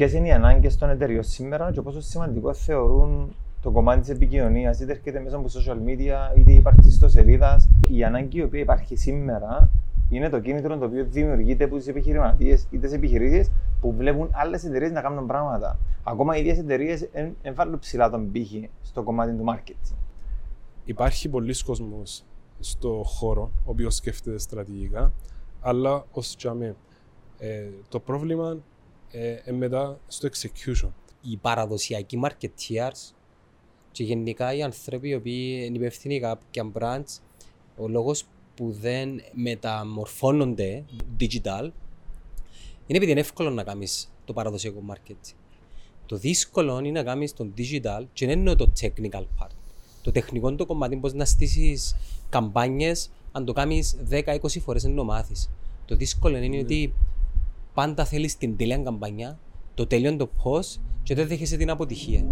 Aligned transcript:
ποιες 0.00 0.12
είναι 0.12 0.28
οι 0.28 0.32
ανάγκες 0.32 0.76
των 0.76 0.90
εταιριών 0.90 1.22
σήμερα 1.22 1.72
και 1.72 1.82
πόσο 1.82 2.00
σημαντικό 2.00 2.54
θεωρούν 2.54 3.34
το 3.62 3.70
κομμάτι 3.70 4.00
της 4.00 4.08
επικοινωνίας, 4.08 4.80
είτε 4.80 4.92
έρχεται 4.92 5.20
μέσα 5.20 5.36
από 5.36 5.46
social 5.48 5.76
media, 5.88 6.38
είτε 6.38 6.52
υπάρχει 6.52 6.90
στο 6.90 7.08
σελίδας. 7.08 7.68
Η 7.88 8.04
ανάγκη 8.04 8.38
η 8.38 8.42
οποία 8.42 8.60
υπάρχει 8.60 8.96
σήμερα 8.96 9.70
είναι 10.08 10.28
το 10.28 10.40
κίνητρο 10.40 10.78
το 10.78 10.84
οποίο 10.84 11.04
δημιουργείται 11.04 11.64
από 11.64 11.78
τι 11.78 11.88
επιχειρηματίες 11.90 12.66
ή 12.70 12.78
τις 12.78 12.92
επιχειρήσεις 12.92 13.50
που 13.80 13.92
βλέπουν 13.92 14.28
άλλες 14.32 14.64
εταιρείες 14.64 14.90
να 14.90 15.00
κάνουν 15.00 15.26
πράγματα. 15.26 15.78
Ακόμα 16.02 16.36
οι 16.36 16.40
ίδιες 16.40 16.58
εταιρείες 16.58 17.08
εμφανίζουν 17.42 17.78
ψηλά 17.78 18.10
τον 18.10 18.30
πύχη 18.32 18.70
στο 18.82 19.02
κομμάτι 19.02 19.32
του 19.32 19.44
marketing. 19.48 19.96
Υπάρχει 20.84 21.28
πολλοί 21.28 21.62
κόσμος 21.64 22.24
στο 22.60 23.02
χώρο 23.04 23.50
ο 23.64 23.70
οποίος 23.70 23.94
σκέφτεται 23.94 24.38
στρατηγικά, 24.38 25.12
αλλά 25.60 26.04
ως 26.12 26.36
τζαμί. 26.36 26.74
Ε, 27.38 27.68
το 27.88 28.00
πρόβλημα 28.00 28.56
ε, 29.12 29.52
μετά 29.52 29.98
στο 30.08 30.28
execution. 30.28 30.90
Οι 31.20 31.36
παραδοσιακοί 31.36 32.20
marketeers 32.24 33.14
και 33.92 34.04
γενικά 34.04 34.54
οι 34.54 34.62
άνθρωποι 34.62 35.08
οι 35.08 35.14
οποίοι 35.14 35.62
είναι 35.66 35.76
υπεύθυνοι 35.76 36.16
για 36.16 36.28
κάποια 36.28 36.70
branch, 36.74 37.20
ο 37.76 37.88
λόγος 37.88 38.24
που 38.54 38.72
δεν 38.72 39.20
μεταμορφώνονται 39.32 40.84
digital 41.20 41.70
είναι 42.86 42.98
επειδή 42.98 43.10
είναι 43.10 43.20
εύκολο 43.20 43.50
να 43.50 43.64
κάνεις 43.64 44.12
το 44.24 44.32
παραδοσιακό 44.32 44.82
marketing. 44.90 45.34
Το 46.06 46.16
δύσκολο 46.16 46.78
είναι 46.78 46.90
να 46.90 47.02
κάνεις 47.02 47.32
το 47.32 47.48
digital 47.58 48.04
και 48.12 48.26
δεν 48.26 48.38
είναι 48.38 48.54
το 48.54 48.72
technical 48.80 49.24
part. 49.38 49.50
Το 50.02 50.10
τεχνικό 50.10 50.54
το 50.54 50.66
κομμάτι 50.66 50.96
πώ 50.96 51.08
να 51.08 51.24
στήσεις 51.24 51.96
καμπάνιες, 52.28 53.10
αν 53.32 53.44
το 53.44 53.52
κάνεις 53.52 53.96
10-20 54.10 54.60
φορές 54.60 54.82
δεν 54.82 54.94
το 54.94 55.04
μάθεις. 55.04 55.50
Το 55.86 55.96
δύσκολο 55.96 56.36
είναι 56.36 56.58
mm. 56.58 56.62
ότι 56.62 56.94
πάντα 57.74 58.04
θέλει 58.04 58.32
την 58.38 58.56
τέλεια 58.56 58.78
καμπάνια, 58.78 59.38
το 59.74 59.86
τέλειο 59.86 60.16
το 60.16 60.26
πώ 60.26 60.58
και 61.02 61.14
δεν 61.14 61.26
δέχεσαι 61.26 61.56
την 61.56 61.70
αποτυχία. 61.70 62.24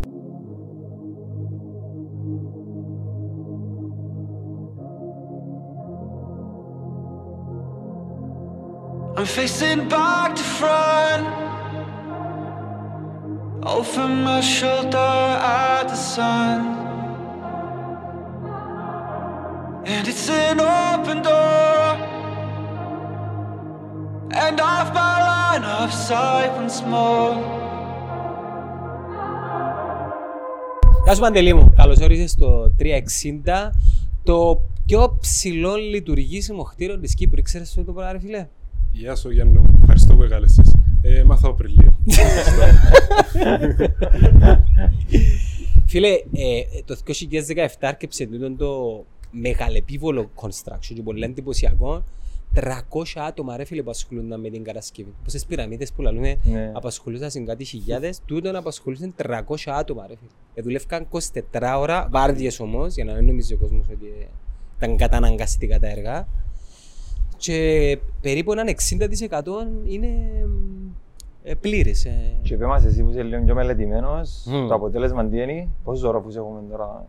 I'm 9.19 9.27
facing 9.27 9.89
back 9.89 10.37
to 10.37 10.45
front. 10.59 11.27
Over 13.67 14.07
my 14.07 14.41
shoulder 14.41 14.97
at 14.97 15.89
the 15.89 15.97
sun. 15.97 16.61
And 19.85 20.07
it's 20.07 20.29
an 20.29 20.61
open 20.61 21.23
door. 21.23 21.97
And 24.31 24.61
off 24.61 24.95
my 24.95 25.28
line 25.59 25.67
of 25.83 25.91
sight 26.09 26.51
once 26.61 26.81
more. 26.93 27.37
Γεια 31.05 31.15
σου 31.15 31.21
Παντελή 31.21 31.55
μου, 31.55 31.73
καλώς 31.77 31.99
όρισες 31.99 32.31
στο 32.31 32.75
360 32.79 32.85
το 34.23 34.61
πιο 34.87 35.17
ψηλό 35.21 35.75
λειτουργήσιμο 35.75 36.63
χτίριο 36.63 36.99
της 36.99 37.15
Κύπρου. 37.15 37.43
Ξέρεις 37.43 37.69
αυτό 37.69 37.85
το 37.85 37.93
πράγμα 37.93 38.21
φίλε; 38.21 38.47
Γεια 38.93 39.17
σου 39.17 39.31
Γιάννη 39.31 39.59
μου, 39.59 39.79
ευχαριστώ 39.81 40.15
που 40.15 40.23
εγκάλεσες. 40.23 40.75
Ε, 41.03 41.23
μάθα 41.25 41.55
λίγο. 41.61 41.97
Φίλε, 45.87 46.09
ε, 46.09 46.63
το 46.85 46.97
2017 47.07 47.67
άρκεψε 47.81 48.29
το 48.59 49.05
μεγαλεπίβολο 49.31 50.31
construction 50.35 50.93
και 50.95 51.03
πολύ 51.03 51.25
εντυπωσιακό 51.25 52.05
300 52.61 52.65
άτομα 53.15 53.57
ρε 53.57 53.65
φίλε 53.65 53.83
που 53.83 53.91
ασχολούνταν 53.91 54.41
με 54.41 54.49
την 54.49 54.65
κατασκευή. 54.65 55.15
Πόσες 55.25 55.45
πυραμίδες 55.45 55.93
που 55.93 56.03
λαλούμε 56.03 56.37
ναι. 56.45 56.73
απασχολούσαν 56.75 57.31
σε 57.31 57.41
κάτι 57.41 57.65
χιλιάδες, 57.65 58.21
τούτον 58.27 58.57
απασχολούσαν 58.57 59.15
300 59.17 59.41
άτομα 59.67 60.07
ρε 60.07 60.15
φίλε. 60.17 60.31
Ε, 60.55 60.63
δουλεύκαν 60.63 61.07
24 61.11 61.77
ώρα, 61.79 62.09
βάρδιες 62.11 62.61
όμως, 62.61 62.95
για 62.95 63.05
να 63.05 63.15
μην 63.15 63.25
νομίζει 63.25 63.55
ο 63.55 63.57
κόσμος 63.57 63.87
ότι 63.93 64.29
ήταν 64.77 64.97
καταναγκαστικά 64.97 65.79
τα 65.79 65.89
έργα. 65.89 66.29
Και 67.37 67.99
περίπου 68.21 68.53
έναν 68.53 68.67
60% 68.67 68.73
είναι 69.85 70.09
ε, 71.43 71.55
πλήρε. 71.55 71.91
Ε. 71.91 72.13
Και 72.43 72.55
είπε 72.55 72.67
μας 72.67 72.85
εσύ 72.85 73.03
που 73.03 73.11
είσαι 73.11 73.23
λίγο 73.23 73.45
πιο 73.45 73.55
μελετημένος, 73.55 74.47
mm. 74.49 74.69
το 74.69 74.75
αποτέλεσμα 74.75 75.27
τι 75.27 75.43
είναι, 75.43 75.69
πόσους 75.85 76.05
όροφους 76.05 76.37
έχουμε 76.37 76.61
τώρα; 76.71 77.07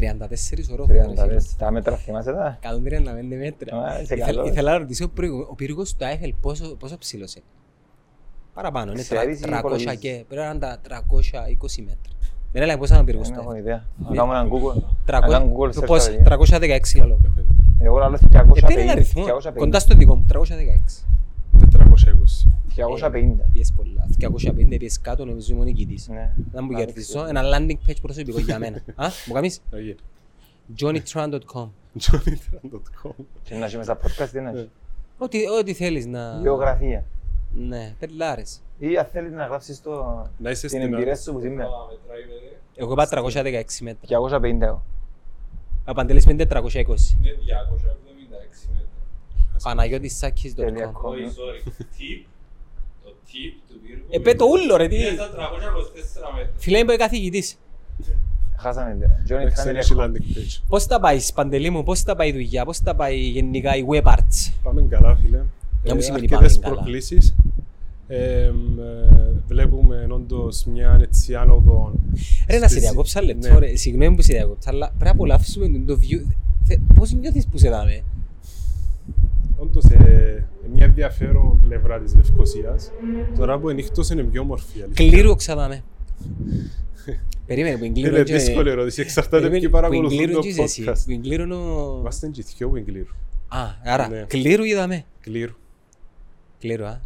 34 0.00 0.72
όροφους. 0.72 0.96
34, 0.96 1.56
τα 1.58 1.70
μέτρα 1.70 1.96
θυμάσαι 1.96 2.32
τα; 2.32 2.58
135 2.62 3.36
μέτρα. 3.38 4.00
Ήθελα, 4.02 4.44
ήθελα 4.44 4.72
να 4.72 4.78
ρωτήσω 4.78 5.10
ο 5.50 5.54
πύργος 5.54 5.94
του 5.96 6.04
Άιφελ 6.04 6.34
πόσο, 6.40 6.76
πόσο 6.76 6.98
ψηλός 6.98 7.34
είναι. 7.34 7.44
Παραπάνω, 8.54 8.92
είναι 8.92 9.02
300 9.02 9.96
και 9.98 10.24
πρέπει 10.28 10.42
να 10.42 10.50
είναι 10.50 10.58
τα 10.58 10.80
320 10.88 11.82
μέτρα. 11.82 12.12
Δεν 12.52 12.62
έλεγα 12.62 12.78
πόσα 12.78 12.96
να 12.96 13.04
πύργος 13.04 13.28
του 13.28 13.34
Άιφελ. 13.34 13.52
Δεν 13.52 13.56
έχω 13.56 13.68
ιδέα. 13.68 13.84
Να 14.08 14.16
κάνουμε 14.16 14.34
έναν 14.34 14.50
Google. 14.52 15.78
316 16.24 17.06
λέω. 17.06 17.18
Εγώ 17.78 17.98
λέω 17.98 18.18
250. 18.30 19.52
Κοντά 19.56 19.78
στο 19.78 19.94
δικό 19.94 20.16
μου, 20.16 20.26
316. 20.28 21.04
420. 21.72 22.49
250. 22.76 23.50
Πιες 23.52 23.72
πολλά. 23.72 24.06
250 24.18 24.78
πιες 24.78 25.00
κάτω 25.00 25.24
νομίζω 25.24 25.52
ήμουν 25.54 25.64
νικητής. 25.64 26.08
Να 26.52 26.62
μου 26.62 26.74
κερδίσω 26.74 27.26
ένα 27.26 27.42
landing 27.44 27.88
page 27.88 28.00
προσωπικό 28.02 28.38
για 28.38 28.58
μένα. 28.58 28.76
Α, 29.04 29.08
μου 29.26 29.34
κάνεις; 29.34 29.62
johnnytran.com 30.78 31.68
johnnytran.com 32.00 33.10
Και 33.42 33.54
να 33.54 33.66
είσαι 33.66 33.82
στα 33.82 33.98
podcast 33.98 34.28
τι 34.32 34.40
να 34.40 34.68
Ό,τι 35.58 35.74
θέλεις 35.74 36.06
να... 36.06 36.38
Βιογραφία. 36.40 37.04
Ναι, 37.54 37.94
πελάρες. 37.98 38.62
Ή 38.78 38.96
αν 38.96 39.06
θέλεις 39.12 39.32
να 39.32 39.46
γράψεις 39.46 39.82
το... 39.82 40.26
την 40.68 40.80
εμπειρία 40.80 41.16
σου 41.16 41.32
που 41.32 41.40
σήμερα. 41.40 41.68
Εγώ 42.74 42.92
είπα 42.92 43.08
316 43.10 43.62
μέτρα. 43.80 44.20
250 44.40 44.60
εγώ. 44.60 44.82
Απαντελείς 45.84 46.26
με 46.26 46.32
420. 46.32 46.36
Είναι 46.36 46.46
276 46.48 46.86
μέτρα. 48.72 48.88
Παναγιώτης 49.62 50.16
Σάκης 50.16 50.54
το 50.54 50.62
Όχι, 50.62 50.72
sorry. 50.72 51.68
Tip. 51.68 52.26
Το 53.04 53.10
tip 53.10 53.12
του 53.12 53.12
πύργου. 53.12 53.19
Επέ 54.10 54.34
το 54.34 54.44
ούλο 54.44 54.76
ρε 54.76 54.88
τι. 54.88 54.96
Είναι 54.96 55.08
στα 55.10 55.28
324 55.28 56.34
μέτρα. 56.36 56.52
Φίλε 56.56 56.78
είμαι 56.78 56.96
καθηγητής; 56.96 57.58
Χάσαμε. 58.56 58.96
Πώς 60.68 60.86
τα 60.86 61.00
πάει 61.00 61.18
Παντελή 61.34 61.70
μου, 61.70 61.82
πώς 61.82 62.02
τα 62.02 62.16
πάει 62.16 62.28
η 62.28 62.32
δουλειά, 62.32 62.64
πώς 62.64 62.80
τα 62.80 62.94
πάει 62.94 63.18
γενικά 63.18 63.76
η 63.76 63.84
web 63.90 64.02
arts. 64.02 64.52
Πάμε 64.62 64.82
καλά 64.82 65.16
φίλε. 65.16 65.40
Για 65.82 65.94
μου 65.94 66.00
σημαίνει 66.00 66.28
πάμε 66.28 66.48
καλά. 66.60 66.74
προκλήσεις. 66.74 67.34
Ε, 68.06 68.50
βλέπουμε 69.46 70.06
όντως 70.10 70.64
μια 70.64 70.98
έτσι 71.02 71.34
άνοδο. 71.34 71.92
Ρε 72.50 72.58
να 72.58 72.68
σε 72.68 72.80
διακόψα 72.80 73.22
λεπτό, 73.22 73.58
ναι. 73.58 73.74
συγγνώμη 73.74 74.16
που 74.16 74.22
σε 74.22 74.32
διακόψα, 74.32 74.70
αλλά 74.70 74.86
πρέπει 74.86 75.04
να 75.04 75.10
απολαύσουμε 75.10 75.82
το 75.86 75.98
view. 76.00 76.34
Πώς 76.94 77.12
νιώθεις 77.12 77.46
που 77.46 77.58
σε 77.58 77.68
δάμε; 77.68 78.02
Όντως, 79.56 79.84
ε, 79.84 80.48
μια 80.68 80.84
ενδιαφέρον 80.84 81.60
πλευρά 81.60 81.98
της 81.98 82.14
Λευκοσίας. 82.14 82.90
Τώρα 83.36 83.58
που 83.58 83.68
ενύχτως 83.68 84.10
είναι 84.10 84.22
πιο 84.22 84.40
όμορφη. 84.40 84.84
Κλήρου 84.94 85.34
ξαδάμε. 85.34 85.82
Περίμενε 87.46 87.76
που 87.76 87.84
εγκλήρω 87.84 88.16
Είναι 88.16 88.22
δύσκολη 88.22 88.70
ερώτηση, 88.70 89.00
εξαρτάται 89.00 89.50
ποιοι 89.50 89.68
παρακολουθούν 89.68 90.30
το 90.30 90.40
podcast. 90.58 90.98
Που 91.04 91.10
εγκλήρω 91.10 91.44
Είμαστε 92.00 92.26
εγγυθιό 92.26 92.68
που 92.68 92.76
εγκλήρω. 92.76 93.14
Α, 93.48 93.58
άρα 93.84 94.08
ναι. 94.08 94.22
κλήρου 94.22 94.64
είδαμε. 94.64 95.04
Κλήρου. 95.20 95.52
Κλήρου, 96.58 96.84
α. 96.84 97.00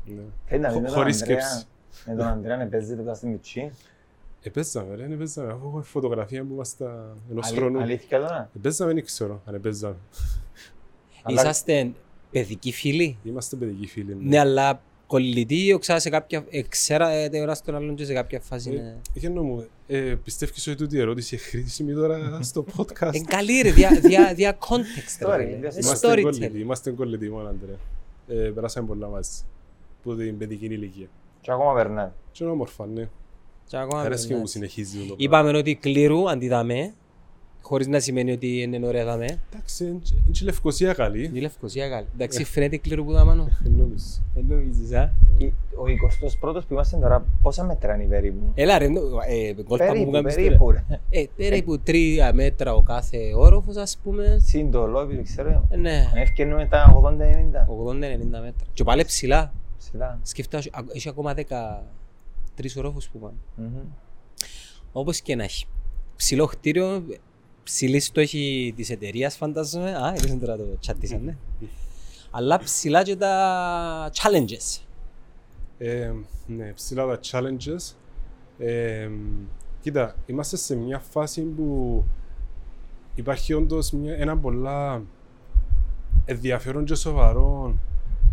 Ναι. 0.50 0.88
Χωρίς 0.88 1.18
σκέψη. 1.18 1.64
Με 2.06 2.14
τον 2.14 2.26
Ανδρέα 2.26 2.56
να 2.56 2.66
παίζετε 2.66 3.02
το 3.02 3.14
στην 3.14 3.28
Μιτσί. 3.28 3.70
Επέζαμε 4.42 4.94
ρε, 4.94 5.04
επέζαμε. 5.04 5.52
Αφού 5.52 5.66
έχω 5.66 5.82
φωτογραφία 5.82 6.44
που 6.44 6.52
είμαστε 6.52 6.84
ενός 7.30 7.50
χρόνου. 7.50 7.80
Αλήθεια 7.80 8.20
τώρα. 8.20 8.50
Επέζαμε, 8.56 8.92
δεν 8.92 9.04
ξέρω 9.04 9.42
αν 9.44 9.54
επέζαμε. 9.54 9.96
Είσαστε 11.26 11.92
παιδικοί 12.34 12.72
φίλοι. 12.72 13.18
Είμαστε 13.24 13.56
παιδικοί 13.56 13.86
φίλοι. 13.86 14.14
Ναι, 14.14 14.28
ναι 14.28 14.38
αλλά 14.38 14.80
κολλητοί, 15.06 15.72
οξά 15.72 15.98
σε 15.98 16.10
κάποια... 16.10 16.44
Ξέρατε 16.68 17.40
ο 17.40 17.56
τον 17.64 17.74
άλλον 17.74 17.94
και 17.94 18.04
σε 18.04 18.12
κάποια 18.12 18.40
φάση. 18.40 18.70
Ναι. 18.70 18.96
Ε, 19.22 19.28
μου, 19.28 19.66
ε, 19.86 20.14
πιστεύεις 20.24 20.66
ότι 20.66 20.76
τούτη 20.76 20.96
η 20.96 21.00
ερώτηση 21.00 21.34
είναι 21.34 21.44
χρήσιμη 21.44 21.92
τώρα 21.92 22.38
στο 22.42 22.64
podcast; 22.76 23.14
Είναι 23.14 23.24
καλή 23.28 23.60
ρε, 23.60 23.70
δια, 23.70 24.00
δια, 24.02 24.34
δια 24.34 24.58
context. 24.58 25.26
Είμαστε 25.82 26.22
κολλητοί, 26.22 26.58
είμαστε 26.58 26.90
κολλητοί 26.90 27.30
μόνο, 27.30 27.48
Αντρέα. 27.48 27.76
Ε, 28.28 28.50
περάσαμε 28.50 28.86
πολλά 28.86 29.08
μαζί 29.08 29.42
που 30.02 30.16
την 30.16 30.38
παιδική 30.38 30.64
ηλικία. 30.64 31.06
Και 31.40 31.52
ακόμα 31.52 31.74
περνάει. 31.74 32.10
Και 32.32 32.44
είναι 32.44 32.52
όμορφα, 32.52 32.86
ναι. 32.86 33.08
Και 33.66 33.76
ακόμα 33.76 34.00
Αρέσει 34.00 34.26
και 34.26 34.34
μου 34.36 34.46
συνεχίζει 34.46 35.06
το 35.06 35.14
Είπαμε 35.18 35.58
ότι 35.58 35.74
κλήρου 35.74 36.30
αντιδάμε, 36.30 36.94
χωρίς 37.64 37.86
να 37.86 38.00
σημαίνει 38.00 38.32
ότι 38.32 38.60
είναι 38.60 38.86
ωραία 38.86 39.04
δάμε. 39.04 39.38
Εντάξει, 39.52 39.84
είναι 39.84 40.00
και 40.32 40.44
Λευκοσία 40.44 40.92
καλή. 40.92 41.24
Είναι 41.24 41.40
Λευκοσία 41.40 41.88
καλή. 41.88 42.06
Εντάξει, 42.14 42.40
ε. 42.40 42.44
φαίνεται 42.44 42.76
κλήρου 42.76 43.04
που 43.04 43.12
δάμε, 43.12 43.34
νο. 43.34 43.48
Νομίζεις. 43.76 44.22
Νομίζεις, 44.48 44.92
α. 44.92 45.12
Ο 45.76 45.84
21ος 45.84 46.60
που 46.66 46.72
είμαστε 46.72 46.96
τώρα, 46.96 47.26
πόσα 47.42 47.64
μέτρα 47.64 47.94
είναι 47.94 48.04
περίπου. 48.04 48.50
Έλα 48.54 48.78
ρε, 48.78 48.86
κόλπα 49.64 49.96
μου 49.96 50.10
κάνεις 50.10 50.34
τώρα. 50.58 50.86
Ε, 51.10 51.24
περίπου 51.36 51.78
τρία 51.78 52.34
μέτρα 52.34 52.74
ο 52.74 52.82
κάθε 52.82 53.18
όροφος, 53.36 53.76
ας 53.76 53.98
πούμε. 54.02 54.38
Συν 54.44 54.70
το 54.70 54.86
λόμπι, 54.86 55.22
ξέρω. 55.22 55.68
Ναι. 55.78 56.10
Ευκαινούμε 56.14 56.66
τα 56.66 56.94
80-90. 56.96 57.66
80-90 57.68 57.96
μέτρα. 58.30 58.66
Και 58.72 58.84
πάλι 58.84 59.04
ψηλά. 59.04 59.52
Ψηλά. 59.78 60.18
Σκεφτά, 60.22 60.58
έχει 60.94 61.08
ακόμα 61.08 61.34
10 61.34 61.42
τρεις 62.54 62.76
ορόφους 62.76 63.08
που 63.08 63.18
πάνε. 63.18 63.36
Μμμ. 63.56 63.82
Όπως 64.92 65.20
και 65.20 65.34
να 65.36 65.42
έχει. 65.42 65.66
Ψηλό 66.16 66.46
κτίριο, 66.46 67.04
ψηλή 67.64 68.00
στόχη 68.00 68.72
της 68.76 68.90
εταιρείας 68.90 69.36
φαντάζομαι. 69.36 69.90
Α, 69.90 70.14
είδες 70.16 70.38
τώρα 70.40 70.56
το 70.56 70.64
chat 70.86 70.94
της, 71.00 71.10
ναι. 71.10 71.36
Αλλά 72.30 72.58
ψηλά 72.58 73.02
και 73.02 73.16
τα 73.16 74.10
challenges. 74.12 74.82
Ε, 75.78 76.12
ναι, 76.46 76.72
ψηλά 76.72 77.06
τα 77.06 77.20
challenges. 77.30 77.94
Ε, 78.58 79.10
κοίτα, 79.80 80.14
είμαστε 80.26 80.56
σε 80.56 80.76
μια 80.76 80.98
φάση 80.98 81.42
που 81.42 82.04
υπάρχει 83.14 83.52
όντως 83.52 83.90
μια, 83.90 84.14
ένα 84.14 84.36
πολλά 84.36 85.02
ενδιαφέρον 86.24 86.84
και 86.84 86.94
σοβαρό 86.94 87.74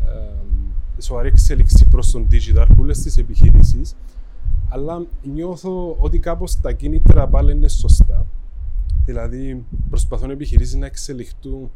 ε, 0.07 1.01
σοβαρή 1.01 1.27
εξέλιξη 1.27 1.85
προς 1.85 2.11
τον 2.11 2.27
digital 2.31 2.65
που 2.75 2.83
λες 2.83 3.01
τις 3.01 3.17
επιχειρήσεις 3.17 3.95
αλλά 4.69 5.05
νιώθω 5.23 5.95
ότι 5.99 6.19
κάπως 6.19 6.61
τα 6.61 6.71
κίνητρα 6.71 7.27
πάλι 7.27 7.51
είναι 7.51 7.67
σωστά 7.67 8.25
δηλαδή 9.06 9.65
προσπαθούν 9.89 10.30
οι 10.30 10.33
επιχειρήσεις 10.33 10.75
να 10.75 10.86
εξελιχθούν 10.86 11.71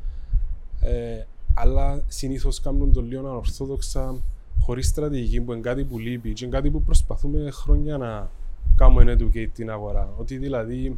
ε, 0.81 1.24
αλλά 1.54 2.04
συνήθως 2.07 2.60
κάνουν 2.60 2.94
το 2.94 3.01
λίγο 3.01 3.27
ανορθόδοξα 3.27 4.22
χωρίς 4.60 4.88
στρατηγική 4.88 5.42
που 5.42 5.51
είναι 5.51 5.62
κάτι 5.62 5.83
που 5.83 6.00
λείπει 6.00 6.33
και 6.33 6.45
είναι 6.45 6.56
κάτι 6.56 6.72
που 6.72 6.81
προσπαθούμε 6.81 7.51
χρόνια 7.51 7.98
να 7.98 8.30
κάνουμε 8.75 9.16
educate 9.19 9.50
την 9.54 9.69
αγορά. 9.69 10.13
Ότι 10.18 10.38
δηλαδή 10.38 10.98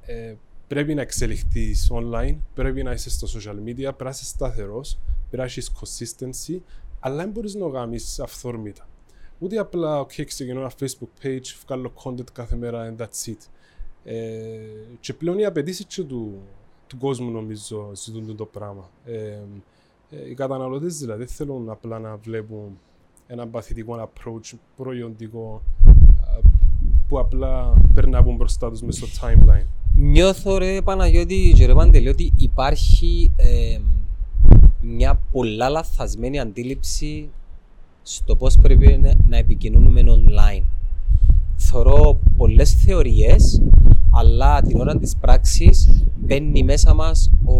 ε, 0.00 0.34
πρέπει 0.66 0.94
να 0.94 1.00
εξελιχθείς 1.00 1.90
online, 1.92 2.36
πρέπει 2.54 2.82
να 2.82 2.92
είσαι 2.92 3.10
στο 3.10 3.26
social 3.26 3.68
media, 3.68 3.74
πρέπει 3.74 4.04
να 4.04 4.10
είσαι 4.10 4.24
σταθερός, 4.24 4.98
πρέπει 5.28 5.36
να 5.36 5.44
έχεις 5.44 5.70
consistency, 5.80 6.58
αλλά 7.00 7.16
δεν 7.16 7.30
μπορείς 7.30 7.54
να 7.54 7.60
το 7.60 7.70
κάνεις 7.70 8.20
αυθόρμητα. 8.20 8.88
Ούτε 9.38 9.58
απλά, 9.58 10.00
OK, 10.00 10.24
ξεκινώ 10.24 10.60
ένα 10.60 10.72
Facebook 10.80 11.24
page, 11.24 11.54
βγάλω 11.66 11.92
content 12.04 12.32
κάθε 12.32 12.56
μέρα 12.56 12.94
and 12.94 13.02
that's 13.02 13.30
it. 13.30 13.48
Ε, 14.08 14.14
και 15.00 15.12
πλέον 15.12 15.38
οι 15.38 15.44
απαιτήσεις 15.44 15.86
του, 15.86 16.32
του 16.86 16.96
κόσμου 16.98 17.30
νομίζω 17.30 17.90
ζητούν 17.94 18.36
το 18.36 18.44
πράγμα. 18.44 18.90
Ε, 19.04 19.12
ε, 20.10 20.30
οι 20.30 20.34
καταναλωτές 20.34 20.98
δηλαδή 20.98 21.18
δεν 21.24 21.28
θέλουν 21.34 21.70
απλά 21.70 21.98
να 21.98 22.16
βλέπουν 22.16 22.78
ένα 23.26 23.46
παθητικό 23.46 24.08
approach 24.10 24.52
προϊόντικο 24.76 25.62
α, 25.86 25.90
που 27.08 27.18
απλά 27.18 27.72
περνάμε 27.94 28.32
μπροστά 28.32 28.70
τους 28.70 28.82
μέσα 28.82 29.06
στο 29.06 29.26
timeline. 29.26 29.64
Νιώθω 29.96 30.58
ρε 30.58 30.82
Παναγιώτη 30.82 31.52
και 31.56 31.66
ρε 31.66 31.74
Παντελή 31.74 32.08
ότι 32.08 32.32
υπάρχει 32.36 33.30
ε, 33.36 33.78
μια 34.80 35.20
πολλά 35.32 35.68
λαθασμένη 35.68 36.38
αντίληψη 36.40 37.28
στο 38.02 38.36
πώς 38.36 38.56
πρέπει 38.56 38.98
να- 39.02 39.14
να 39.28 39.36
επικοινωνούμε 39.36 40.02
online. 40.06 40.62
Θωρώ 41.56 42.18
πολλές 42.36 42.74
θεωρίες, 42.74 43.62
αλλά 44.16 44.62
την 44.62 44.78
ώρα 44.80 44.98
της 44.98 45.16
πράξης 45.16 46.04
μπαίνει 46.20 46.62
μέσα 46.62 46.94
μας 46.94 47.30
ο, 47.44 47.54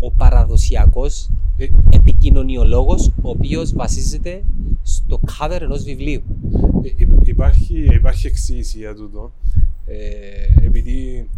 ο 0.00 0.10
παραδοσιακός 0.16 1.30
Ε, 1.60 1.66
επικοινωνιολόγος, 1.90 3.08
ο 3.22 3.28
οποίος 3.30 3.72
βασίζεται 3.74 4.42
στο 4.82 5.20
cover 5.26 5.58
ενός 5.60 5.82
βιβλίου. 5.84 6.22
Ε, 6.82 6.88
υ- 6.96 7.26
υπάρχει, 7.28 7.84
υπάρχει 7.94 8.26
εξήγηση 8.26 8.78
για 8.78 8.94
τούτο. 8.94 9.30
Ε, 9.86 10.64
επειδή 10.66 11.28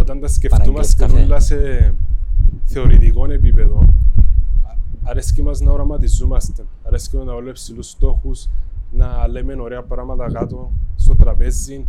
όταν 0.00 0.20
τα 0.20 0.28
σκεφτούμαστε 0.28 1.06
καφέ. 1.06 1.22
όλα 1.22 1.40
σε 1.40 1.94
θεωρητικό 2.64 3.30
επίπεδο, 3.32 3.78
α- 3.78 4.76
αρέσκει 5.02 5.42
μας 5.42 5.60
να 5.60 5.70
οραματιζόμαστε, 5.70 6.64
αρέσκει 6.82 7.16
μας 7.16 7.24
να 7.26 7.32
βάλουμε 7.32 7.52
ψηλούς 7.52 7.88
στόχους, 7.90 8.48
να 8.92 9.28
λέμε 9.28 9.54
ωραία 9.60 9.82
πράγματα 9.82 10.30
κάτω 10.32 10.70
στο 10.96 11.14
τραπέζι, 11.16 11.86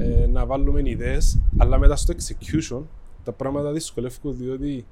ε, 0.00 0.26
να 0.26 0.46
βάλουμε 0.46 0.82
ιδέες, 0.84 1.40
αλλά 1.56 1.78
μετά 1.78 1.96
στο 1.96 2.14
execution 2.16 2.82
τα 3.24 3.32
πράγματα 3.32 3.72
δυσκολεύουν 3.72 4.36
διότι 4.36 4.86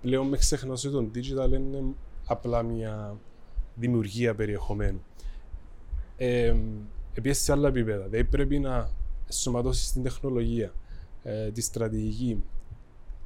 πλέον 0.00 0.28
μες 0.28 0.38
ξεχνάς 0.38 0.84
ότι 0.84 0.94
το 0.94 1.10
digital 1.14 1.52
είναι 1.52 1.82
απλά 2.26 2.62
μια 2.62 3.16
δημιουργία 3.74 4.34
περιεχομένου. 4.34 5.02
Ε, 6.16 6.54
επίσης 7.14 7.44
σε 7.44 7.52
άλλα 7.52 7.68
επίπεδα. 7.68 8.04
Δηλαδή 8.04 8.24
πρέπει 8.24 8.58
να 8.58 8.88
ενσωματώσεις 9.26 9.92
την 9.92 10.02
τεχνολογία, 10.02 10.72
ε, 11.22 11.50
τη 11.50 11.60
στρατηγική, 11.60 12.42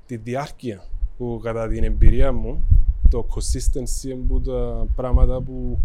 τη 0.06 0.16
διάρκεια 0.16 0.84
που 1.16 1.40
κατά 1.42 1.68
την 1.68 1.84
εμπειρία 1.84 2.32
μου 2.32 2.64
το 3.08 3.26
consistency 3.34 4.04
είναι 4.04 4.24
που 4.28 4.40
τα 4.40 4.86
πράγματα 4.94 5.40
που 5.40 5.78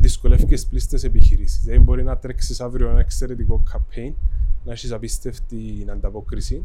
δυσκολεύει 0.00 0.44
και 0.44 0.56
στις 0.56 0.68
πλήστες 0.68 1.04
επιχειρήσεις. 1.04 1.60
Δηλαδή 1.64 1.82
μπορεί 1.82 2.02
να 2.02 2.16
τρέξεις 2.16 2.60
αύριο 2.60 2.88
ένα 2.88 3.00
εξαιρετικό 3.00 3.62
campaign, 3.72 4.12
να 4.64 4.72
έχεις 4.72 4.92
απίστευτη 4.92 5.86
ανταπόκριση, 5.90 6.62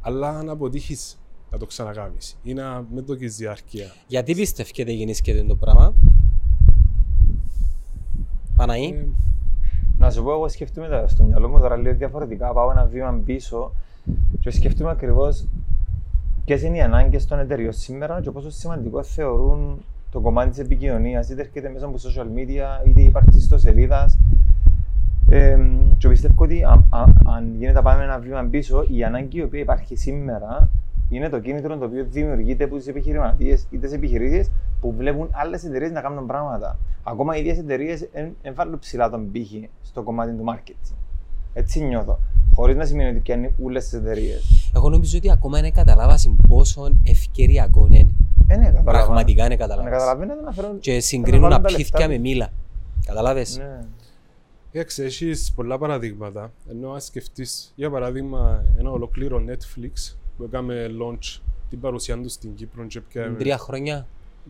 αλλά 0.00 0.42
να 0.42 0.52
αποτύχεις 0.52 1.18
να 1.50 1.58
το 1.58 1.66
ξανακάμεις 1.66 2.38
ή 2.42 2.52
να 2.54 2.84
μην 2.94 3.06
το 3.06 3.12
έχεις 3.12 3.36
διάρκεια. 3.36 3.92
Γιατί 4.06 4.34
πιστεύετε 4.34 4.92
γεννήσκεται 4.92 5.44
το 5.44 5.56
πράγμα; 5.56 5.94
Παναή. 8.56 8.84
Ε, 8.84 9.06
Να 9.98 10.10
σου 10.10 10.22
πω, 10.22 10.32
εγώ 10.32 10.48
σκεφτούμε 10.48 10.86
τώρα 10.86 11.08
στο 11.08 11.24
μυαλό 11.24 11.48
μου 11.48 11.58
τώρα 11.58 11.76
λίγο 11.76 11.94
διαφορετικά. 11.94 12.52
Πάω 12.52 12.70
ένα 12.70 12.84
βήμα 12.84 13.20
πίσω 13.24 13.72
και 14.40 14.50
σκεφτούμε 14.50 14.90
ακριβώς 14.90 15.46
ποιες 16.44 16.62
είναι 16.62 16.76
οι 16.76 16.80
ανάγκες 16.80 17.26
των 17.26 17.38
εταιριών 17.38 17.72
σήμερα 17.72 18.20
και 18.20 18.30
πόσο 18.30 18.50
σημαντικό 18.50 19.02
θεωρούν 19.02 19.84
το 20.10 20.20
κομμάτι 20.20 20.50
της 20.50 20.58
επικοινωνίας, 20.58 21.28
είτε 21.28 21.40
έρχεται 21.40 21.68
μέσα 21.68 21.86
από 21.86 21.96
social 21.96 22.38
media, 22.38 22.86
είτε 22.88 23.00
ύπαρξη 23.00 23.40
στο 23.40 23.58
σελίδα. 23.58 24.10
Ε, 25.30 25.58
και 25.98 26.08
πιστεύω 26.08 26.34
ότι 26.44 26.64
αν, 26.64 26.84
αν, 26.90 27.18
αν 27.36 27.54
γίνεται 27.56 27.72
να 27.72 27.82
πάμε 27.82 28.02
ένα 28.04 28.18
βήμα 28.18 28.42
πίσω, 28.50 28.84
η 28.88 29.04
ανάγκη 29.04 29.38
η 29.38 29.42
οποία 29.42 29.60
υπάρχει 29.60 29.96
σήμερα 29.96 30.68
είναι 31.08 31.28
το 31.28 31.40
κίνητρο 31.40 31.76
το 31.76 31.84
οποίο 31.84 32.06
δημιουργείται 32.10 32.64
από 32.64 32.76
τις 32.76 32.86
επιχειρηματίες 32.86 33.66
ή 33.70 33.78
τις 33.78 33.92
επιχειρήσεις 33.92 34.50
που 34.80 34.94
βλέπουν 34.96 35.28
άλλες 35.32 35.64
εταιρείες 35.64 35.90
να 35.90 36.00
κάνουν 36.00 36.26
πράγματα. 36.26 36.78
Ακόμα 37.02 37.36
οι 37.36 37.40
ίδιες 37.40 37.58
εταιρείες 37.58 38.08
δεν 38.42 38.54
βάλουν 38.54 38.78
ψηλά 38.78 39.10
τον 39.10 39.30
πύχη 39.32 39.68
στο 39.82 40.02
κομμάτι 40.02 40.32
του 40.32 40.44
marketing. 40.48 40.94
Έτσι 41.52 41.80
νιώθω. 41.84 42.18
Χωρίς 42.54 42.76
να 42.76 42.84
σημαίνει 42.84 43.10
ότι 43.10 43.18
πιάνει 43.18 43.54
όλε 43.62 43.78
τις 43.78 43.92
εταιρείες. 43.92 44.70
Εγώ 44.76 44.88
νομίζω 44.88 45.18
ότι 45.18 45.30
ακόμα 45.30 45.58
είναι 45.58 45.70
καταλάβαση 45.70 46.36
πόσο 46.48 46.92
ευκαιριακό 47.04 47.86
είναι. 47.86 47.98
Ε, 48.46 48.56
ναι, 48.56 48.64
καταλαβαίνω. 48.64 48.82
Πραγματικά 48.84 49.44
είναι 49.44 49.54
Να 49.54 49.60
καταλάβαση. 49.60 49.90
καταλαβαίνετε 49.96 50.40
να 50.42 50.52
φέρουν. 50.52 50.78
Και 50.78 51.00
συγκρίνουν 51.00 51.40
βάλουν 51.40 51.62
τα 51.62 51.68
απίθηκια 51.68 51.98
λεφτά 51.98 52.08
με 52.08 52.14
τους. 52.14 52.22
μήλα. 52.22 52.48
Καταλάβες. 53.06 53.56
Ναι. 53.58 53.64
Κοίταξε, 54.70 55.04
έχεις 55.04 55.52
πολλά 55.54 55.78
παραδείγματα. 55.78 56.52
Ενώ 56.68 56.92
αν 56.92 57.00
σκεφτείς, 57.00 57.72
για 57.76 57.90
παράδειγμα, 57.90 58.64
ένα 58.78 58.90
ολοκλήρο 58.90 59.44
Netflix 59.48 60.14
που 60.36 60.44
έκαμε 60.44 60.90
launch 61.00 61.40
την 61.70 61.80
παρουσία 61.80 62.20
του 62.20 62.28
στην 62.28 62.54
Κύπρο 62.54 62.86
και 62.86 63.00
πια 63.00 63.34
Τρία 63.38 63.58
χρόνια. 63.58 64.06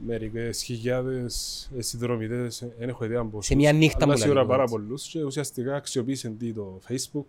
μερικές 0.06 0.62
χιλιάδες 0.62 1.70
ε, 1.76 1.82
συνδρομητές, 1.82 2.62
ε, 2.62 2.74
δεν 2.78 2.88
έχω 2.88 3.04
ιδέα 3.04 3.24
πόσους. 3.24 3.46
Σε 3.46 3.54
μια 3.54 3.72
νύχτα 3.72 3.98
Αλλά 4.04 4.12
μου 4.12 4.18
σίγουρα 4.18 4.38
λέει, 4.40 4.48
πάρα 4.48 4.62
έτσι. 4.62 4.74
πολλούς 4.74 5.06
και 5.08 5.22
ουσιαστικά 5.22 5.76
αξιοποίησαν 5.76 6.36
τι, 6.38 6.52
το 6.52 6.80
Facebook, 6.88 7.24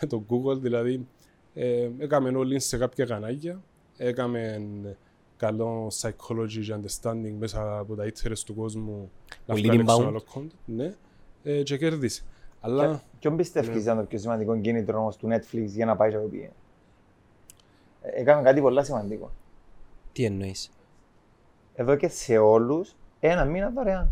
το 0.08 0.24
Google, 0.28 0.58
δηλαδή 0.60 1.06
ε, 1.54 1.88
έκαμε 1.98 2.28
όλοι 2.28 2.60
σε 2.60 2.76
κάποια 2.78 3.04
κανάλια, 3.04 3.62
έκαμε 3.96 4.60
καλό 5.36 5.92
psychology 6.00 6.60
και 6.64 6.74
understanding 6.80 7.34
μέσα 7.38 7.78
από 7.78 7.94
τα 7.94 8.06
ίτερες 8.06 8.42
του 8.44 8.54
κόσμου 8.54 9.10
να 9.46 9.54
Πολύ 9.54 9.66
βγάλει 9.66 9.80
έξω 9.80 9.96
inbound. 10.02 10.06
άλλο 10.06 10.22
content, 10.34 10.54
ναι, 10.64 10.94
ε, 11.44 11.62
και 11.62 11.76
κέρδισε. 11.76 12.22
Αλλά 12.60 13.02
Ποιον 13.20 13.36
πιστεύεις 13.36 13.68
Ναι. 13.74 13.80
ήταν 13.80 13.96
το 13.96 14.02
πιο 14.02 14.18
σημαντικό 14.18 14.58
κίνητρο 14.60 14.98
όμως 14.98 15.16
του 15.16 15.28
Netflix 15.32 15.64
για 15.66 15.84
να 15.86 15.96
πάει 15.96 16.10
στο 16.10 16.18
πήγε. 16.18 16.50
Έκαμε 18.02 18.42
κάτι 18.42 18.60
πολύ 18.60 18.84
σημαντικό. 18.84 19.30
Τι 20.12 20.24
εννοείς; 20.24 20.70
Εδώ 21.74 21.96
και 21.96 22.08
σε 22.08 22.38
όλους 22.38 22.94
ένα 23.20 23.44
μήνα 23.44 23.70
δωρεάν. 23.70 24.08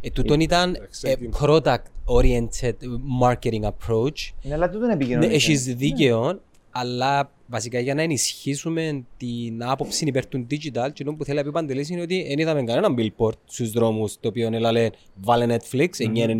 Ε, 0.00 0.10
τούτον 0.10 0.40
ήταν 0.40 0.74
Εντάξει, 0.74 1.08
ε, 1.08 1.12
εκεί- 1.12 1.30
product 1.40 1.82
oriented 2.04 2.74
marketing 3.22 3.62
approach. 3.62 4.32
Ναι, 4.42 4.54
αλλά 4.54 4.66
τούτο 4.70 4.78
είναι 4.84 4.86
Ναι, 4.86 4.92
επικοινωνία. 4.92 5.30
έχεις 5.30 5.74
δίκαιο, 5.76 6.40
αλλά 6.76 7.30
βασικά 7.46 7.78
για 7.78 7.94
να 7.94 8.02
ενισχύσουμε 8.02 9.04
την 9.16 9.64
άποψη 9.64 10.04
υπέρ 10.06 10.26
του 10.26 10.46
digital 10.50 10.90
και 10.92 11.02
αυτό 11.02 11.14
που 11.16 11.24
θέλει 11.24 11.36
να 11.36 11.42
πει 11.42 11.48
ο 11.48 11.52
Παντελής 11.52 11.88
είναι 11.88 12.00
ότι 12.00 12.24
δεν 12.28 12.38
είδαμε 12.38 12.62
κανένα 12.62 12.94
billboard 12.98 13.38
στους 13.44 13.70
δρόμους 13.70 14.16
το 14.20 14.28
οποίο 14.28 14.50
έλαλε 14.52 14.90
βάλε 15.14 15.46
Netflix 15.48 15.88
9.99 16.14 16.36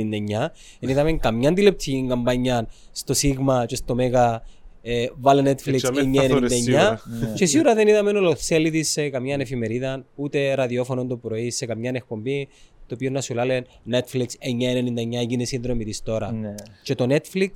δεν 0.81 0.91
είδαμε 0.91 1.13
καμιά 1.13 1.53
τηλεπτική 1.53 2.07
καμπάνια 2.09 2.69
στο 2.93 3.15
Sigma 3.23 3.65
και 3.67 3.77
στο 3.77 3.97
Mega 3.99 4.37
ε, 4.83 5.07
βάλε 5.21 5.43
Netflix 5.43 5.73
Έτσι, 5.73 5.87
αμέ 5.87 6.21
θα 6.21 6.29
θωρείς 6.29 6.53
9.99 6.53 6.63
σίγουρα. 6.63 7.03
Ναι. 7.21 7.33
και 7.35 7.47
σίγουρα 7.47 7.75
δεν 7.75 7.89
είδαμε 7.89 8.11
ολοθέλητη 8.11 8.83
σε 8.83 9.09
καμιά 9.09 9.37
εφημερίδα 9.41 10.05
ούτε 10.15 10.55
ραδιόφωνο 10.55 11.07
το 11.07 11.17
πρωί 11.17 11.51
σε 11.51 11.67
καμιά 11.67 11.93
εκπομπή 11.95 12.49
το 12.87 12.95
οποίο 12.95 13.11
να 13.11 13.21
σου 13.21 13.35
λένε 13.35 13.65
Netflix 13.91 14.25
9.99 14.25 15.19
έγινε 15.21 15.45
συνδρομητής 15.45 16.03
τώρα. 16.03 16.33
Ναι. 16.33 16.55
Και 16.83 16.95
το 16.95 17.07
Netflix, 17.09 17.51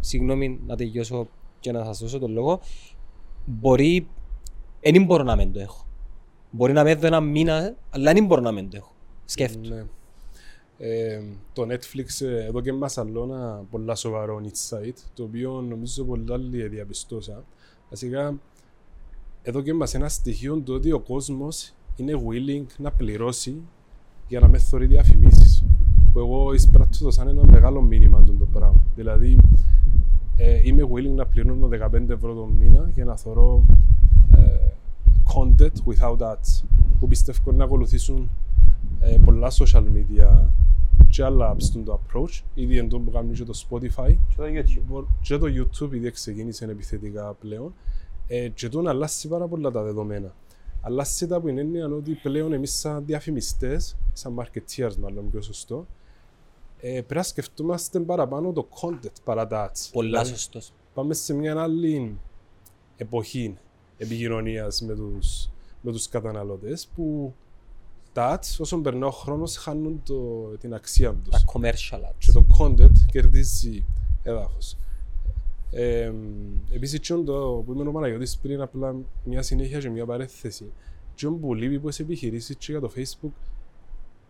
συγγνώμη 0.00 0.60
να 0.66 0.76
τελειώσω 0.76 1.28
και 1.60 1.72
να 1.72 1.84
σας 1.84 1.98
δώσω 1.98 2.18
τον 2.18 2.32
λόγο, 2.32 2.60
μπορεί, 3.44 4.08
δεν 4.80 5.04
μπορώ 5.04 5.22
να 5.22 5.36
μην 5.36 5.52
το 5.52 5.60
έχω. 5.60 5.86
Μπορεί 6.50 6.72
να 6.72 6.82
με 6.82 6.90
έδω 6.90 7.06
ένα 7.06 7.20
μήνα, 7.20 7.74
αλλά 7.90 8.12
δεν 8.12 8.26
μπορώ 8.26 8.40
να 8.40 8.52
μην 8.52 8.70
το 8.70 8.76
έχω. 8.76 8.92
Σκέφτομαι. 9.24 9.68
Ναι. 9.68 9.84
Ε, 10.80 11.22
το 11.52 11.62
Netflix 11.62 12.26
ε, 12.26 12.44
εδώ 12.44 12.60
και 12.60 12.72
μας 12.72 12.96
ένα 12.96 13.64
πολλά 13.70 13.94
σοβαρό 13.94 14.40
insight, 14.44 14.94
το 15.14 15.22
οποίο 15.22 15.60
νομίζω 15.60 16.04
πολλά 16.04 16.34
άλλοι 16.34 16.68
διαπιστώσα. 16.68 17.44
Βασικά, 17.90 18.38
εδώ 19.42 19.60
και 19.60 19.74
μας 19.74 19.94
ένα 19.94 20.08
στοιχείο 20.08 20.60
το 20.60 20.72
ότι 20.72 20.92
ο 20.92 21.00
κόσμος 21.00 21.72
είναι 21.96 22.12
willing 22.28 22.66
να 22.76 22.90
πληρώσει 22.90 23.62
για 24.28 24.40
να 24.40 24.48
με 24.48 24.58
θεωρεί 24.58 24.86
διαφημίσεις. 24.86 25.64
Που 26.12 26.18
εγώ 26.18 26.52
εισπράττω 26.52 27.04
το 27.04 27.10
σαν 27.10 27.28
ένα 27.28 27.44
μεγάλο 27.46 27.80
μήνυμα 27.80 28.24
το 28.24 28.46
πράγμα. 28.52 28.80
Δηλαδή, 28.94 29.38
ε, 30.40 30.60
είμαι 30.64 30.82
willing 30.92 31.14
να 31.14 31.26
πληρώνω 31.26 31.68
15 31.92 32.08
ευρώ 32.08 32.34
το 32.34 32.46
μήνα 32.46 32.90
για 32.94 33.04
να 33.04 33.16
θεωρώ 33.16 33.64
ε, 34.36 34.70
content 35.34 35.92
without 35.92 36.18
ads 36.18 36.64
που 37.00 37.08
πιστεύω 37.08 37.52
να 37.52 37.64
ακολουθήσουν 37.64 38.30
ε, 39.00 39.16
πολλά 39.24 39.50
social 39.50 39.82
media 39.82 40.44
και 41.08 41.24
άλλα 41.24 41.54
apps 41.54 41.62
στον 41.62 41.84
το 41.84 42.00
approach, 42.00 42.42
ήδη 42.54 42.78
εντό 42.78 42.98
που 42.98 43.10
κάνουμε 43.10 43.32
και 43.32 43.44
το 43.44 43.64
Spotify 43.68 44.16
Και 44.28 44.36
το 44.36 44.44
YouTube. 44.44 45.04
και 45.20 45.36
το 45.36 45.46
YouTube 45.46 45.92
ήδη 45.94 46.10
ξεκίνησε 46.10 46.64
επιθετικά 46.64 47.34
πλέον 47.40 47.74
ε, 48.26 48.48
και 48.48 48.68
τον 48.68 48.88
αλλάσει 48.88 49.28
πάρα 49.28 49.46
πολλά 49.46 49.70
τα 49.70 49.82
δεδομένα. 49.82 50.34
Αλλάσει 50.80 51.26
τα 51.26 51.40
που 51.40 51.48
είναι 51.48 51.60
έννοια 51.60 51.86
ότι 51.86 52.12
πλέον 52.12 52.52
εμείς 52.52 52.78
σαν 52.78 53.04
διαφημιστές, 53.06 53.96
σαν 54.12 54.34
marketeers 54.38 54.96
μάλλον 55.00 55.30
πιο 55.30 55.40
σωστό, 55.40 55.86
ε, 56.80 56.90
πρέπει 56.90 57.14
να 57.14 57.22
σκεφτούμαστε 57.22 58.00
παραπάνω 58.00 58.52
το 58.52 58.68
content 58.80 59.12
παρά 59.24 59.46
τα 59.46 59.70
ads. 59.70 59.88
Πολλά 59.92 60.08
Δηλαδή, 60.08 60.28
σωστός. 60.28 60.72
πάμε 60.94 61.14
σε 61.14 61.34
μια 61.34 61.62
άλλη 61.62 62.18
εποχή 62.96 63.56
επικοινωνίας 63.96 64.80
με 64.80 64.94
τους, 64.94 65.50
με 65.80 65.92
τους 65.92 66.08
καταναλωτές 66.08 66.88
που 66.94 67.34
τα 68.12 68.38
ads 68.38 68.56
όσο 68.58 68.78
περνά 68.78 69.06
ο 69.06 69.10
χρόνος 69.10 69.56
χάνουν 69.56 70.02
το, 70.04 70.42
την 70.60 70.74
αξία 70.74 71.14
τους 71.14 71.30
Τα 71.30 71.44
commercial 71.52 71.98
ads. 72.10 72.14
και 72.18 72.32
το 72.32 72.44
content 72.58 72.92
κερδίζει 73.12 73.84
έδαφος. 74.22 74.76
Ε, 75.70 76.12
επίσης, 76.72 77.00
και 77.00 77.14
το 77.14 77.62
που 77.66 77.72
είπε 77.72 77.88
ο 77.88 77.92
Παναγιώτης 77.92 78.38
πριν, 78.38 78.60
απλά 78.60 78.96
μια 79.24 79.42
συνέχεια 79.42 79.78
και 79.78 79.90
μια 79.90 80.06
παρέθεση. 80.06 80.72
Και 81.14 81.28
που 81.28 81.54
λείπει 81.54 81.78
πως 81.78 81.98
επιχειρήσεις 81.98 82.56
και 82.56 82.66
για 82.72 82.80
το 82.80 82.90
Facebook, 82.96 83.30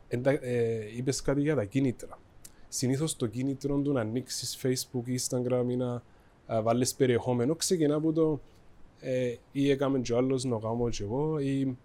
εντα, 0.09 0.31
ε, 0.31 0.97
είπες 0.97 1.23
κάτι 1.23 1.40
για 1.40 1.55
τα 1.55 1.64
κίνητρα. 1.64 2.19
Συνήθως 2.68 3.16
το 3.16 3.26
κίνητρο 3.26 3.78
του 3.78 3.92
να 3.92 4.00
ανοίξεις 4.00 4.58
Facebook, 4.62 5.08
Instagram 5.08 5.64
ή 5.68 5.76
να 5.76 6.02
α, 6.46 6.62
βάλεις 6.62 6.94
περιεχόμενο 6.94 7.54
ξεκινά 7.54 7.94
από 7.94 8.12
το 8.12 8.40
ε, 9.00 9.34
ή 9.52 9.70
έκαμε 9.70 9.98
και 9.98 10.12
ο 10.12 10.16
άλλος 10.16 10.44
να 10.44 10.58
κάνω 10.58 10.88
και 10.88 11.02
εγώ 11.02 11.38
ή 11.38 11.76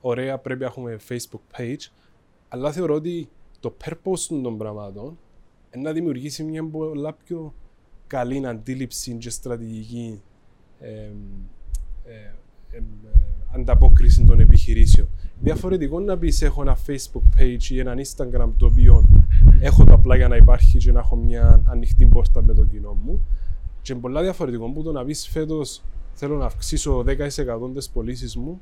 ωραία 0.00 0.38
πρέπει 0.38 0.60
να 0.60 0.66
έχουμε 0.66 0.98
Facebook 1.08 1.58
page 1.58 1.90
αλλά 2.48 2.72
θεωρώ 2.72 2.94
ότι 2.94 3.28
το 3.60 3.76
purpose 3.84 4.40
των 4.42 4.58
πραγμάτων 4.58 5.18
είναι 5.74 5.88
να 5.88 5.92
δημιουργήσει 5.92 6.44
μια 6.44 6.64
πολλά 6.64 7.12
πιο 7.12 7.54
καλή 8.06 8.46
αντίληψη 8.46 9.14
και 9.14 9.30
στρατηγική 9.30 10.22
ε, 10.80 10.90
ε, 10.90 12.34
ε, 12.70 12.76
ε, 12.76 12.82
ανταπόκριση 13.54 14.24
των 14.24 14.40
επιχειρήσεων. 14.40 15.08
Διαφορετικό 15.40 16.00
να 16.00 16.18
πεις 16.18 16.42
έχω 16.42 16.62
ένα 16.62 16.78
Facebook 16.86 17.40
page 17.40 17.62
ή 17.70 17.78
ένα 17.78 17.94
Instagram 17.96 18.50
το 18.56 18.66
οποίο 18.66 19.08
έχω 19.60 19.84
το 19.84 19.92
απλά 19.92 20.16
για 20.16 20.28
να 20.28 20.36
υπάρχει 20.36 20.78
και 20.78 20.92
να 20.92 20.98
έχω 20.98 21.16
μια 21.16 21.62
ανοιχτή 21.66 22.06
πόρτα 22.06 22.42
με 22.42 22.54
το 22.54 22.64
κοινό 22.64 22.92
μου 23.04 23.24
και 23.82 23.92
είναι 23.92 24.00
πολλά 24.00 24.22
διαφορετικό 24.22 24.70
που 24.70 24.82
το 24.82 24.92
να 24.92 25.04
πεις 25.04 25.28
φέτος 25.28 25.82
θέλω 26.12 26.36
να 26.36 26.44
αυξήσω 26.44 27.04
10% 27.06 27.74
τις 27.74 27.88
πωλήσεις 27.88 28.36
μου 28.36 28.60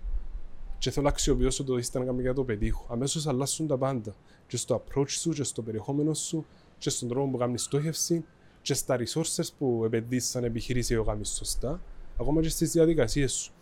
και 0.79 0.91
θέλω 0.91 1.05
να 1.05 1.11
αξιοποιήσω 1.11 1.65
το 1.65 1.75
Instagram 1.75 2.15
για 2.21 2.29
να 2.29 2.35
το 2.35 2.45
πετύχω. 2.45 2.87
Αμέσως 2.89 3.27
αλλάσουν 3.27 3.67
τα 3.67 3.77
πάντα. 3.77 4.15
Και 4.47 4.57
στο 4.57 4.83
approach 4.83 5.09
σου, 5.09 5.31
και 5.31 5.43
στο 5.43 5.63
περιεχόμενο 5.63 6.15
σου, 6.15 6.47
και 6.79 6.91
στον 6.91 7.09
τρόπο 7.09 7.31
που 7.31 7.37
κάνεις 7.37 7.63
στόχευση, 7.63 8.25
και 8.63 8.75
στα 8.75 8.99
resources 8.99 9.49
που 9.59 9.83
επενδύσεις 9.85 10.31
σαν 10.31 10.45
επιχείρηση 10.45 10.97
να 10.97 11.03
κάνεις 11.03 11.29
σωστά, 11.29 11.81
ακόμα 12.21 12.41
και 12.41 12.49
στις 12.49 12.73
διαδικασίες 12.73 13.33
σου. 13.33 13.53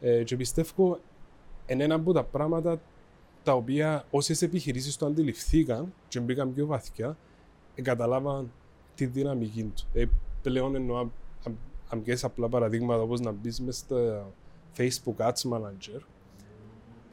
Ε, 0.00 0.22
και 0.22 0.36
πιστεύω 0.36 0.98
είναι 1.66 1.84
ένα 1.84 1.94
από 1.94 2.12
τα 2.12 2.24
πράγματα 2.24 2.80
τα 3.42 3.52
οποία 3.52 4.04
όσες 4.10 4.42
επιχειρήσεις 4.42 4.96
το 4.96 5.06
αντιληφθήκαν 5.06 5.92
και 6.08 6.20
μπήκαν 6.20 6.54
πιο 6.54 6.66
βαθιά, 6.66 7.16
ε, 7.74 7.82
καταλάβαν 7.82 8.52
τη 8.94 9.06
δυναμική 9.06 9.62
τους. 9.64 9.86
Ε, 9.92 10.04
πλέον 10.42 10.74
εννοώ, 10.74 10.96
αν- 10.98 11.12
αν- 11.46 11.58
αν 11.88 12.02
πιέσεις 12.02 12.24
απλά 12.24 12.48
παραδείγματα 12.48 13.02
όπως 13.02 13.20
να 13.20 13.30
μπεις 13.32 13.60
μες 13.60 13.76
στα 13.76 14.32
Facebook 14.76 15.16
Ads 15.16 15.50
Manager, 15.52 16.00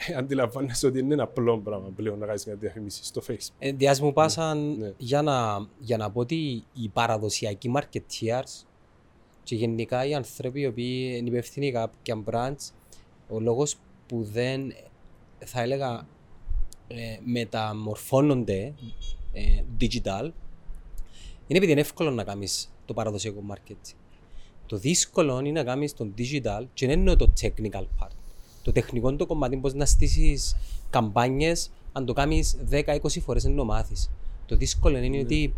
ε, 0.08 0.14
αντιλαμβάνεσαι 0.14 0.88
ότι 0.88 1.00
είναι 1.00 1.14
ένα 1.14 1.24
απλό 1.24 1.60
πράγμα 1.60 1.90
πλέον 1.96 2.20
να 2.20 2.26
κάνεις 2.26 2.46
μια 2.46 2.56
διαφήμιση 2.56 3.04
στο 3.04 3.22
Facebook. 3.28 3.56
Ε, 3.60 3.72
Διάς 3.72 4.02
μου 4.02 4.14
πάσαν 4.14 4.78
ναι. 4.78 4.94
για, 4.98 5.22
να, 5.22 5.68
για 5.80 5.98
να 5.98 6.12
πω 6.12 6.20
ότι 6.20 6.64
οι 6.74 6.90
παραδοσιακοί 6.94 7.72
marketeers 7.76 8.66
και 9.44 9.56
γενικά 9.56 10.06
οι 10.06 10.14
άνθρωποι 10.14 10.60
οι 10.62 10.66
οποίοι 10.66 11.16
είναι 11.18 11.30
υπεύθυνοι 11.30 11.70
για 11.70 11.92
κάποια 12.04 12.24
branch, 12.26 12.72
ο 13.30 13.40
λόγος 13.40 13.78
που 14.08 14.24
δεν, 14.24 14.74
θα 15.46 15.62
έλεγα, 15.62 16.08
ε, 16.92 17.18
μεταμορφώνονται 17.26 18.74
ε, 19.34 19.42
digital, 19.80 20.30
είναι 21.48 21.58
επειδή 21.58 21.72
είναι 21.72 21.82
εύκολο 21.82 22.12
να 22.12 22.24
κάνεις 22.24 22.74
το 22.86 22.94
παραδοσιακό 22.94 23.44
marketing. 23.52 23.94
Το 24.66 24.78
δύσκολο 24.78 25.40
είναι 25.40 25.52
να 25.52 25.64
κάνεις 25.64 25.94
το 25.94 26.10
digital 26.18 26.64
και 26.74 26.88
δεν 26.88 27.00
είναι 27.00 27.16
το 27.16 27.34
technical 27.42 27.84
part. 28.00 28.12
Το 28.64 28.72
τεχνικό 28.72 29.16
το 29.16 29.26
κομμάτι 29.26 29.54
είναι 29.54 29.62
πώς 29.62 29.74
να 29.74 29.86
στήσεις 29.86 30.56
καμπάνιες, 30.90 31.72
αν 31.92 32.06
το 32.06 32.14
κάνεις 32.14 32.58
10-20 32.72 32.98
φορές 33.22 33.44
δεν 33.44 33.56
το 33.56 33.66
μάθεις. 33.66 34.12
Το 34.46 34.56
δύσκολο 34.58 34.98
είναι 34.98 35.20
ότι 35.20 35.54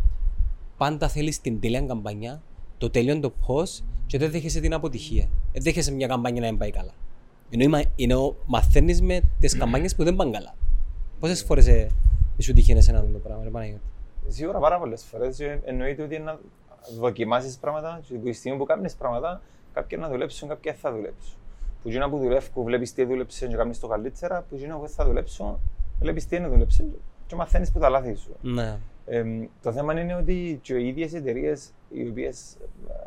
πάντα 0.76 1.08
θέλεις 1.08 1.40
την 1.40 1.60
τέλεια 1.60 1.80
καμπάνια, 1.80 2.42
το 2.78 2.90
τέλειο 2.90 3.20
το 3.20 3.30
πώς 3.46 3.82
και 4.06 4.18
δεν 4.18 4.30
δέχεσαι 4.30 4.60
την 4.60 4.74
αποτυχία. 4.74 5.28
Δεν 5.52 5.62
δέχεσαι 5.62 5.92
μια 5.92 6.06
καμπάνια 6.06 6.40
να 6.40 6.46
μην 6.46 6.58
πάει 6.58 6.70
καλά. 6.70 6.92
Ενώ, 7.50 7.62
είμα- 7.62 7.82
ενώ 7.96 8.36
μαθαίνεις 8.46 9.00
με 9.02 9.22
τις 9.40 9.56
καμπάνιες 9.56 9.94
που 9.94 10.04
δεν 10.04 10.16
πάνε 10.16 10.30
καλά. 10.30 10.54
Πόσες 11.22 11.42
φορές 11.42 11.66
ε, 11.66 11.88
σου 12.38 12.52
τύχει 12.52 12.72
εσένα 12.72 13.00
το 13.00 13.18
πράγμα, 13.18 13.44
ρε 13.44 13.50
Παναγιώτη; 13.50 13.82
Σίγουρα 14.28 14.58
πάρα 14.58 14.78
πολλές 14.78 15.04
φορές 15.04 15.40
εννοείται 15.64 16.02
ότι 16.02 16.18
να 16.18 16.38
δοκιμάσεις 16.98 17.58
πράγματα 17.58 18.00
και 18.08 18.14
τη 18.18 18.32
στιγμή 18.32 18.58
που 18.58 18.64
κάνεις 18.64 18.94
πράγματα, 18.94 19.42
κάποια 19.72 19.98
να 19.98 20.08
δουλέψουν, 20.08 20.48
κάποια 20.48 20.74
θα 20.74 20.92
δουλέψουν. 20.92 21.36
Που 21.82 21.88
γίνα 21.88 22.10
που 22.10 22.18
δουλεύουν, 22.18 22.64
βλέπεις 22.64 22.92
τι 22.92 23.04
δούλεψε 23.04 23.46
και 23.46 23.56
κάνεις 23.56 23.80
το 23.80 23.86
καλύτερα, 23.86 24.44
που 24.48 24.56
γίνα 24.56 24.76
που 24.76 24.88
θα 24.88 25.04
δουλέψουν, 25.04 25.58
βλέπεις 26.00 26.26
τι 26.26 26.38
δεν 26.38 26.50
δούλεψε 26.50 26.86
και 27.26 27.34
μαθαίνεις 27.34 27.72
που 27.72 27.78
τα 27.78 27.88
λάθη 27.88 28.14
σου. 28.14 28.36
Ναι. 28.40 28.78
Ε, 29.06 29.24
το 29.62 29.72
θέμα 29.72 30.00
είναι 30.00 30.14
ότι 30.14 30.58
και 30.62 30.74
οι 30.74 30.88
ίδιες 30.88 31.14
εταιρείες, 31.14 31.70
οι 31.90 32.08
οποίες, 32.08 32.56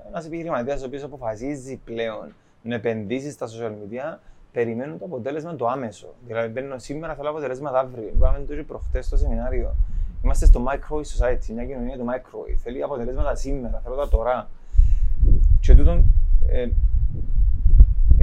ένας 0.07 0.25
επιχειρηματίας 0.25 0.81
ο 0.81 0.85
οποίος 0.85 1.03
αποφασίζει 1.03 1.79
πλέον 1.85 2.33
να 2.61 2.75
επενδύσει 2.75 3.31
στα 3.31 3.47
social 3.47 3.71
media, 3.71 4.19
περιμένουν 4.55 4.97
το 4.97 5.05
αποτέλεσμα 5.05 5.55
το 5.55 5.67
άμεσο. 5.67 6.13
Δηλαδή, 6.27 6.47
μπαίνω 6.47 6.77
σήμερα, 6.77 7.15
θέλω 7.15 7.29
αποτελέσματα 7.29 7.79
αύριο. 7.79 8.07
Είπαμε 8.07 8.45
το 8.47 8.55
και 8.55 8.63
προχτές 8.63 9.05
στο 9.05 9.17
σεμινάριο. 9.17 9.75
Είμαστε 10.23 10.45
στο 10.45 10.63
micro 10.67 10.95
society, 10.95 11.47
μια 11.53 11.65
κοινωνία 11.65 11.97
του 11.97 12.05
micro. 12.09 12.57
Θέλει 12.63 12.83
αποτελέσματα 12.83 13.35
σήμερα, 13.35 13.81
θέλω 13.83 13.95
τα 13.95 14.07
τώρα. 14.07 14.49
Και 15.59 15.75
τούτον 15.75 16.05
ε, 16.47 16.67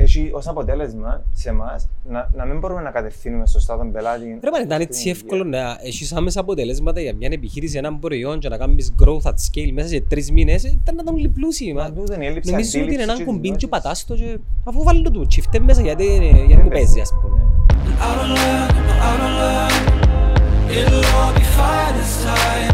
έχει 0.02 0.30
ως 0.32 0.46
αποτέλεσμα 0.48 1.22
σε 1.32 1.48
εμάς 1.48 1.88
να, 2.08 2.30
να 2.34 2.44
μην 2.44 2.58
μπορούμε 2.58 2.82
να 2.82 2.90
κατευθύνουμε 2.90 3.46
σωστά 3.46 3.76
τον 3.76 3.92
πελάτη. 3.92 4.38
Ρε 4.42 4.50
πάνε, 4.50 4.64
ήταν 4.64 4.80
έτσι 4.80 5.10
εύκολο 5.10 5.44
να 5.44 5.78
έχεις 5.82 6.12
άμεσα 6.12 6.40
αποτελέσματα 6.40 7.00
για 7.00 7.14
μια 7.14 7.28
επιχείρηση, 7.32 7.78
έναν 7.78 7.98
προϊόν 7.98 8.38
και 8.38 8.48
να 8.48 8.56
κάνεις 8.56 8.94
growth 9.04 9.22
at 9.22 9.34
scale 9.34 9.70
μέσα 9.72 9.88
σε 9.88 10.00
τρεις 10.00 10.30
μήνες, 10.30 10.64
ε, 10.64 10.78
ήταν 10.82 10.94
να 10.94 11.04
τον 11.04 11.32
πλούσιοι. 11.32 11.72
Μα 11.72 11.92
τούτο 11.92 12.14
είναι 12.14 12.24
η 12.24 12.26
έλλειψη 12.26 12.50
Νομίζω 12.50 12.68
ότι 12.68 12.78
είναι 12.78 12.86
αντίληψης 12.86 13.08
έναν 13.08 13.16
και 13.16 13.24
κουμπί 13.24 13.40
και 13.40 13.48
γνώσης. 13.48 13.68
πατάς 13.68 14.04
το 14.04 14.14
και 14.14 14.38
αφού 14.64 14.82
βάλει 14.82 15.02
το 15.02 15.10
του 15.10 15.26
τσιφτέ 15.26 15.58
μέσα 15.60 15.82
γιατί, 15.82 16.04
γιατί 16.46 16.62
μου 16.62 16.68
παίζει 16.68 17.00
ας 17.00 17.12
πούμε. 17.20 17.40
I 18.04 18.14
don't 18.16 18.30
learn, 18.36 18.70
I 19.06 19.12
don't 19.20 19.36
learn. 19.42 20.02
It'll 20.78 21.16
all 21.20 21.32
be 21.38 21.44
fine 21.56 21.94
this 21.98 22.24
time. 22.24 22.71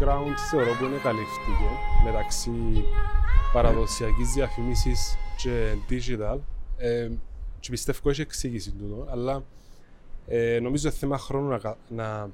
Middle 0.00 0.04
ground 0.04 0.34
θεωρώ 0.50 0.72
που 0.78 0.84
είναι 0.84 0.96
καλύφτικο 1.02 1.70
μεταξύ 2.04 2.84
παραδοσιακής 3.52 4.32
διαφήμισης 4.32 5.16
και 5.36 5.74
digital 5.90 6.38
ε, 6.76 7.10
και 7.60 7.70
πιστεύω 7.70 8.10
έχει 8.10 8.20
εξήγηση 8.20 8.70
τούτο, 8.72 9.06
αλλά 9.10 9.42
ε, 10.26 10.58
νομίζω 10.62 10.88
είναι 10.88 10.96
θέμα 10.96 11.18
χρόνου 11.18 11.48
να, 11.48 11.58
κα- 11.58 11.76
να 11.88 12.30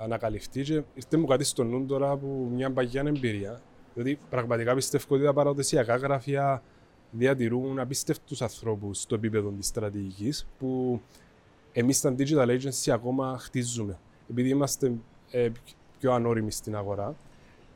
ανακαλυφθεί 0.00 0.62
και 0.62 0.82
ήρθε 0.94 1.16
μου 1.16 1.26
κάτι 1.26 1.44
στο 1.44 1.64
νου 1.64 1.86
τώρα 1.86 2.10
από 2.10 2.26
μια 2.54 2.72
παγιά 2.72 3.02
εμπειρία 3.06 3.60
διότι 3.94 4.18
πραγματικά 4.30 4.74
πιστεύω 4.74 5.14
ότι 5.14 5.24
τα 5.24 5.32
παραδοσιακά 5.32 5.96
γραφεία 5.96 6.62
διατηρούν 7.10 7.78
απίστευτους 7.78 8.42
ανθρώπους 8.42 9.00
στο 9.00 9.14
επίπεδο 9.14 9.50
της 9.50 9.66
στρατηγικής 9.66 10.46
που 10.58 11.00
εμείς 11.72 11.96
στα 11.96 12.14
digital 12.18 12.48
agency 12.48 12.90
ακόμα 12.92 13.38
χτίζουμε. 13.38 13.98
Επειδή 14.30 14.48
είμαστε 14.48 14.92
ε, 15.30 15.48
πιο 15.98 16.12
ανώριμοι 16.12 16.50
στην 16.50 16.76
αγορά 16.76 17.16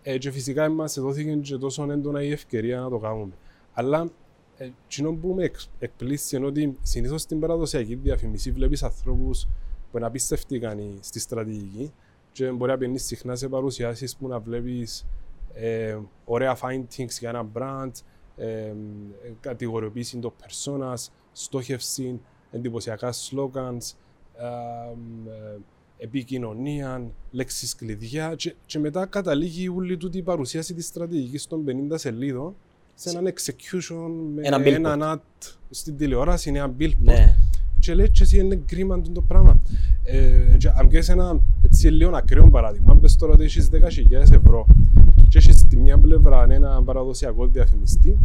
ε, 0.02 0.18
και 0.18 0.30
φυσικά 0.30 0.68
μας 0.68 0.98
δόθηκε 0.98 1.34
και 1.34 1.56
τόσο 1.56 1.90
έντονα 1.90 2.22
η 2.22 2.30
ευκαιρία 2.30 2.80
να 2.80 2.88
το 2.88 2.98
κάνουμε. 2.98 3.32
Αλλά 3.72 4.10
ε, 4.56 4.70
εκείνο 4.86 5.12
που 5.12 5.28
με 5.28 5.44
εκ- 5.44 5.60
εκπλήσει 5.78 6.36
είναι 6.36 6.46
ότι 6.46 6.78
συνήθως 6.82 7.22
στην 7.22 7.40
παραδοσιακή 7.40 7.94
διαφήμιση 7.94 8.50
βλέπεις 8.50 8.82
ανθρώπους 8.82 9.48
που 9.90 9.96
είναι 9.96 10.06
απίστευτοι 10.06 10.54
ικανοί 10.54 10.98
στη 11.00 11.20
στρατηγική 11.20 11.92
και 12.32 12.50
μπορεί 12.50 12.70
να 12.70 12.78
πηγαίνει 12.78 12.98
συχνά 12.98 13.36
σε 13.36 13.48
παρουσιάσεις 13.48 14.16
που 14.16 14.28
να 14.28 14.38
βλέπεις 14.38 15.06
ε, 15.54 15.98
ωραία 16.24 16.56
findings 16.60 17.18
για 17.20 17.28
ένα 17.28 17.46
brand, 17.54 17.90
ε, 18.36 18.72
κατηγοριοποίηση 19.40 20.18
των 20.18 20.32
personas, 20.42 21.06
στόχευσης, 21.32 22.14
εντυπωσιακά 22.50 23.12
slogans, 23.12 23.92
ε, 24.36 24.46
ε, 25.30 25.58
επικοινωνία, 26.02 27.02
λέξεις 27.30 27.74
κλειδιά 27.74 28.34
και, 28.36 28.54
και 28.66 28.78
μετά 28.78 29.06
καταλήγει 29.06 29.68
όλη 29.68 29.96
τούτη 29.96 30.18
η 30.18 30.22
παρουσίαση 30.22 30.74
της 30.74 30.86
στρατηγικής 30.86 31.46
των 31.46 31.64
50 31.66 31.94
σελίδων 31.94 32.54
σε 32.94 33.10
έναν 33.10 33.32
execution 33.32 34.10
με 34.34 34.40
Ένα 34.44 34.62
ένα, 34.64 34.96
billboard. 34.96 35.12
ad 35.14 35.20
στην 35.70 35.96
τηλεόραση, 35.96 36.48
είναι 36.48 36.58
ένα 36.58 36.72
billboard 36.78 36.94
Ναι. 36.98 37.36
και 37.78 37.94
λέει 37.94 38.10
και 38.10 38.22
εσύ 38.22 38.38
είναι 38.38 38.60
κρίμα 38.66 38.96
τούτο 38.96 39.12
το 39.12 39.20
πράγμα. 39.20 39.60
Ε, 40.04 40.56
και 40.58 40.68
αν 40.68 40.88
πιέσεις 40.88 41.08
ένα 41.08 41.40
έτσι 41.64 41.88
λίγο 41.88 42.16
ακραίο 42.16 42.50
παράδειγμα, 42.50 42.96
πες 42.96 43.16
τώρα 43.16 43.32
ότι 43.32 43.44
έχεις 43.44 43.68
10.000 43.72 44.32
ευρώ 44.32 44.66
και 45.28 45.38
έχεις 45.38 45.58
στη 45.58 45.76
μια 45.76 45.98
πλευρά 45.98 46.46
ένα 46.50 46.82
παραδοσιακό 46.82 47.46
διαφημιστή 47.46 48.18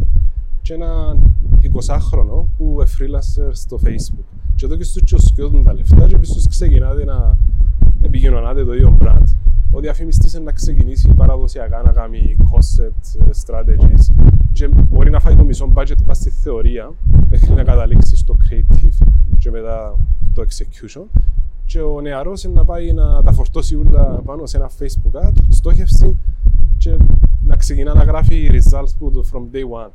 και 0.62 0.74
ένα 0.74 1.16
20χρονο 1.62 2.44
που 2.56 2.76
είναι 2.80 2.84
freelancer 2.98 3.50
στο 3.52 3.78
facebook. 3.84 4.24
Και 4.56 4.64
εδώ 4.64 4.76
και 4.76 4.84
στους 4.84 5.02
τσοσκιώτουν 5.02 5.62
τα 5.64 5.74
λεφτά 5.74 6.06
και 6.08 6.18
πίσω 6.18 6.40
ξεκινάτε 6.48 7.04
να 7.04 7.36
επικοινωνάτε 8.02 8.64
το 8.64 8.74
ίδιο 8.74 8.96
brand. 9.00 9.24
Ο 9.72 9.80
διαφημιστής 9.80 10.34
είναι 10.34 10.44
να 10.44 10.52
ξεκινήσει 10.52 11.08
παραδοσιακά 11.08 11.82
να 11.82 11.92
κάνει 11.92 12.36
concept, 12.52 13.20
ε, 13.20 13.30
strategies 13.46 14.14
και 14.52 14.68
μπορεί 14.68 15.10
να 15.10 15.20
φάει 15.20 15.34
το 15.34 15.44
μισό 15.44 15.72
budget 15.74 15.96
πας 16.06 16.16
στη 16.16 16.30
θεωρία 16.30 16.92
μέχρι 17.30 17.54
να 17.54 17.62
καταλήξεις 17.62 18.18
στο 18.18 18.36
creative 18.50 19.06
και 19.38 19.50
μετά 19.50 19.98
το 20.34 20.42
execution 20.42 21.20
και 21.64 21.80
ο 21.80 22.00
νεαρός 22.00 22.44
είναι 22.44 22.54
να 22.54 22.64
πάει 22.64 22.92
να 22.92 23.22
τα 23.22 23.32
φορτώσει 23.32 23.76
όλα 23.76 24.04
πάνω 24.24 24.46
σε 24.46 24.56
ένα 24.56 24.70
facebook 24.78 25.26
ad, 25.26 25.32
στόχευση 25.48 26.16
και 26.78 26.96
να 27.46 27.56
ξεκινά 27.56 27.94
να 27.94 28.02
γράφει 28.02 28.50
results 28.52 28.92
που 28.98 29.10
το 29.10 29.24
from 29.32 29.56
day 29.56 29.84
one. 29.84 29.90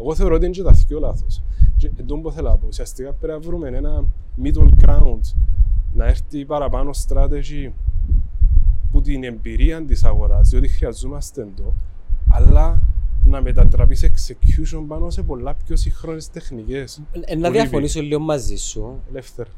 Εγώ 0.00 0.14
θεωρώ 0.14 0.34
ότι 0.34 0.44
είναι 0.44 0.54
και 0.54 0.62
τα 0.62 0.70
δυο 0.70 0.98
λάθος. 0.98 1.42
Και 1.76 1.90
εντόν 1.96 2.22
που 2.22 2.30
θέλω 2.30 2.48
να 2.48 2.56
πω, 2.56 2.66
ουσιαστικά 2.68 3.12
πρέπει 3.12 3.32
να 3.32 3.48
βρούμε 3.48 3.68
ένα 3.68 4.04
middle 4.42 4.68
ground, 4.84 5.20
να 5.94 6.06
έρθει 6.06 6.44
παραπάνω 6.44 6.90
strategy 7.08 7.70
που 8.92 9.00
την 9.00 9.24
εμπειρία 9.24 9.84
της 9.84 10.04
αγοράς, 10.04 10.48
διότι 10.48 10.68
χρειαζόμαστε 10.68 11.48
το, 11.56 11.72
αλλά 12.30 12.82
να 13.24 13.42
μετατραπεί 13.42 13.94
σε 13.94 14.12
execution 14.14 14.84
πάνω 14.88 15.10
σε 15.10 15.22
πολλά 15.22 15.54
πιο 15.54 15.76
σύγχρονες 15.76 16.30
τεχνικές. 16.30 17.02
Ε, 17.20 17.34
να 17.34 17.50
διαφωνήσω 17.50 18.00
λίγο 18.00 18.20
μαζί 18.20 18.56
σου. 18.56 19.00
Ελεύθερα. 19.10 19.50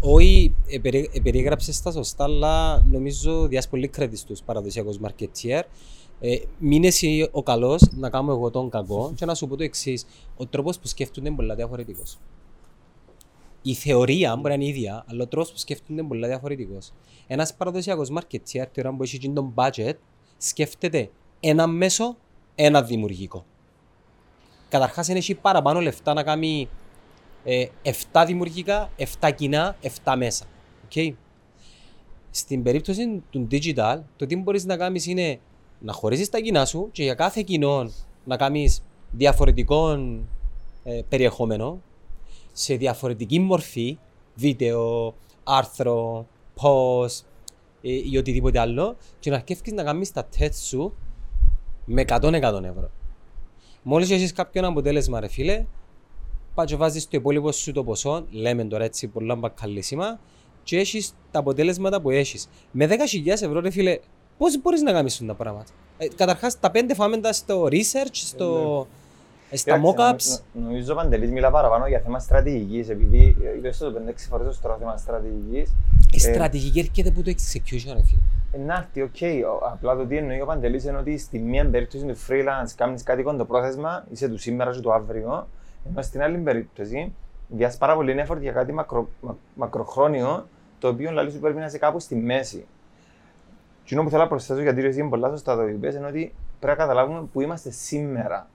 Όχι, 0.00 0.54
ε, 0.66 0.78
περί- 0.78 1.16
ε, 1.16 1.20
περιέγραψες 1.20 1.82
τα 1.82 1.90
σωστά, 1.90 2.24
αλλά 2.24 2.82
νομίζω 2.90 3.46
διάς 3.46 3.68
πολύ 3.68 3.90
credit 3.96 4.10
στους 4.14 4.42
παραδοσιακούς 4.42 4.98
marketeer. 5.02 5.62
Ε, 6.20 6.36
μην 6.58 6.84
εσύ 6.84 7.28
ο 7.32 7.42
καλός, 7.42 7.82
να 7.96 8.10
κάνω 8.10 8.32
εγώ 8.32 8.50
τον 8.50 8.70
κακό 8.70 9.12
και 9.14 9.24
να 9.24 9.34
σου 9.34 9.46
πω 9.48 9.56
το 9.56 9.62
εξής. 9.62 10.06
Ο 10.36 10.46
τρόπος 10.46 10.78
που 10.78 10.86
σκέφτονται 10.86 11.28
είναι 11.28 11.36
πολύ 11.36 11.54
διαφορετικός. 11.54 12.18
Η 13.68 13.74
θεωρία 13.74 14.36
μπορεί 14.36 14.48
να 14.48 14.54
είναι 14.54 14.64
ίδια, 14.64 15.04
αλλά 15.08 15.22
ο 15.22 15.26
τρόπος 15.26 15.50
που 15.50 15.58
σκέφτονται 15.58 15.92
είναι 15.92 16.08
πολύ 16.08 16.26
διαφορετικός. 16.26 16.92
Ένας 17.26 17.54
παραδοσιακός 17.54 18.10
marketeer, 18.12 18.66
τη 18.72 18.80
ώρα 18.80 18.92
που 18.92 19.02
έχει 19.02 19.16
γίνει 19.16 19.34
τον 19.34 19.54
budget, 19.54 19.92
σκέφτεται 20.38 21.10
ένα 21.40 21.66
μέσο, 21.66 22.16
ένα 22.54 22.82
δημιουργικό. 22.82 23.44
Καταρχάς, 24.68 25.08
είναι 25.08 25.18
έχει 25.18 25.34
παραπάνω 25.34 25.80
λεφτά 25.80 26.12
να 26.12 26.22
κάνει 26.22 26.68
ε, 27.44 27.66
7 28.12 28.24
δημιουργικά, 28.26 28.90
7 29.20 29.30
κοινά, 29.34 29.76
7 30.04 30.14
μέσα. 30.16 30.44
Okay. 30.88 31.12
Στην 32.30 32.62
περίπτωση 32.62 33.22
του 33.30 33.46
digital, 33.50 33.98
το 34.16 34.26
τι 34.26 34.36
μπορείς 34.36 34.64
να 34.64 34.76
κάνεις 34.76 35.06
είναι 35.06 35.40
να 35.78 35.92
χωρίσεις 35.92 36.28
τα 36.28 36.40
κοινά 36.40 36.64
σου 36.64 36.88
και 36.92 37.02
για 37.02 37.14
κάθε 37.14 37.42
κοινό 37.42 37.90
να 38.24 38.36
κάνεις 38.36 38.82
διαφορετικό 39.10 39.90
ε, 40.84 41.00
περιεχόμενο 41.08 41.80
σε 42.58 42.74
διαφορετική 42.74 43.38
μορφή, 43.38 43.98
βίντεο, 44.34 45.14
άρθρο, 45.44 46.26
post 46.60 47.24
ε, 47.82 48.10
ή 48.10 48.16
οτιδήποτε 48.16 48.58
άλλο 48.58 48.96
και 49.18 49.30
να 49.30 49.36
αρκεύεις 49.36 49.72
να 49.72 49.82
κάνεις 49.82 50.12
τα 50.12 50.24
τεστ 50.24 50.64
σου 50.64 50.94
με 51.84 52.04
100 52.08 52.32
ευρώ. 52.32 52.90
Μόλις 53.82 54.10
έχεις 54.10 54.32
κάποιο 54.32 54.66
αποτέλεσμα 54.66 55.20
ρε 55.20 55.28
φίλε, 55.28 55.64
πάει 56.54 56.66
και 56.66 56.76
βάζεις 56.76 57.04
το 57.04 57.16
υπόλοιπο 57.16 57.52
σου 57.52 57.72
το 57.72 57.84
ποσό, 57.84 58.26
λέμε 58.30 58.64
τώρα 58.64 58.84
έτσι 58.84 59.06
πολλά 59.06 59.34
μπακαλίσιμα, 59.34 60.20
και 60.62 60.78
έχεις 60.78 61.14
τα 61.30 61.38
αποτέλεσματα 61.38 62.00
που 62.00 62.10
έχεις. 62.10 62.48
Με 62.70 62.86
10.000 62.86 63.26
ευρώ, 63.26 63.60
ρε 63.60 63.70
φίλε, 63.70 63.98
πώς 64.38 64.60
μπορείς 64.60 64.82
να 64.82 64.92
κάνεις 64.92 65.12
αυτά 65.12 65.26
τα 65.26 65.34
πράγματα; 65.34 65.70
Ε, 65.98 66.08
καταρχάς, 66.08 66.60
τα 66.60 66.70
πέντε 66.70 66.94
φάμε 66.94 67.16
τα 67.16 67.32
στο 67.32 67.64
research, 67.64 68.10
στο, 68.12 68.86
ε, 68.90 69.05
στα 69.56 69.78
Κοίταξε, 69.78 69.96
mockups. 69.96 70.42
νο- 70.52 70.60
νο- 70.62 70.66
Νομίζω 70.66 70.92
ο 70.92 70.96
Παντελής 70.96 71.30
μιλά 71.30 71.50
παραπάνω 71.50 71.86
για 71.86 72.00
θέμα 72.00 72.18
στρατηγικής, 72.18 72.88
επειδή 72.88 73.36
ε, 73.44 73.56
είπες 73.56 73.78
το 73.78 73.92
5-6 73.92 74.26
φορές 74.28 74.46
ως 74.46 74.60
τώρα 74.60 74.76
θέμα 74.76 74.96
στρατηγικής. 74.96 75.72
Η 76.12 76.18
στρατηγική 76.18 76.78
έρχεται 76.78 77.08
από 77.08 77.22
το 77.22 77.30
execution, 77.30 77.92
ρε 77.94 78.02
φίλε. 78.02 78.20
Ε, 78.52 78.58
Να 78.58 78.74
έρθει, 78.74 79.02
οκ. 79.02 79.44
Ο- 79.62 79.66
Απλά 79.72 79.96
το 79.96 80.06
τι 80.06 80.16
εννοεί 80.16 80.40
ο 80.40 80.46
Παντελής 80.46 80.84
είναι 80.84 80.96
ότι 80.98 81.18
στη 81.18 81.38
μία 81.38 81.66
περίπτωση 81.70 82.04
του 82.06 82.16
freelance 82.28 82.70
κάνεις 82.76 83.02
κάτι 83.02 83.22
κοντοπρόθεσμα, 83.22 84.04
είσαι 84.10 84.28
του 84.28 84.38
σήμερα 84.38 84.70
και 84.72 84.80
του 84.80 84.92
αύριο, 84.92 85.46
ενώ 85.88 86.02
στην 86.02 86.22
άλλη 86.22 86.38
περίπτωση 86.38 87.12
διάς 87.48 87.76
πάρα 87.76 87.94
πολύ 87.94 88.24
effort 88.26 88.40
για 88.40 88.52
κάτι 88.52 88.72
μακρο, 88.72 89.08
μα- 89.20 89.36
μακροχρόνιο, 89.54 90.48
το 90.78 90.88
οποίο 90.88 91.08
δηλαδή 91.08 91.30
σου 91.30 91.38
πρέπει 91.40 91.58
να 91.58 91.64
είσαι 91.66 91.78
κάπου 91.78 91.98
στη 91.98 92.14
μέση. 92.16 92.66
Τι 93.84 93.94
που 93.96 94.10
θέλω 94.10 94.22
να 94.22 94.28
προσθέσω, 94.28 94.60
γιατί 94.62 94.84
εσύ 94.84 95.00
είναι 95.00 95.08
πολλά 95.08 95.28
σωστά 95.28 95.56
το 95.56 95.66
είπες, 95.68 95.94
είναι 95.94 96.06
ότι 96.06 96.34
πρέπει 96.60 96.78
να 96.78 96.84
καταλάβουμε 96.84 97.22
που 97.32 97.40
είμαστε 97.40 97.70
σήμερα. 97.70 98.48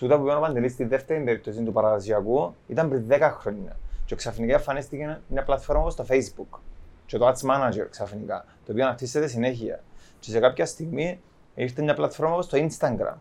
Τούτα 0.00 0.18
που 0.18 0.24
είπε 0.26 0.34
ο 0.34 0.40
Παντελής 0.40 0.72
στη 0.72 0.84
δεύτερη 0.84 1.24
περίπτωση 1.24 1.62
του 1.62 1.72
παραδοσιακού 1.72 2.54
ήταν 2.66 2.88
πριν 2.88 3.04
10 3.08 3.30
χρόνια. 3.40 3.76
Και 4.04 4.14
ξαφνικά 4.14 4.54
εμφανίστηκε 4.54 5.20
μια 5.28 5.42
πλατφόρμα 5.42 5.82
όπως 5.82 5.94
το 5.94 6.04
Facebook 6.08 6.58
και 7.06 7.18
το 7.18 7.28
Ads 7.28 7.50
Manager 7.50 7.86
ξαφνικά, 7.90 8.44
το 8.66 8.72
οποίο 8.72 8.84
αναπτύσσεται 8.84 9.26
συνέχεια. 9.26 9.80
Και 10.20 10.30
σε 10.30 10.38
κάποια 10.38 10.66
στιγμή 10.66 11.20
ήρθε 11.54 11.82
μια 11.82 11.94
πλατφόρμα 11.94 12.32
όπως 12.32 12.46
το 12.46 12.58
Instagram. 12.58 13.14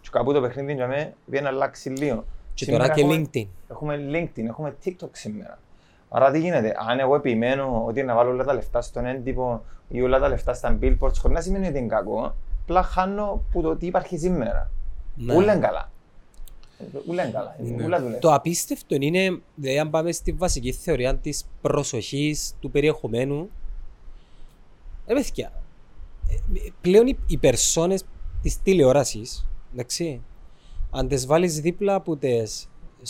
Και 0.00 0.08
κάπου 0.10 0.32
το 0.32 0.40
παιχνίδι 0.40 0.72
για 0.72 0.86
μένα 0.86 1.12
πήγε 1.30 1.42
να 1.42 1.48
αλλάξει 1.48 1.88
λίγο. 1.88 2.24
Και 2.54 2.64
Σήμερα 2.64 2.82
τώρα 2.82 2.94
και 2.94 3.00
έχουμε- 3.00 3.28
LinkedIn. 3.32 3.46
Έχουμε 3.70 3.96
LinkedIn, 4.10 4.44
έχουμε 4.44 4.74
TikTok 4.84 5.08
σήμερα. 5.12 5.58
Άρα 6.08 6.30
τι 6.30 6.38
γίνεται, 6.38 6.74
αν 6.90 6.98
εγώ 6.98 7.14
επιμένω 7.14 7.84
ότι 7.86 8.02
να 8.02 8.14
βάλω 8.14 8.30
όλα 8.30 8.44
τα 8.44 8.54
λεφτά 8.54 8.80
στον 8.82 9.06
έντυπο 9.06 9.64
ή 9.88 10.02
όλα 10.02 10.18
τα 10.18 10.28
λεφτά 10.28 10.52
στα 10.54 10.78
billboards, 10.82 11.14
χωρίς 11.18 11.36
να 11.36 11.40
σημαίνει 11.40 11.66
ότι 11.68 11.78
είναι 11.78 11.86
κακό, 11.86 12.34
απλά 12.62 12.82
χάνω 12.82 13.42
που 13.52 13.62
το 13.62 13.76
τι 13.76 13.86
υπάρχει 13.86 14.18
σήμερα. 14.18 14.70
Ναι. 15.16 15.34
Ούλα 15.34 15.52
είναι 15.52 15.66
καλά. 15.66 15.90
Ούλα 17.06 17.22
είναι 17.22 17.32
καλά. 17.32 17.56
Ναι. 17.62 17.84
Ούλα 17.84 18.00
δουλεύει. 18.00 18.20
Το 18.20 18.34
απίστευτο 18.34 18.94
είναι, 18.98 19.40
δηλαδή 19.54 19.78
αν 19.78 19.90
πάμε 19.90 20.12
στη 20.12 20.32
βασική 20.32 20.72
θεωρία 20.72 21.16
της 21.16 21.44
προσοχής 21.60 22.54
του 22.60 22.70
περιεχομένου, 22.70 23.50
ρε 25.06 25.14
παιδιά, 25.14 25.52
ε, 26.54 26.68
πλέον 26.80 27.06
οι, 27.06 27.18
οι 27.26 27.36
περσόνες 27.36 28.04
της 28.42 28.62
τηλεόρασης, 28.62 29.48
εντάξει, 29.72 30.22
αν 30.90 31.08
τις 31.08 31.26
βάλεις 31.26 31.60
δίπλα 31.60 31.94
από 31.94 32.16
τις 32.16 32.68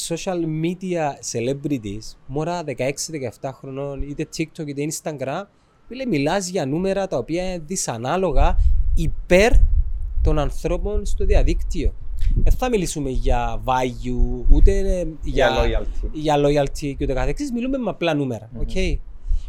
social 0.08 0.44
media 0.62 1.10
celebrities, 1.32 2.16
μωρά 2.26 2.64
16-17 2.66 3.50
χρονών, 3.52 4.02
είτε 4.02 4.28
TikTok 4.36 4.66
είτε 4.66 4.86
Instagram, 4.90 5.42
φίλε, 5.88 6.06
μιλάς 6.06 6.48
για 6.48 6.66
νούμερα 6.66 7.06
τα 7.06 7.16
οποία 7.16 7.44
είναι 7.44 7.62
δυσανάλογα 7.66 8.56
υπέρ 8.94 9.52
των 10.22 10.38
ανθρώπων 10.38 11.04
στο 11.04 11.24
διαδίκτυο. 11.24 11.92
Δεν 12.34 12.52
θα 12.52 12.68
μιλήσουμε 12.68 13.10
για 13.10 13.62
value, 13.64 14.44
ούτε 14.48 14.78
ε, 14.78 15.06
Για 15.22 15.48
για, 15.66 15.80
loyalty. 15.80 16.08
για 16.12 16.36
loyalty 16.38 16.78
και 16.96 16.96
ούτω 17.00 17.12
καθεξής, 17.12 17.52
μιλούμε 17.52 17.78
με 17.78 17.90
απλά 17.90 18.14
νούμερα. 18.14 18.48
Μμμ. 18.52 18.60
οκ; 18.60 19.00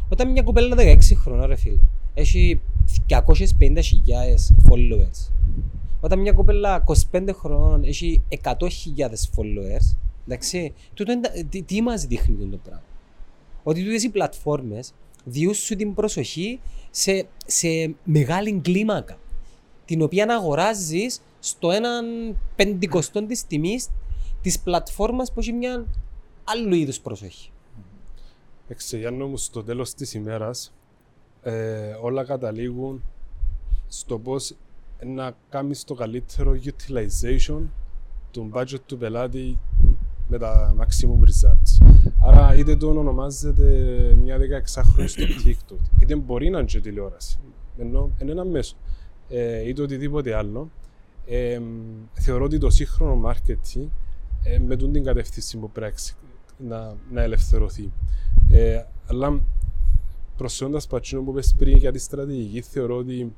Όταν 0.08 0.30
μια 0.30 0.42
κοπέλα 0.42 0.76
16 0.78 0.96
χρονών, 1.16 1.46
ρε 1.46 1.56
φίλε, 1.56 1.78
έχει 2.14 2.60
250.000 3.08 4.54
followers. 4.70 5.30
Όταν 6.00 6.18
μια 6.18 6.32
κοπέλα 6.32 6.84
25 7.12 7.28
χρονών 7.32 7.84
έχει 7.84 8.22
100.000 8.42 8.52
followers, 9.36 9.96
εντάξει, 10.26 10.72
τούτο 10.94 11.12
είναι 11.12 11.20
τα- 11.20 11.44
τι, 11.50 11.62
τι 11.62 11.82
μας 11.82 12.04
δείχνει 12.06 12.34
αυτό 12.34 12.46
το 12.48 12.56
πράγμα; 12.64 12.82
Ότι 13.62 13.82
τούτες 13.84 14.02
οι 14.02 14.08
πλατφόρμες 14.08 14.92
διούν 15.24 15.54
σου 15.54 15.76
την 15.76 15.94
προσοχή 15.94 16.60
σε, 16.90 17.26
σε 17.46 17.94
μεγάλη 18.04 18.52
κλίμακα, 18.62 19.18
την 19.84 20.02
οποία 20.02 20.26
αγοράζεις 20.30 21.20
στο 21.44 21.70
έναν 21.70 22.04
πεντηκοστό 22.56 23.26
της 23.26 23.46
τιμής 23.46 23.88
της 24.42 24.60
πλατφόρμας 24.60 25.32
που 25.32 25.40
έχει 25.40 25.52
μια 25.52 25.86
άλλου 26.44 26.74
είδους 26.74 27.00
προσοχή. 27.00 27.50
Εντάξει, 28.64 28.98
Γιάννο 28.98 29.26
μου, 29.26 29.36
στο 29.36 29.62
τέλος 29.62 29.94
της 29.94 30.14
ημέρας 30.14 30.72
ε, 31.42 31.96
όλα 32.00 32.24
καταλήγουν 32.24 33.02
στο 33.88 34.18
πώς 34.18 34.54
να 35.04 35.36
κάνεις 35.48 35.84
το 35.84 35.94
καλύτερο 35.94 36.58
utilization 36.64 37.60
του 38.30 38.50
budget 38.54 38.80
του 38.86 38.98
πελάτη 38.98 39.58
με 40.28 40.38
τα 40.38 40.74
maximum 40.78 41.24
results. 41.24 41.86
Άρα 42.20 42.54
είτε 42.54 42.76
το 42.76 42.88
ονομάζεται 42.88 43.64
μια 44.22 44.38
16χρονη 44.38 45.08
στο 45.08 45.22
TikTok, 45.44 46.00
είτε 46.00 46.16
μπορεί 46.16 46.50
να 46.50 46.58
είναι 46.58 46.66
και 46.66 46.80
τηλεόραση, 46.80 47.38
ενώ 47.78 48.10
είναι 48.22 48.30
ένα 48.30 48.44
μέσο, 48.44 48.76
ε, 49.28 49.68
είτε 49.68 49.82
οτιδήποτε 49.82 50.34
άλλο. 50.34 50.70
Ε, 51.26 51.60
θεωρώ 52.12 52.44
ότι 52.44 52.58
το 52.58 52.70
σύγχρονο 52.70 53.30
marketing 53.30 53.88
ε, 54.42 54.58
με 54.58 54.76
τον 54.76 54.92
την 54.92 55.04
κατεύθυνση 55.04 55.58
που 55.58 55.70
πρέπει 55.70 56.02
να, 56.58 56.94
να 57.10 57.22
ελευθερωθεί. 57.22 57.92
Ε, 58.50 58.84
αλλά 59.06 59.40
προσφέροντα 60.36 60.80
πατσίνο 60.88 61.22
που 61.22 61.30
είπες 61.30 61.54
πριν 61.58 61.76
για 61.76 61.92
τη 61.92 61.98
στρατηγική, 61.98 62.60
θεωρώ 62.60 62.96
ότι 62.96 63.32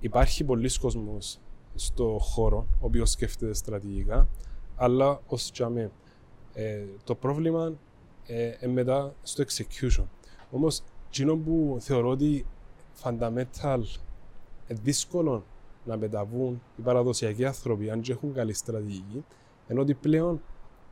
υπάρχει 0.00 0.44
πολλοί 0.44 0.78
κόσμος 0.78 1.38
στο 1.74 2.18
χώρο 2.20 2.66
ο 2.80 2.86
οποίος 2.86 3.10
σκέφτεται 3.10 3.54
στρατηγικά, 3.54 4.28
αλλά 4.76 5.20
ως 5.26 5.50
τζαμέ. 5.50 5.90
Ε, 6.54 6.84
το 7.04 7.14
πρόβλημα 7.14 7.72
ε, 8.26 8.66
μετά 8.66 9.14
στο 9.22 9.44
execution. 9.44 10.04
Όμως, 10.50 10.82
εκείνο 11.08 11.36
που 11.36 11.76
θεωρώ 11.80 12.08
ότι 12.08 12.46
fundamental 13.02 13.80
ε, 14.66 14.74
δύσκολο 14.82 15.44
να 15.84 15.96
μεταβούν 15.96 16.62
οι 16.76 16.82
παραδοσιακοί 16.82 17.44
άνθρωποι 17.44 17.90
αν 17.90 18.00
και 18.00 18.12
έχουν 18.12 18.32
καλή 18.32 18.52
στρατηγική, 18.52 19.24
ενώ 19.66 19.80
ότι 19.80 19.94
πλέον 19.94 20.40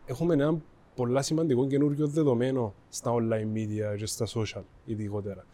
έχουμε 0.05 0.35
ένα 0.35 0.61
πολλά 0.95 1.23
σημαντικό 1.23 1.67
καινούριο 1.67 2.07
δεδομένο 2.07 2.75
στα 2.89 3.13
online 3.15 3.57
media 3.57 3.97
και 3.97 4.07
στα 4.07 4.27
social 4.27 4.63
ειδικότερα. 4.85 5.45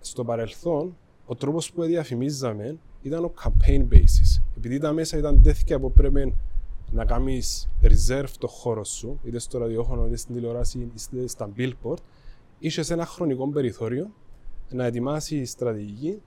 Στο 0.00 0.24
παρελθόν, 0.24 0.96
ο 1.26 1.34
τρόπος 1.34 1.72
που 1.72 1.82
διαφημίζαμε 1.82 2.78
ήταν 3.02 3.24
ο 3.24 3.32
campaign 3.42 3.88
basis. 3.92 4.42
Επειδή 4.56 4.78
τα 4.78 4.92
μέσα 4.92 5.18
ήταν 5.18 5.42
τέτοια 5.42 5.80
που 5.80 5.92
πρέπει 5.92 6.34
να 6.92 7.04
κάνεις 7.04 7.68
reserve 7.82 8.30
το 8.38 8.46
χώρο 8.46 8.84
σου, 8.84 9.20
είτε 9.24 9.38
στο 9.38 9.58
ραδιόφωνο, 9.58 10.06
είτε 10.06 10.16
στην 10.16 10.34
τηλεόραση, 10.34 10.90
είτε 11.12 11.26
στα 11.26 11.50
billboard, 11.56 11.98
είσαι 12.58 12.82
σε 12.82 12.92
ένα 12.92 13.06
χρονικό 13.06 13.48
περιθώριο 13.48 14.10
να 14.70 14.84
ετοιμάσεις 14.84 15.50
στρατηγική, 15.50 16.22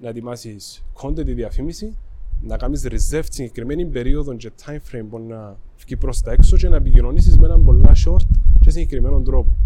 να 0.00 0.08
ετοιμάσεις 0.08 0.84
content 0.94 1.24
τη 1.24 1.34
διαφήμιση, 1.34 1.96
να 2.42 2.56
κάνεις 2.56 2.86
reserve 2.88 3.24
συγκεκριμένη 3.28 3.86
περίοδο 3.86 4.34
και 4.34 4.52
time 4.64 4.76
frame 4.92 5.06
που 5.10 5.18
να 5.18 5.56
βγει 5.84 5.96
προς 5.96 6.20
τα 6.20 6.32
έξω 6.32 6.56
και 6.56 6.68
να 6.68 6.76
επικοινωνήσεις 6.76 7.38
με 7.38 7.46
έναν 7.46 7.64
πολλά 7.64 7.92
short 8.06 8.26
και 8.60 8.70
συγκεκριμένο 8.70 9.20
τρόπο. 9.20 9.56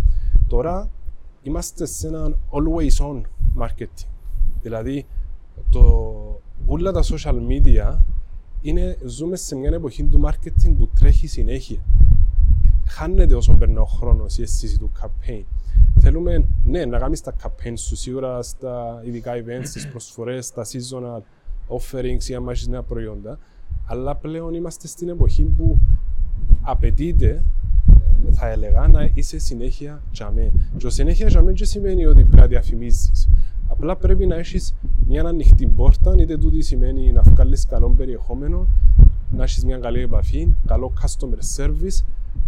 Τώρα 0.49 0.91
είμαστε 1.43 1.87
σε 1.87 2.07
έναν 2.07 2.39
always 2.51 3.07
on 3.07 3.21
marketing. 3.59 4.09
Δηλαδή, 4.63 5.07
το, 5.71 5.83
όλα 6.67 6.93
τα 6.93 7.03
social 7.03 7.35
media 7.49 7.99
είναι, 8.61 8.99
ζούμε 9.07 9.37
σε 9.37 9.57
μια 9.57 9.71
εποχή 9.71 10.05
του 10.05 10.21
marketing 10.25 10.75
που 10.79 10.89
τρέχει 10.99 11.27
συνέχεια. 11.27 11.79
Χάνεται 12.87 13.35
όσο 13.35 13.53
περνά 13.53 13.81
ο 13.81 13.85
χρόνος 13.85 14.39
η 14.39 14.43
αίσθηση 14.43 14.79
του 14.79 14.91
campaign. 15.01 15.45
Θέλουμε 16.01 16.45
ναι, 16.65 16.85
να 16.85 16.99
κάνεις 16.99 17.21
τα 17.21 17.35
campaigns 17.43 17.79
σου 17.79 17.97
σίγουρα 17.97 18.43
στα 18.43 19.03
ειδικά 19.05 19.33
events, 19.33 19.65
στι 19.65 19.89
προσφορές, 19.91 20.47
στα 20.47 20.65
seasonal 20.65 21.21
offerings 21.69 22.25
ή 22.29 22.35
αν 22.35 22.45
νέα 22.69 22.83
προϊόντα. 22.83 23.39
Αλλά 23.87 24.15
πλέον 24.15 24.55
είμαστε 24.55 24.87
στην 24.87 25.09
εποχή 25.09 25.43
που 25.43 25.79
απαιτείται, 26.63 27.45
ε, 28.29 28.33
θα 28.33 28.49
έλεγα, 28.49 28.89
να 28.89 29.11
είσαι 29.15 29.39
συνέχεια 29.39 30.03
τζαμέ. 30.13 30.53
Και 30.77 30.91
συνέχεια 30.91 31.27
τζαμέ 31.27 31.53
δεν 31.53 31.67
σημαίνει 31.67 32.07
ότι 32.07 32.23
πρέπει 32.23 32.37
να 32.37 32.47
διαφημίζεις. 32.47 33.29
Απλά 33.69 33.97
πρέπει 33.97 34.27
να 34.27 34.37
έχεις 34.37 34.75
μια 35.09 35.25
ανοιχτή 35.25 35.67
πόρτα, 35.67 36.15
είτε 36.19 36.39
τούτη 36.39 36.63
σημαίνει 36.63 37.13
να 37.13 37.23
βγάλεις 37.23 37.67
καλό 37.67 37.89
περιεχόμενο, 37.89 38.67
να 39.31 39.43
έχεις 39.43 39.65
μια 39.65 39.79
καλή 39.79 40.01
επαφή, 40.01 40.49
καλό 40.67 40.93
customer 41.03 41.63
service 41.63 42.05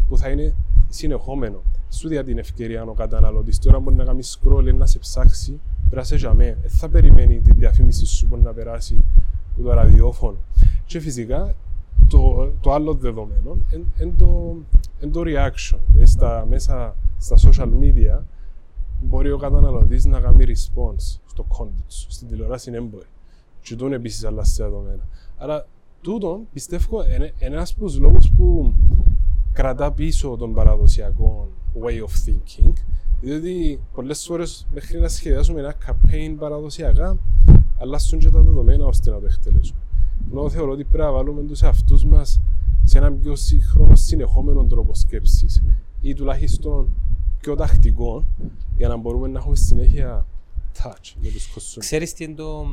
που 0.08 0.18
θα 0.18 0.28
είναι 0.28 0.54
συνεχόμενο. 0.88 1.62
Σου 1.90 2.08
δια 2.08 2.24
την 2.24 2.38
ευκαιρία 2.38 2.82
ο 2.82 2.92
καταναλωτή, 2.92 3.58
τώρα 3.58 3.78
μπορεί 3.78 3.96
να 3.96 4.04
κάνεις 4.04 4.38
scroll, 4.38 4.74
να 4.74 4.86
σε 4.86 4.98
ψάξει, 4.98 5.60
πρέπει 5.78 5.96
να 5.96 6.02
σε 6.02 6.16
τζαμέ. 6.16 6.58
Δεν 6.60 6.70
θα 6.70 6.88
περιμένει 6.88 7.40
τη 7.40 7.52
διαφήμιση 7.52 8.06
σου 8.06 8.26
που 8.26 8.36
να 8.36 8.52
περάσει 8.52 9.04
το 9.62 9.72
ραδιόφωνο. 9.72 10.36
Και 10.86 11.00
φυσικά 11.00 11.54
το, 12.08 12.52
το 12.60 12.72
άλλο 12.72 12.94
δεδομένο 12.94 13.56
είναι 14.00 14.12
το, 14.16 14.56
το 15.12 15.22
reaction. 15.24 15.78
Ε, 15.98 16.06
στα, 16.06 16.46
μέσα 16.48 16.96
στα 17.18 17.36
social 17.36 17.68
media 17.80 18.20
μπορεί 19.00 19.30
ο 19.30 19.36
καταναλωτής 19.36 20.04
να 20.04 20.20
κάνει 20.20 20.44
response 20.48 21.18
στο 21.26 21.46
content 21.48 21.84
σου, 21.88 22.06
στην 22.10 22.28
τηλεόραση 22.28 22.68
είναι 22.68 22.80
μπορεί. 22.80 23.06
Και 23.60 23.76
τούτο 23.76 23.94
επίσης 23.94 24.24
αλλάζει 24.24 24.62
δεδομένα. 24.62 25.08
Άρα, 25.36 25.66
τούτο 26.00 26.40
πιστεύω 26.52 27.04
είναι 27.14 27.32
ένας 27.38 27.72
από 27.72 27.84
τους 27.84 27.98
λόγους 27.98 28.30
που 28.36 28.74
κρατά 29.52 29.92
πίσω 29.92 30.36
τον 30.38 30.54
παραδοσιακό 30.54 31.48
way 31.84 32.02
of 32.02 32.28
thinking, 32.28 32.72
διότι 33.20 33.80
πολλές 33.94 34.24
φορές 34.24 34.66
μέχρι 34.74 35.00
να 35.00 35.08
σχεδιάσουμε 35.08 35.60
ένα 35.60 35.74
campaign 35.86 36.34
παραδοσιακά, 36.38 37.18
αλλάσουν 37.80 38.18
και 38.18 38.30
τα 38.30 38.40
δεδομένα 38.40 38.84
ώστε 38.84 39.10
να 39.10 39.20
το 39.20 39.26
εκτελέσουμε. 39.26 39.78
Ενώ 40.30 40.50
θεωρώ 40.50 40.72
ότι 40.72 40.84
πρέπει 40.84 41.04
να 41.04 41.12
βάλουμε 41.12 41.42
τους 41.42 41.62
εαυτούς 41.62 42.04
μας 42.04 42.40
σε 42.84 42.98
έναν 42.98 43.20
πιο 43.20 43.36
σύγχρονο, 43.36 43.96
συνεχόμενο 43.96 44.64
τρόπο 44.64 44.94
σκέψης 44.94 45.62
ή 46.00 46.14
τουλάχιστον 46.14 46.88
πιο 47.40 47.54
τακτικό 47.54 48.24
για 48.76 48.88
να 48.88 48.96
μπορούμε 48.96 49.28
να 49.28 49.38
έχουμε 49.38 49.56
συνέχεια 49.56 50.26
touch 50.82 51.12
με 51.22 51.28
τους 51.28 51.46
κοσμούς. 51.46 51.76
Ξέρεις 51.76 52.14
τι 52.14 52.24
είναι 52.24 52.34
το 52.34 52.66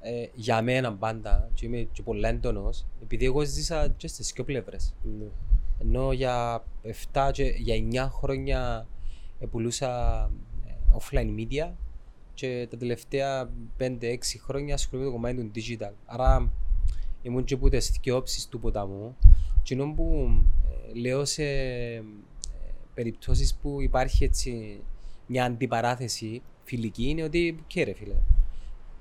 ε, 0.00 0.28
για 0.34 0.62
μένα 0.62 0.92
πάντα 0.92 1.48
και 1.54 1.66
είμαι 1.66 1.88
και 1.92 2.02
πολύ 2.02 2.26
έντονος 2.26 2.84
επειδή 3.02 3.24
εγώ 3.24 3.44
ζήσα 3.44 3.88
και 3.96 4.08
στις 4.08 4.32
δύο 4.34 4.44
πλευρές. 4.44 4.94
Ναι. 5.18 5.24
Ενώ 5.78 6.12
για 6.12 6.64
7 7.12 7.30
και 7.32 7.44
για 7.44 8.08
9 8.08 8.10
χρόνια 8.12 8.86
πουλούσα 9.50 10.22
ε, 10.66 10.70
offline 10.98 11.38
media 11.38 11.72
και 12.34 12.66
τα 12.70 12.76
τελευταία 12.76 13.50
5-6 13.78 13.88
χρόνια 14.38 14.74
ασχολούμαι 14.74 15.08
με 15.08 15.12
το 15.12 15.16
κομμάτι 15.16 15.44
του 15.44 15.60
digital. 15.60 15.92
Άρα 16.06 16.50
ήμουν 17.22 17.44
και 17.44 17.54
από 17.54 17.68
τις 17.68 17.98
δύο 18.02 18.16
όψεις 18.16 18.48
του 18.48 18.60
ποταμού. 18.60 19.16
Και 19.62 19.74
ενώ 19.74 19.92
που 19.94 20.30
ε, 20.92 20.98
λέω 20.98 21.24
σε 21.24 21.44
ε, 21.44 22.02
περιπτώσεις 22.94 23.54
που 23.54 23.80
υπάρχει 23.82 24.24
έτσι 24.24 24.80
μια 25.26 25.44
αντιπαράθεση 25.44 26.42
φιλική 26.64 27.08
είναι 27.08 27.22
ότι, 27.22 27.64
και 27.66 27.84
ρε 27.84 27.92
φίλε, 27.94 28.16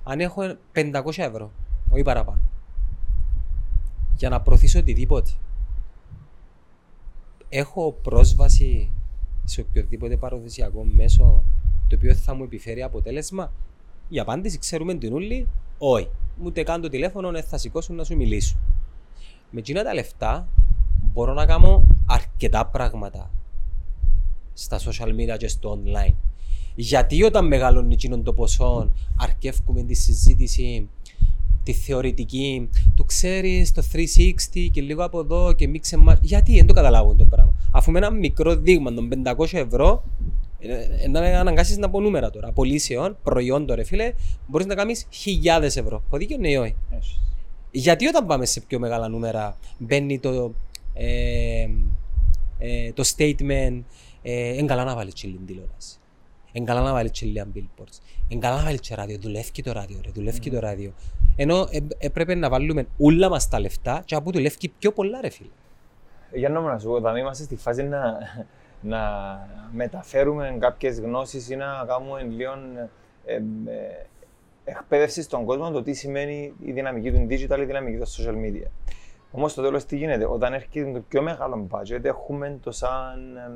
αν 0.03 0.19
έχω 0.19 0.57
500 0.73 0.91
ευρώ, 1.15 1.51
όχι 1.89 2.03
παραπάνω, 2.03 2.41
για 4.15 4.29
να 4.29 4.41
προωθήσω 4.41 4.79
οτιδήποτε, 4.79 5.31
έχω 7.58 7.98
πρόσβαση 8.02 8.89
σε 9.44 9.62
οποιοδήποτε 9.62 10.18
παραδοσιακό 10.18 10.84
μέσο 10.84 11.44
το 11.88 11.96
οποίο 11.96 12.13
θα 12.13 12.34
μου 12.34 12.44
επιφέρει 12.44 12.84
αποτέλεσμα; 12.84 13.52
Η 14.10 14.20
απάντηση 14.20 14.58
ξέρουμε 14.58 14.94
την 14.96 15.13
ούλη, 15.13 15.48
όχι. 15.78 16.10
Ούτε 16.44 16.63
καν 16.63 16.82
το 16.82 16.89
τηλέφωνο 16.89 17.32
δεν 17.32 17.44
θα 17.44 17.58
σηκώσουν 17.58 17.96
να 17.96 18.04
σου 18.04 18.15
μιλήσουν. 18.15 18.58
Με 19.52 19.60
εκείνα 19.60 19.84
τα 19.84 19.94
λεφτά 19.94 20.48
μπορώ 21.13 21.34
να 21.34 21.46
κάνω 21.46 21.84
αρκετά 22.06 22.65
πράγματα 22.65 23.32
στα 24.54 24.80
social 24.80 25.08
media 25.08 25.38
και 25.38 25.48
στο 25.48 25.80
online. 25.80 26.13
Γιατί 26.76 27.24
όταν 27.24 27.48
μεγαλώνει 27.48 27.94
εκείνον 27.94 28.24
το 28.24 28.34
ποσό, 28.34 28.91
αρκεύουμε 29.15 29.84
τη 29.84 29.94
συζήτηση, 29.94 30.89
τη 31.65 31.73
θεωρητική, 31.73 32.69
του 32.95 33.06
ξέρεις 33.06 33.71
το 33.71 33.84
360 33.93 34.69
και 34.71 34.82
λίγο 34.82 35.04
από 35.04 35.19
εδώ 35.19 35.54
και 35.54 35.67
μίξε 35.67 35.97
μα. 35.97 36.17
Γιατί 36.21 36.56
δεν 36.56 36.65
το 36.65 36.73
καταλάβουν 36.73 37.17
το 37.17 37.25
πράγμα. 37.25 37.54
Αφού 37.71 37.91
με 37.91 37.97
ένα 37.97 38.10
μικρό 38.10 38.56
δείγμα 38.56 38.93
των 38.93 39.10
500 39.38 39.54
ευρώ, 39.54 40.04
ε, 40.60 41.08
να 41.08 41.19
αναγκάσεις 41.19 41.78
να 41.78 41.89
πω 41.89 42.01
νούμερα 42.01 42.30
τώρα. 42.30 42.47
Απολύσεων, 42.47 43.17
προϊόντων, 43.23 43.75
ρε 43.75 43.84
φίλε, 43.84 44.13
μπορείς 44.47 44.67
να 44.67 44.75
κάνεις 44.75 45.08
χιλιάδες 45.10 45.78
ευρώ. 45.78 46.04
Έχω 46.08 46.17
δίκιο, 46.17 46.38
ναι, 46.38 46.58
όχι; 46.58 46.75
Γιατί 47.71 48.08
όταν 48.08 48.25
πάμε 48.25 48.45
σε 48.45 48.62
πιο 48.62 48.80
μεγάλα 48.80 49.08
νούμερα, 49.08 49.58
μπαίνει 49.78 50.19
το, 50.19 50.54
ε, 50.93 51.67
ε, 52.58 52.91
το 52.93 53.04
statement, 53.15 53.82
ε, 54.21 54.58
εν 54.58 54.67
καλά 54.67 54.84
να 54.84 54.95
βάλει 54.95 55.13
τσίλιν 55.13 55.45
τηλεόραση. 55.45 55.95
Εν 56.58 56.65
καλά 56.65 56.82
να 56.82 56.94
βάλει 56.94 57.10
τσίλιν 57.10 57.52
billboards. 57.56 58.00
Εν 58.30 58.39
καλά 58.39 58.56
να 58.56 58.63
βάλει 58.63 58.80
και 58.80 58.96
ράδιο. 58.96 59.18
Δουλεύει 59.18 59.63
το 59.63 59.72
ράδιο, 59.72 60.00
ρε. 60.04 60.12
Δουλεύει 60.12 60.39
mm. 60.44 60.50
το 60.52 60.60
ράδιο. 60.60 60.94
Ενώ 61.36 61.68
ε, 61.72 61.80
έπρεπε 61.98 62.36
να 62.36 62.50
βάλουμε 62.50 62.88
όλα 62.98 63.30
μας 63.30 63.50
τα 63.50 63.60
λεφτά 63.60 64.02
και 64.06 64.15
από 64.15 64.32
δουλεύει 64.32 64.70
πιο 64.80 64.91
πολλά, 64.91 65.22
ρε 65.22 65.30
φίλε. 65.30 65.50
Για 66.34 66.50
να 66.50 66.80
σου 66.80 66.88
πω, 66.88 66.94
όταν 66.94 67.15
είμαστε 67.15 67.44
στη 67.44 67.56
φάση 67.56 67.84
να, 67.84 68.18
να 68.82 69.00
μεταφέρουμε 69.72 70.58
κάποιες 70.60 71.00
γνώσεις 71.00 71.50
ή 71.50 71.56
να 71.56 71.86
κάνουμε 71.88 72.22
λίγο 72.22 72.52
ε, 73.26 73.34
ε, 73.36 73.41
εκπαίδευση 74.63 75.22
στον 75.22 75.46
κόσμο 75.46 75.72
το 75.72 75.82
τι 75.84 75.94
σημαίνει 75.94 76.54
η 76.60 76.72
δυναμική 76.72 77.12
του 77.12 77.28
digital, 77.30 77.60
η 77.60 77.65
δυναμική 77.65 77.98
του 77.98 78.08
social 78.08 78.36
media. 78.36 78.68
Όμως 79.32 79.52
στο 79.52 79.62
τέλος 79.62 79.86
τι 79.86 79.98
γίνεται, 79.98 80.26
όταν 80.26 80.54
έρχεται 80.54 80.91
το 80.91 81.04
πιο 81.10 81.22
μεγάλο 81.22 81.68
budget, 81.72 82.04
έχουμε 82.04 82.60
το 82.63 82.72
σαν, 82.72 83.38
εμ, 83.46 83.54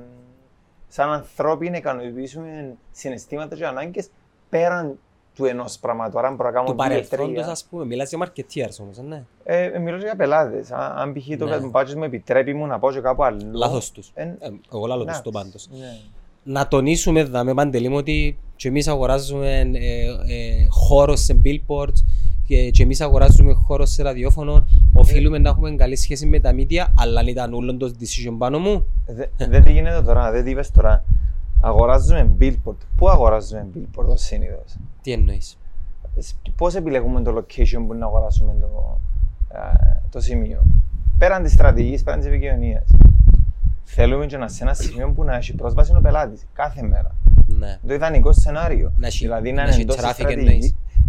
σαν 0.90 1.12
ανθρώποι 1.12 1.70
να 1.70 1.78
ικανοποιήσουμε 1.78 2.76
συναισθήματα 2.92 3.56
και 3.56 3.66
ανάγκες 3.66 4.08
πέραν 4.50 5.00
του 5.36 5.46
ενός 5.46 5.78
πράγματος. 5.80 6.16
Άρα 6.20 6.32
μπορώ 6.32 6.44
να 6.50 6.52
κάνω 6.52 6.66
Του 6.66 6.72
δύο, 6.74 6.84
παρελθόντος, 6.84 7.28
τρία. 7.34 7.48
ας 7.48 7.66
πούμε, 7.70 7.86
μιλάς 7.86 8.10
για 8.10 8.20
marketeers 8.28 8.76
όμως, 8.82 8.98
ναι. 8.98 9.24
Ε, 9.44 9.64
ε, 9.64 9.80
μιλώ 9.80 9.98
για 9.98 10.16
πελάτες. 10.16 10.72
Αν 10.72 10.92
αν 10.98 11.14
π.χ. 11.14 11.38
το 11.38 11.46
Ναι. 11.46 11.58
budget 11.74 11.94
μου 11.96 12.04
επιτρέπει 12.04 12.54
μου 12.54 12.66
να 12.68 12.80
πάω 12.80 12.92
και 12.92 13.00
κάπου 13.00 13.24
αλλού. 13.24 13.50
Λάθος 13.52 13.92
τους. 13.92 14.12
Ε, 14.14 14.22
Ε, 14.24 14.36
Εγώ 14.74 14.86
λάλλω 14.86 15.02
τους 15.02 15.02
εντάξει, 15.02 15.22
το 15.24 15.30
πάντως. 15.32 15.70
ναι. 15.80 15.98
να 16.44 16.68
τονίσουμε 16.68 17.24
δάμε 17.24 17.54
Παντελή 17.54 17.90
μου 17.90 17.96
ότι 17.98 18.38
και 18.56 18.68
εμείς 18.68 18.88
αγοράζουμε 18.88 19.60
ε, 19.60 20.06
ε, 20.34 20.68
χώρο 20.70 21.16
σε 21.16 21.42
billboards 21.46 22.04
και, 22.50 22.70
και 22.70 22.84
εμείς 22.84 23.02
αγοράζουμε 23.02 23.54
χώρος 23.54 23.92
σε 23.92 24.04
ραδιόφωνο 24.04 24.66
οφείλουμε 24.94 25.38
να 25.38 25.50
έχουμε 25.50 25.72
καλή 25.76 25.96
σχέση 25.96 26.26
με 26.26 26.40
τα 26.40 26.52
media 26.56 26.86
αλλά 26.98 27.20
αν 27.20 27.28
ήταν 27.28 27.54
όλο 27.54 27.78
το 27.78 27.94
decision 28.00 28.36
πάνω 28.38 28.60
μου 28.60 28.86
Δε- 29.06 29.48
Δεν 29.48 29.64
τι 29.64 29.72
γίνεται 29.72 30.02
τώρα, 30.02 30.32
δεν 30.32 30.44
τι 30.44 30.50
είπες 30.50 30.72
τώρα. 30.72 31.04
Αγοράζουμε 31.62 32.32
billboard. 32.40 32.76
Πού 32.96 33.10
αγοράζουμε 33.10 33.68
billboard 33.76 34.06
ως 34.06 34.22
συνήθως; 34.22 34.76
τι 35.02 35.12
εννοείς; 35.12 35.58
Πώς 36.56 36.76
επιλέγουμε 36.76 37.22
το 37.22 37.38
location 37.38 37.84
που 37.88 37.94
να 37.94 38.06
αγοράσουμε 38.06 38.56
το, 38.60 39.00
α, 39.58 39.62
το 40.10 40.20
σημείο; 40.22 40.62
Πέραν 41.18 41.44
της 41.44 41.52
στρατηγικής, 41.52 42.04
πέραν 42.04 42.20
της 42.20 42.28
επικοινωνίας. 42.30 42.84
Θέλουμε 43.84 44.26
και 44.26 44.38
να 44.38 44.48
σε 44.48 44.64
ένα 44.64 44.74
σημείο 44.74 45.10
που 45.12 45.24
να 45.24 45.36
έχει 45.36 45.56
πρόσβαση 45.56 45.92
ο 45.98 46.02
πελάτης 46.02 46.42
κάθε 46.54 46.82
μέρα. 46.82 47.16
ναι. 47.48 47.78
Το 47.88 47.94
ιδανικό 47.94 48.32
σενάριο. 48.34 48.92
Να 48.98 49.08
έχει- 49.08 49.26
δηλαδή 49.26 49.50
να 49.52 49.56
να 49.56 49.62
είναι 49.62 49.72
έχει 49.72 49.82
εντός 49.82 49.96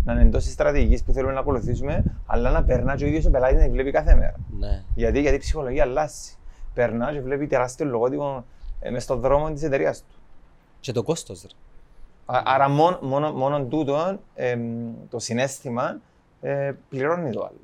της 0.05 0.07
traffic 0.07 0.07
στρατηγικής, 0.07 0.07
εννοείς. 0.07 0.07
να 0.07 0.13
είναι 0.13 0.23
εντός 0.23 0.45
της 0.45 0.53
στρατηγικής 0.53 1.03
που 1.05 1.13
θέλουμε 1.13 1.33
να 1.33 1.41
ακολουθήσουμε, 1.41 2.05
αλλά 2.27 2.51
να 2.51 2.65
περνά 2.65 2.97
και 2.97 3.05
ο 3.05 3.07
ίδιος 3.07 3.27
ο 3.27 3.31
πελάτης 3.31 3.59
να 3.59 3.65
τη 3.65 3.71
βλέπει 3.71 3.91
κάθε 3.91 4.15
μέρα. 4.15 4.35
ναι. 4.59 4.83
Γιατί, 4.95 5.21
γιατί 5.21 5.37
η 5.37 5.39
ψυχολογία 5.39 5.83
αλλάζει. 5.83 6.35
Περνά 6.75 7.13
και 7.13 7.21
βλέπει 7.21 7.47
τεράστιο 7.47 7.87
λογότυπο 7.87 8.45
ε, 8.81 8.91
μες 8.91 9.03
στον 9.03 9.21
δρόμο 9.21 9.53
της 9.53 9.63
εταιρείας 9.63 9.99
του. 9.99 10.15
και 10.81 10.93
το 10.93 11.03
κόστος 11.03 11.43
ρε. 11.43 11.49
Α- 12.27 12.43
Άρα 12.45 12.69
μόνο, 12.69 12.99
μόνο, 13.03 13.33
μόνο 13.33 13.65
τούτο 13.65 14.19
εμ, 14.35 14.61
το 15.11 15.19
συνέστημα 15.19 16.01
ε, 16.41 16.73
πληρώνει 16.89 17.31
το 17.31 17.41
άλλο. 17.45 17.59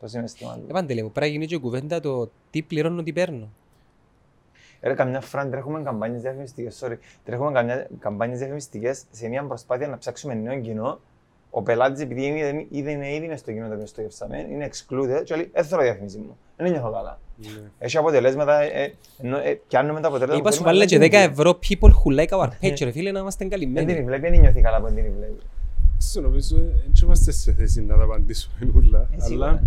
Το 0.00 0.06
συνέστημα 0.08 0.54
Ε, 0.56 0.60
του. 0.60 0.66
Παντελή 0.72 1.02
μου 1.02 1.10
πρέπει 1.10 1.26
να 1.26 1.32
γίνει 1.32 1.46
και 1.46 1.58
κουβέντα 1.58 2.00
το 2.00 2.30
τι 2.50 2.62
πληρώνω, 2.62 3.02
τι 3.02 3.12
παίρνω 3.12 3.48
Ρε, 4.80 4.94
καμιά 4.94 5.20
φορά 5.20 5.48
τρέχουμε 5.48 5.82
καμπάνιες 5.82 6.22
διαφημιστικές, 6.22 6.82
sorry, 6.84 6.96
τρέχουμε 7.24 7.52
καμιά, 7.52 7.86
καμπάνιες 7.98 8.38
διαφημιστικές 8.38 9.04
σε 9.10 9.28
μια 9.28 9.44
προσπάθεια 9.44 9.88
να 9.88 9.98
ψάξουμε 9.98 10.34
νέο 10.34 10.60
κοινό. 10.60 10.98
Ο 11.50 11.62
πελάτης 11.62 12.02
επειδή 12.02 12.24
είναι, 12.26 12.38
ήδη- 12.38 12.66
ήδη 12.70 12.92
είναι 12.92 13.14
ήδη 13.14 13.26
μες 13.26 13.40
στο 13.40 13.52
κοινό 13.52 13.68
το 13.68 13.74
οποίο 13.74 13.86
στοχεύσαμε, 13.86 14.46
είναι 14.50 14.68
excluded 14.72 15.22
και 15.24 15.34
λέει, 15.34 15.50
δεν 15.52 15.64
θέλω 15.64 15.82
διαφήμιση 15.82 16.18
μου, 16.18 16.36
δεν 16.56 16.70
νιώθω 16.70 16.90
καλά. 16.92 17.20
Ναι. 17.36 17.48
Έχει 17.78 17.96
αποτελέσματα, 17.96 18.60
ε, 18.62 18.94
ενώ, 19.18 19.36
ε, 19.38 19.60
πιάνουμε 19.68 20.00
τα 20.00 20.08
αποτελέσματα. 20.08 20.38
είπα 20.40 20.48
που 20.48 20.54
σου 20.54 20.62
θέλουμε, 20.62 20.72
βάλε 20.78 20.84
και 20.84 20.96
αλλά 20.96 21.06
10 21.06 21.10
δεν 21.10 21.30
ευρώ 21.30 21.58
people 21.68 21.88
who 21.88 22.18
like 22.20 22.38
our 22.38 22.48
page 22.62 22.80
ρε 22.84 22.90
φίλε 22.90 23.10
να 23.10 23.18
είμαστε 23.20 23.44
Δεν 23.46 23.58
την 23.58 23.72
καλυμμένοι 23.72 24.02
βλέπεις, 24.04 24.30
δεν 24.30 24.40
νιώθει 24.40 24.60
καλά 24.60 24.80
που 24.80 24.84
δεν 24.94 24.94
την 25.04 25.12
βλέπεις. 25.18 25.42
Στο 25.98 26.20
νομίζω 26.20 26.56
δεν 26.56 26.92
είμαστε 27.02 27.32
σε 27.32 27.52
θέση 27.52 27.82
να 27.82 27.96
τα 27.96 28.02
απαντήσουμε 28.04 28.54
όλα, 28.76 29.08
Ε, 29.16 29.20
σίγουρα. 29.20 29.46
αλλά 29.48 29.62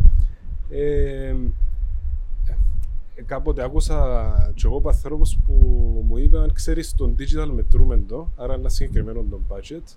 ε, 0.69 1.27
ε, 3.15 3.21
κάποτε 3.25 3.63
άκουσα 3.63 4.51
και 4.55 4.61
εγώ 4.65 4.77
από 4.77 4.89
ανθρώπους 4.89 5.37
που 5.45 5.53
μου 6.07 6.17
είπαν 6.17 6.51
ξέρεις 6.53 6.95
το 6.95 7.13
digital 7.19 7.49
μετρούμε 7.53 8.01
το, 8.07 8.29
άρα 8.37 8.53
ένα 8.53 8.69
συγκεκριμένο 8.69 9.25
το 9.29 9.39
budget 9.49 9.95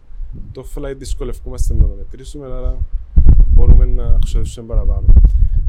το 0.52 0.64
flight 0.74 0.94
δυσκολευκούμαστε 0.98 1.74
να 1.74 1.80
το 1.80 1.94
μετρήσουμε, 1.98 2.46
άρα 2.46 2.76
μπορούμε 3.48 3.84
να 3.86 4.18
ξοδεύσουμε 4.24 4.66
παραπάνω. 4.66 5.04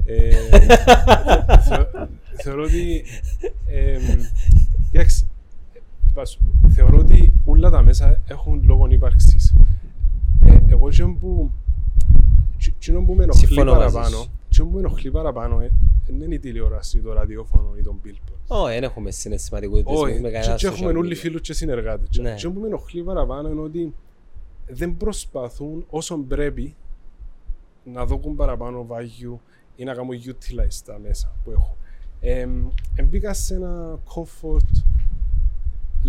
Ε, 0.06 0.30
θεω- 1.69 2.08
θεωρώ 2.43 2.63
ότι 2.63 3.04
ε, 3.67 3.97
εντάξει, 4.91 5.28
είπα 6.10 6.25
σου, 6.25 6.39
θεωρώ 6.69 6.97
ότι 6.97 7.32
όλα 7.45 7.69
τα 7.69 7.82
μέσα 7.82 8.21
έχουν 8.28 8.62
λόγο 8.65 8.88
ύπαρξης. 8.89 9.54
Ε, 10.45 10.58
εγώ 10.67 10.88
εκείνο 10.88 11.17
που, 11.19 11.51
εκείνο 12.67 13.01
που 13.04 13.13
με 13.13 13.23
ενοχλεί 13.23 13.45
Συμφωνώ 13.47 13.73
μαζί 13.73 13.93
παραπάνω, 13.93 14.17
σου. 14.21 14.30
εκείνο 14.49 14.67
που 14.67 14.73
με 14.73 14.80
ενοχλεί 14.80 15.12
παραπάνω 15.12 15.60
ε, 15.62 15.71
δεν 16.08 16.21
είναι 16.21 16.36
η 16.36 16.39
τηλεόραση, 16.39 16.99
το 16.99 17.13
ραδιόφωνο 17.13 17.73
ή 17.80 17.82
τον 17.82 17.95
billboard. 18.06 18.58
Ω, 18.58 18.65
δεν 18.65 18.84
έχουμε 18.84 19.12
συναισθηματικότητες 19.12 19.97
Όχι, 19.99 20.19
με 20.19 20.28
και, 20.30 20.34
κανένα 20.34 20.56
και 20.56 20.67
social 20.67 20.71
έχουμε 20.71 20.91
όλοι 20.91 21.15
media. 21.15 21.19
φίλους 21.19 21.41
και 21.41 21.54
συνεργάτες. 21.54 22.08
Και 22.10 22.21
Ναι. 22.21 22.32
εκείνο 22.32 22.51
που 22.51 22.60
με 22.60 22.67
ενοχλεί 22.67 23.04
παραπάνω 23.04 23.49
είναι 23.49 23.62
ότι 23.62 23.93
δεν 24.67 24.97
προσπαθούν 24.97 25.86
όσο 25.89 26.17
πρέπει 26.17 26.75
να 27.84 28.06
δώσουν 28.06 28.36
παραπάνω 28.36 28.86
value 28.89 29.38
ή 29.75 29.84
να 29.84 29.93
κάνουν 29.93 30.15
utilize 30.25 30.82
τα 30.86 30.99
μέσα 30.99 31.32
που 31.43 31.51
έχω. 31.51 31.78
Ε, 32.19 32.47
μπήκα 33.04 33.34
σε 33.34 33.56
ένα 33.56 33.99
comfort 34.15 34.84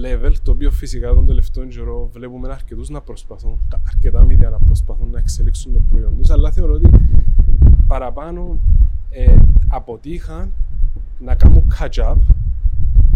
level, 0.04 0.32
το 0.42 0.50
οποίο 0.50 0.70
φυσικά 0.70 1.14
τον 1.14 1.26
τελευταίο 1.26 1.66
καιρό 1.66 2.08
βλέπουμε 2.12 2.52
αρκετούς 2.52 2.88
να 2.88 3.00
προσπαθούν, 3.00 3.58
κα- 3.68 3.80
αρκετά 3.86 4.26
media 4.26 4.50
να 4.50 4.58
προσπαθούν 4.58 5.10
να 5.10 5.18
εξελίξουν 5.18 5.72
το 5.72 5.80
προϊόν 5.90 6.16
τους, 6.16 6.30
αλλά 6.30 6.52
θεωρώ 6.52 6.72
ότι 6.74 6.88
παραπάνω 7.86 8.58
ε, 9.10 9.36
αποτύχαν 9.68 10.52
να 11.18 11.34
κάνουν 11.34 11.66
catch 11.78 12.12
up 12.12 12.16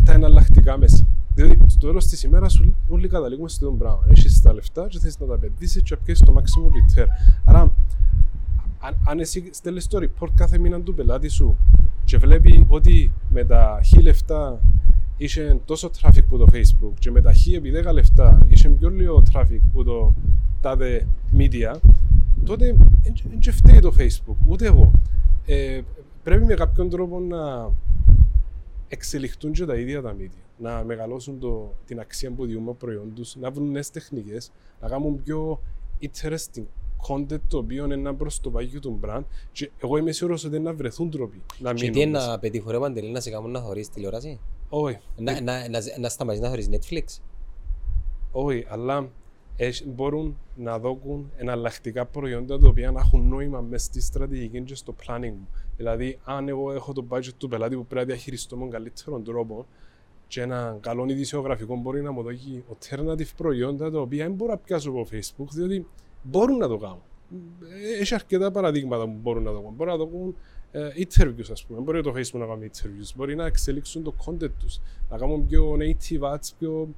τα 0.04 0.12
εναλλακτικά 0.12 0.78
μέσα. 0.78 1.06
Διότι 1.34 1.58
στο 1.66 1.86
τέλος 1.86 2.06
της 2.06 2.22
ημέρας 2.22 2.60
όλοι 2.88 3.08
καταλήγουμε 3.08 3.48
στο 3.48 3.66
ίδιο 3.66 3.78
πράγμα. 3.78 4.04
Έχεις 4.08 4.40
τα 4.40 4.52
λεφτά 4.52 4.86
και 4.88 4.98
θες 4.98 5.18
να 5.18 5.26
τα 5.26 5.34
επενδύσεις 5.34 5.82
και 5.82 5.96
πιέσεις 5.96 6.26
το 6.26 6.34
maximum 6.36 6.98
return. 7.00 7.06
Άρα, 7.44 7.60
αν, 8.80 8.96
αν 9.06 9.18
εσύ 9.18 9.48
στέλνεις 9.52 9.86
το 9.86 9.98
report 10.02 10.30
κάθε 10.34 10.58
μήνα 10.58 10.80
του 10.80 10.94
πελάτη 10.94 11.28
σου 11.28 11.56
και 12.04 12.18
βλέπει 12.18 12.64
ότι 12.68 13.12
με 13.30 13.44
τα 13.44 13.80
χι 13.84 14.02
λεφτά 14.02 14.60
είχε 15.16 15.60
τόσο 15.64 15.90
traffic 16.00 16.22
που 16.28 16.38
το 16.38 16.46
Facebook 16.52 16.92
και 16.98 17.10
με 17.10 17.20
τα 17.20 17.32
χι 17.32 17.54
επί 17.54 17.72
10 17.88 17.92
λεφτά 17.92 18.38
είχε 18.48 18.68
πιο 18.68 18.88
λίγο 18.88 19.22
traffic 19.32 19.60
που 19.72 19.84
το 19.84 20.14
τάδε 20.60 21.06
media, 21.36 21.74
τότε 22.44 22.76
δεν 23.42 23.52
φταίει 23.52 23.80
το 23.80 23.94
Facebook, 23.98 24.36
ούτε 24.46 24.66
εγώ. 24.66 24.90
Ε, 25.46 25.80
πρέπει 26.22 26.44
με 26.44 26.54
κάποιον 26.54 26.88
τρόπο 26.88 27.20
να 27.20 27.70
εξελιχθούν 28.88 29.52
και 29.52 29.64
τα 29.64 29.76
ίδια 29.76 30.02
τα 30.02 30.14
media. 30.18 30.49
Να 30.60 30.84
μεγαλώσουν 30.84 31.38
το, 31.38 31.72
την 31.84 32.00
αξία 32.00 32.30
που 32.30 32.46
διούμε 32.46 32.72
προϊόν 32.72 33.14
τους, 33.14 33.36
να 33.36 33.50
βρουν 33.50 33.70
νέες 33.70 33.90
τεχνικές, 33.90 34.52
να 34.80 34.88
κάνουν 34.88 35.22
πιο 35.22 35.60
interesting 36.00 36.64
content 37.08 37.40
το 37.48 37.58
οποίο 37.58 37.84
είναι 37.84 37.94
ένα 37.94 38.14
προ 38.14 38.30
το 38.42 38.50
πάγιο 38.50 38.80
του 38.80 39.00
brand. 39.04 39.22
Και 39.52 39.70
εγώ 39.82 39.96
είμαι 39.96 40.12
σίγουρος 40.12 40.44
ότι 40.44 40.58
να 40.58 40.74
βρεθούν 40.74 41.10
τρόποι 41.10 41.42
να 41.58 41.74
Και 41.74 41.80
μείνουν. 41.80 41.94
τι 41.96 42.00
είναι 42.02 42.10
μέσα. 42.10 42.26
να 42.30 42.38
πετύχω 42.38 42.70
ρε 42.70 42.78
Παντελή 42.78 43.10
να 43.10 43.20
σε 43.20 43.30
κάνουν 43.30 43.50
να 43.50 43.60
θωρείς 43.60 43.88
τηλεόραση; 43.88 44.40
Όχι, 44.68 44.98
να, 45.16 45.40
να, 45.40 45.68
να, 45.68 45.80
να 45.98 46.08
σταματήσεις 46.08 46.44
να 46.44 46.48
θωρείς 46.50 46.68
Netflix; 46.72 47.20
Όχι, 48.32 48.66
αλλά 48.68 49.08
έχει- 49.56 49.88
μπορούν 49.88 50.38
να 50.56 50.78
δώσουν 50.78 51.30
εναλλακτικά 51.36 52.06
προϊόντα 52.06 52.58
τα 52.58 52.68
οποία 52.68 52.90
να 52.90 53.00
έχουν 53.00 53.28
νόημα 53.28 53.60
μέσα 53.60 53.84
στη 53.84 54.00
στρατηγική 54.00 54.62
και 54.62 54.74
στο 54.74 54.94
planning 55.06 55.32
μου. 55.38 55.48
Δηλαδή, 55.76 56.18
αν 56.24 56.48
εγώ 56.48 56.72
έχω 56.72 56.92
το 56.92 57.04
budget 57.08 57.32
του 57.38 57.48
πελάτη 57.48 57.76
που 57.76 57.86
πρέπει 57.86 58.06
να 58.06 58.14
διαχειριστώ 58.14 58.56
με 58.56 58.68
καλύτερον 58.68 59.24
τρόπο 59.24 59.66
και 60.30 60.40
ένα 60.40 60.78
καλό 60.80 61.06
ειδησιογραφικό 61.08 61.76
μπορεί 61.76 62.02
να 62.02 62.12
μου 62.12 62.22
δώσει 62.22 62.64
alternative 62.68 63.30
προϊόντα 63.36 63.90
τα 63.90 64.00
οποία 64.00 64.24
δεν 64.24 64.34
μπορώ 64.34 64.50
να 64.50 64.58
πιάσω 64.58 64.90
από 64.90 65.06
Facebook 65.12 65.48
διότι 65.52 65.86
μπορούν 66.22 66.56
να 66.56 66.68
το 66.68 66.76
κάνουν. 66.76 67.02
Ε, 67.96 68.00
Έχει 68.00 68.14
αρκετά 68.14 68.50
παραδείγματα 68.50 69.04
που 69.04 69.18
μπορούν 69.22 69.42
να 69.42 69.50
το 69.50 69.56
κάνουν. 69.56 69.74
Μπορούν 69.74 69.92
να 69.92 69.98
το 69.98 70.06
κάνουν 70.06 70.36
ε, 70.70 70.88
interviews, 70.96 71.50
ας 71.52 71.64
πούμε. 71.64 71.80
Μπορεί 71.80 72.02
το 72.02 72.12
Facebook 72.16 72.38
να 72.38 72.46
κάνει 72.46 72.70
interviews. 72.72 73.12
Μπορεί 73.16 73.34
να 73.34 73.46
εξελίξουν 73.46 74.02
το 74.02 74.14
content 74.26 74.50
τους. 74.58 74.80
Να 75.10 75.18
κάνουν 75.18 75.46
πιο 75.46 75.76
native 75.80 76.34
ads, 76.34 76.48
πιο, 76.58 76.88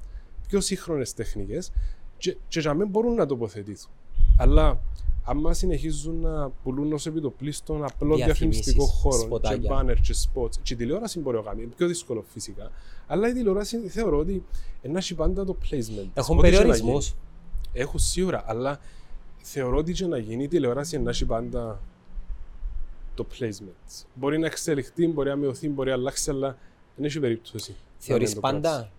πιο 0.48 0.60
σύγχρονες 0.60 1.14
τεχνικές 1.14 1.72
και, 2.16 2.36
και 2.48 2.60
για 2.60 2.74
μένα 2.74 2.90
μπορούν 2.90 3.14
να 3.14 3.26
τοποθετηθούν. 3.26 3.92
Αλλά 4.38 4.80
άμα 5.22 5.52
συνεχίζουν 5.52 6.20
να 6.20 6.50
πουλούν 6.50 6.92
ως 6.92 7.06
επιτοπλίστων 7.06 7.84
απλό 7.84 8.16
Διαφημίσεις, 8.16 8.64
διαφημιστικό 8.64 8.84
χώρο 8.84 9.18
και 9.18 9.24
σποτάκια. 9.24 9.70
banner 9.80 9.96
και 10.02 10.14
spots 10.14 10.54
και 10.62 10.74
η 10.74 10.76
τηλεόραση 10.76 11.20
μπορεί 11.20 11.36
να 11.36 11.42
κάνει, 11.42 11.62
είναι 11.62 11.72
πιο 11.76 11.86
δύσκολο 11.86 12.24
φυσικά 12.28 12.70
αλλά 13.06 13.28
η 13.28 13.32
τηλεόραση 13.32 13.88
θεωρώ 13.88 14.18
ότι 14.18 14.44
να 14.82 14.98
έχει 14.98 15.14
πάντα 15.14 15.44
το 15.44 15.56
placement. 15.62 16.08
Έχουν 16.14 16.38
Ό,τι 16.38 16.48
και 16.48 16.56
να 16.56 16.62
περιορισμούς 16.62 17.06
γίνει. 17.06 17.18
Έχουν 17.72 17.98
σίγουρα, 17.98 18.44
αλλά 18.46 18.80
θεωρώ 19.42 19.76
ότι 19.76 19.92
και 19.92 20.06
να 20.06 20.18
γίνει 20.18 20.42
η 20.42 20.48
τηλεόραση 20.48 20.98
να 20.98 21.10
έχει 21.10 21.24
πάντα 21.24 21.80
το 23.14 23.26
placement. 23.38 24.04
Μπορεί 24.14 24.38
να 24.38 24.46
εξελιχθεί, 24.46 25.08
μπορεί 25.08 25.28
να 25.28 25.36
μειωθεί, 25.36 25.68
μπορεί 25.68 25.88
να 25.88 25.94
αλλάξει, 25.94 26.30
αλλά 26.30 26.58
δεν 26.96 27.04
έχει 27.04 27.20
περίπτωση. 27.20 27.74
θεωρείς 27.98 28.34
να 28.34 28.34
μην 28.34 28.34
το 28.34 28.40
πάντα; 28.40 28.76
πράξει. 28.76 28.90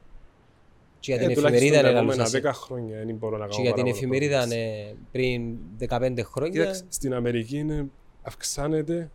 Και 1.04 1.12
για 1.14 1.22
Ε, 1.22 1.26
την 1.26 1.36
τουλάχιστον 1.36 1.54
εφημερίδα 1.68 1.82
τα 1.82 1.90
είναι 1.90 1.98
επόμενα 1.98 2.16
λαλούσασαι. 2.16 2.60
10 2.60 2.64
χρόνια 2.66 2.98
δεν 3.06 3.16
μπορώ 3.16 3.38
να 3.38 3.46
κάνω 3.48 3.54
και 3.56 3.62
για 3.62 3.74
την 3.74 3.84
παραπάνω 3.84 3.98
εφημερίδα 3.98 4.44
progress. 4.44 4.52
είναι 4.52 4.96
πριν 5.12 5.56
15 5.80 6.24
χρόνια 6.24 6.50
Κοίταξε, 6.60 6.84
στην 6.90 7.14
Αμερική 7.14 7.58
είναι, 7.58 7.86
αυξάνεται 8.22 9.12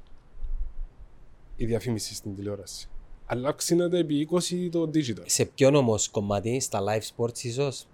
η 1.56 1.64
διαφήμιση 1.66 2.14
στην 2.14 2.34
τηλεόραση. 2.36 2.88
Αλλά 3.26 3.48
αυξάνεται 3.48 3.98
επί 3.98 4.28
20 4.30 4.68
το 4.70 4.90
digital. 4.94 5.22
σε 5.24 5.44
ποιον 5.44 5.74
όμως 5.74 6.08
κομμάτι, 6.08 6.60
στα 6.60 6.80
live 6.80 7.16
sports 7.16 7.38
ίσως; 7.42 7.86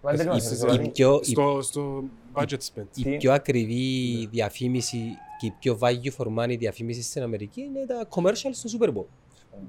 Παντελή 0.00 0.28
μας, 0.28 0.44
Είσαι- 0.44 0.54
δηλαδή, 0.54 0.84
η 0.84 0.88
πιο, 0.88 1.20
η, 1.24 1.30
Στο, 1.30 1.58
στο 1.62 2.02
budget 2.34 2.44
spend. 2.74 2.84
η 2.94 3.02
Τι- 3.02 3.16
πιο 3.16 3.32
ακριβή 3.32 4.26
διαφήμιση 4.30 4.98
και 5.40 5.46
η 5.46 5.54
πιο 5.58 5.78
value 5.80 6.10
for 6.16 6.26
money 6.38 6.56
διαφήμιση 6.58 7.02
στην 7.02 7.22
Αμερική 7.22 7.60
είναι 7.60 7.86
τα 7.86 8.08
commercials 8.10 8.50
στο 8.52 8.78
Super 8.78 8.88
Bowl. 8.88 9.04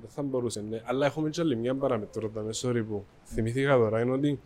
Δεν 0.01 0.09
θα 0.09 0.21
μπορούσε, 0.21 0.61
ναι. 0.69 0.81
Αλλά 0.85 1.05
έχουμε 1.05 1.29
και 1.29 1.41
άλλη 1.41 1.55
μια 1.55 1.75
παραμετρό, 1.75 2.29
τα 2.29 2.43
sorry 2.61 2.83
που 2.89 3.03
θυμήθηκα 3.25 3.77
τώρα, 3.77 4.01
είναι 4.01 4.11
ότι 4.11 4.19
πρέπει 4.19 4.39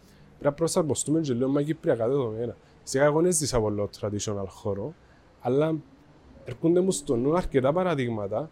να 0.44 0.54
προσαρμοστούμε 0.54 1.20
και 1.20 1.34
λίγο 1.34 1.50
με 1.50 1.64
κυπριακά 1.64 2.08
δεδομένα. 2.08 2.56
Σιγά 2.84 3.04
εγώ 3.06 3.22
δεν 3.22 3.32
ζήσα 3.34 3.60
πολύ 3.60 3.90
traditional 4.00 4.46
χώρο, 4.48 4.94
αλλά 5.42 5.76
έρχονται 6.46 6.80
μου 6.80 6.92
στο 6.92 7.16
νου 7.16 7.36
αρκετά 7.38 7.74
παραδείγματα 7.74 8.50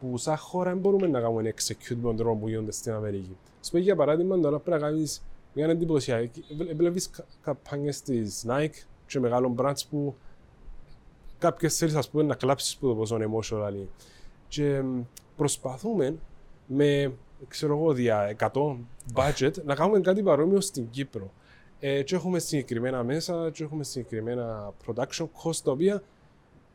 που 0.00 0.16
σαν 0.16 0.36
χώρα 0.36 0.70
δεν 0.70 0.78
μπορούμε 0.78 1.06
να 1.06 1.20
κάνουμε 1.20 1.54
execute 1.56 1.94
με 1.96 2.02
τον 2.02 2.16
τρόπο 2.16 2.36
που 2.38 2.48
γίνονται 2.48 2.72
στην 2.72 2.92
Αμερική. 2.92 3.36
Ας 3.60 3.70
πούμε 3.70 3.82
για 3.82 3.96
παράδειγμα 3.96 4.40
τώρα 4.40 4.58
πρέπει 4.58 4.80
να 4.82 4.88
κάνεις 4.88 5.22
μια 5.54 5.66
εντυπωσιακή, 5.66 6.44
βλέπεις 6.76 7.10
κα- 7.10 7.24
καμπάνιες 7.42 8.02
της 8.02 8.44
Nike 8.48 8.84
και 9.06 9.20
μεγάλων 9.20 9.54
brands 9.58 9.80
που 9.90 10.14
κάποιες 11.38 11.76
θέλεις 11.76 11.94
ας 11.94 12.10
πούμε 12.10 12.22
να 12.22 12.34
κλάψεις 12.34 12.76
που 12.76 12.86
το 12.86 12.94
πόσο 12.94 13.16
emotional 13.16 13.72
είναι. 13.74 13.88
Και 14.48 14.82
μ, 14.82 15.00
προσπαθούμε 15.36 16.16
με, 16.66 17.12
ξέρω 17.48 17.76
εγώ, 17.76 17.92
δια 17.92 18.36
100 18.38 18.76
budget 19.14 19.62
να 19.64 19.74
κάνουμε 19.74 20.00
κάτι 20.00 20.22
παρόμοιο 20.22 20.60
στην 20.60 20.90
Κύπρο. 20.90 21.32
Ε, 21.80 22.02
και 22.02 22.14
έχουμε 22.14 22.38
συγκεκριμένα 22.38 23.04
μέσα, 23.04 23.50
και 23.50 23.64
έχουμε 23.64 23.84
συγκεκριμένα 23.84 24.72
production 24.86 25.26
cost, 25.42 25.56
τα 25.64 25.70
οποία 25.70 26.02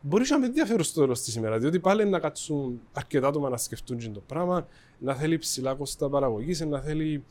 μπορεί 0.02 0.26
να 0.30 0.40
με 0.40 0.46
ενδιαφέρουν 0.46 0.84
στο 0.84 1.02
τέλος 1.02 1.22
της 1.22 1.36
ημέρας. 1.36 1.62
Διότι 1.62 1.80
πάλι 1.80 2.06
να 2.06 2.20
κάτσουν 2.20 2.82
αρκετά 2.94 3.28
άτομα 3.28 3.50
να 3.50 3.58
σκεφτούν 3.58 3.98
και 3.98 4.10
το 4.10 4.22
πράγμα, 4.28 4.68
να 5.00 5.16
θέλει 5.16 5.38
ψηλά 5.38 5.74
κόστα 5.74 6.10
παραγωγής, 6.10 6.62
να 6.62 6.80
θέλει, 6.80 7.24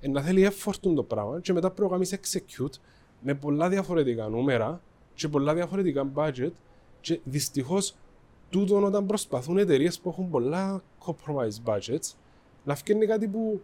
ε, 0.00 0.08
να 0.08 0.22
θέλει 0.22 0.50
effort 0.50 0.92
το 0.94 1.02
πράγμα. 1.02 1.40
Και 1.40 1.52
μετά 1.52 1.70
πρέπει 1.70 1.90
να 1.90 1.96
κάνεις 1.96 2.18
execute 2.20 2.80
με 3.20 3.34
πολλά 3.34 3.68
διαφορετικά 3.68 4.28
νούμερα 4.28 4.80
και 5.14 5.28
πολλά 5.28 5.54
διαφορετικά 5.54 6.10
budget. 6.14 6.52
Και 7.00 7.20
δυστυχώς 7.24 7.94
τούτον 8.50 8.84
όταν 8.84 9.06
προσπαθούν 9.06 9.58
εταιρείες 9.58 9.98
που 10.00 10.08
έχουν 10.08 10.30
πολλά 10.30 10.82
compromised 11.06 11.64
budgets 11.72 12.14
να 12.64 12.74
φτιάχνει 12.74 13.06
κάτι 13.06 13.28
που 13.28 13.60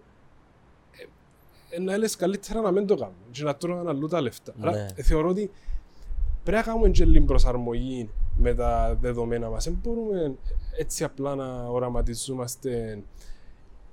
ε, 1.70 1.76
ε, 1.76 1.80
να 1.80 1.92
έλεγες 1.92 2.16
καλύτερα 2.16 2.60
να 2.60 2.70
μην 2.70 2.86
το 2.86 2.94
κάνουν 2.96 3.14
και 3.30 3.42
να 3.42 3.56
τρώνε 3.56 3.88
αλλού 3.88 4.06
τα 4.08 4.20
λεφτά. 4.20 4.52
Ναι. 4.56 4.68
Άρα 4.68 4.78
ε, 4.94 5.02
θεωρώ 5.02 5.28
ότι 5.28 5.50
πρέπει 6.44 6.58
να 6.66 6.72
κάνουμε 6.72 6.88
και 6.90 7.04
λίγο 7.04 7.24
προσαρμογή 7.24 8.10
με 8.36 8.54
τα 8.54 8.96
δεδομένα 9.00 9.48
μας. 9.48 9.64
Δεν 9.64 9.78
μπορούμε 9.82 10.34
έτσι 10.78 11.04
απλά 11.04 11.34
να 11.34 11.66
οραματιζόμαστε 11.68 13.02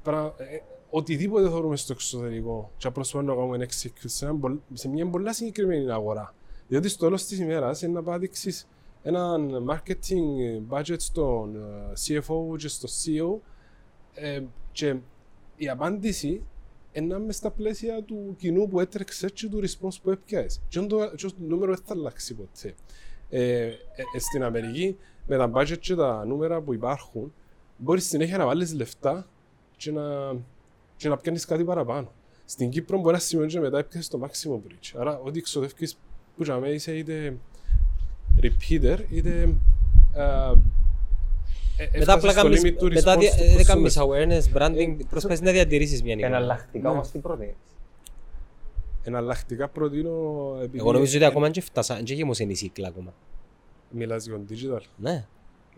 πρα- 0.03 0.33
ε, 0.37 0.57
οτιδήποτε 0.89 1.49
θεωρούμε 1.49 1.75
στο 1.75 1.93
εξωτερικό 1.93 2.71
και 2.77 2.87
να 2.87 2.91
προσπαθούμε 2.93 3.31
να 3.33 3.37
κάνουμε 3.39 3.65
execute 3.69 4.05
σε, 4.05 4.25
ένα 4.25 4.35
πολλ- 4.35 4.59
σε 4.73 4.87
μια 4.87 5.07
πολλά 5.09 5.33
συγκεκριμένη 5.33 5.91
αγορά. 5.91 6.33
Διότι 6.67 6.89
στο 6.89 7.05
τέλος 7.05 7.25
της 7.25 7.39
ημέρας 7.39 7.81
είναι 7.81 7.93
να 7.93 8.03
πάει 8.03 8.29
να 9.03 9.37
δείξεις 9.37 9.59
έναν 9.61 9.65
marketing 9.69 10.75
budget 10.75 10.99
στον 10.99 11.55
ε, 11.55 11.93
CFO 12.05 12.57
και 12.57 12.67
στο 12.67 12.87
CEO 12.87 13.39
ε, 14.13 14.41
και 14.71 14.95
η 15.55 15.69
απάντηση 15.69 16.45
είναι 16.91 17.19
μες 17.19 17.35
στα 17.35 17.51
πλαίσια 17.51 18.03
του 18.03 18.35
κοινού 18.37 18.67
που 18.67 18.79
έτρεξε 18.79 19.29
και 19.29 19.47
του 19.47 19.61
response 19.61 19.95
που 20.03 20.09
έπιασε. 20.09 20.59
Και 20.67 20.79
το, 20.79 21.15
και 21.15 21.27
το 21.27 21.33
νούμερο 21.37 21.73
δεν 21.73 21.83
θα 21.85 21.93
αλλάξει 21.93 22.33
ποτέ. 22.33 22.75
Ε, 23.29 23.65
ε, 23.65 23.73
ε, 24.15 24.19
στην 24.19 24.43
Αμερική, 24.43 24.97
με 25.27 25.37
τα 25.37 25.51
budget 25.53 25.77
και 25.79 25.95
τα 25.95 26.25
νούμερα 26.25 26.61
που 26.61 26.73
υπάρχουν, 26.73 27.33
μπορείς 27.77 28.05
συνέχεια 28.05 28.37
να 28.37 28.45
βάλεις 28.45 28.73
λεφτά 28.73 29.27
και 29.77 29.91
να, 29.91 30.35
και 30.95 31.09
να 31.09 31.17
πιάνεις 31.17 31.45
κάτι 31.45 31.63
παραπάνω. 31.63 32.11
Στην 32.45 32.69
Κύπρο 32.69 32.99
μπορεί 32.99 33.13
να 33.13 33.19
σημαίνει 33.19 33.51
και 33.51 33.59
μετά 33.59 33.77
έπιασες 33.77 34.09
το 34.09 34.19
maximum 34.23 34.55
bridge. 34.55 34.99
Άρα, 34.99 35.19
ό,τι 35.19 35.39
εξοδεύκεις 35.39 35.97
που 36.35 36.43
για 36.43 36.59
μένα 36.59 36.73
είσαι 36.73 36.97
είτε 36.97 37.37
repeater, 38.43 38.97
είτε 39.09 39.29
ε, 40.13 40.21
ε, 41.77 41.99
Μετά 41.99 42.13
απλά 42.13 42.29
έφτασες 42.29 42.31
στο 42.31 42.41
κάνεις, 42.41 42.61
limit 42.63 42.75
του 42.77 42.87
μετά 42.93 43.15
response 43.15 43.19
δια- 43.19 43.31
του 43.31 43.55
δεν 43.55 43.65
κάνεις 43.65 43.97
consumer. 43.99 44.03
awareness, 44.03 44.57
branding, 44.57 44.95
προσπαθείς 45.09 45.41
να 45.41 45.51
διατηρήσεις 45.51 46.03
μια 46.03 46.13
εικόνα. 46.13 46.27
Εναλλακτικά 46.27 46.87
Ναι. 46.89 46.93
όμως 46.95 47.11
τι 47.11 47.19
προτείνεις; 47.19 47.55
Εναλλακτικά 49.03 49.67
προτείνω. 49.67 50.11
επειδή 50.63 50.77
Εγώ 50.77 50.91
νομίζω 50.91 51.15
ότι 51.15 51.25
ε, 51.25 51.27
ακόμα 51.27 51.49
και 51.49 51.61
φτάσα, 51.61 51.95
δεν 51.95 52.03
γεμούσε 52.05 52.43
η 52.43 52.53
σύκλα 52.55 52.87
ακόμα. 52.87 53.13
Μιλάς 53.89 54.25
για 54.25 54.35
το 54.35 54.41
digital. 54.49 54.81
Ναι. 54.97 55.25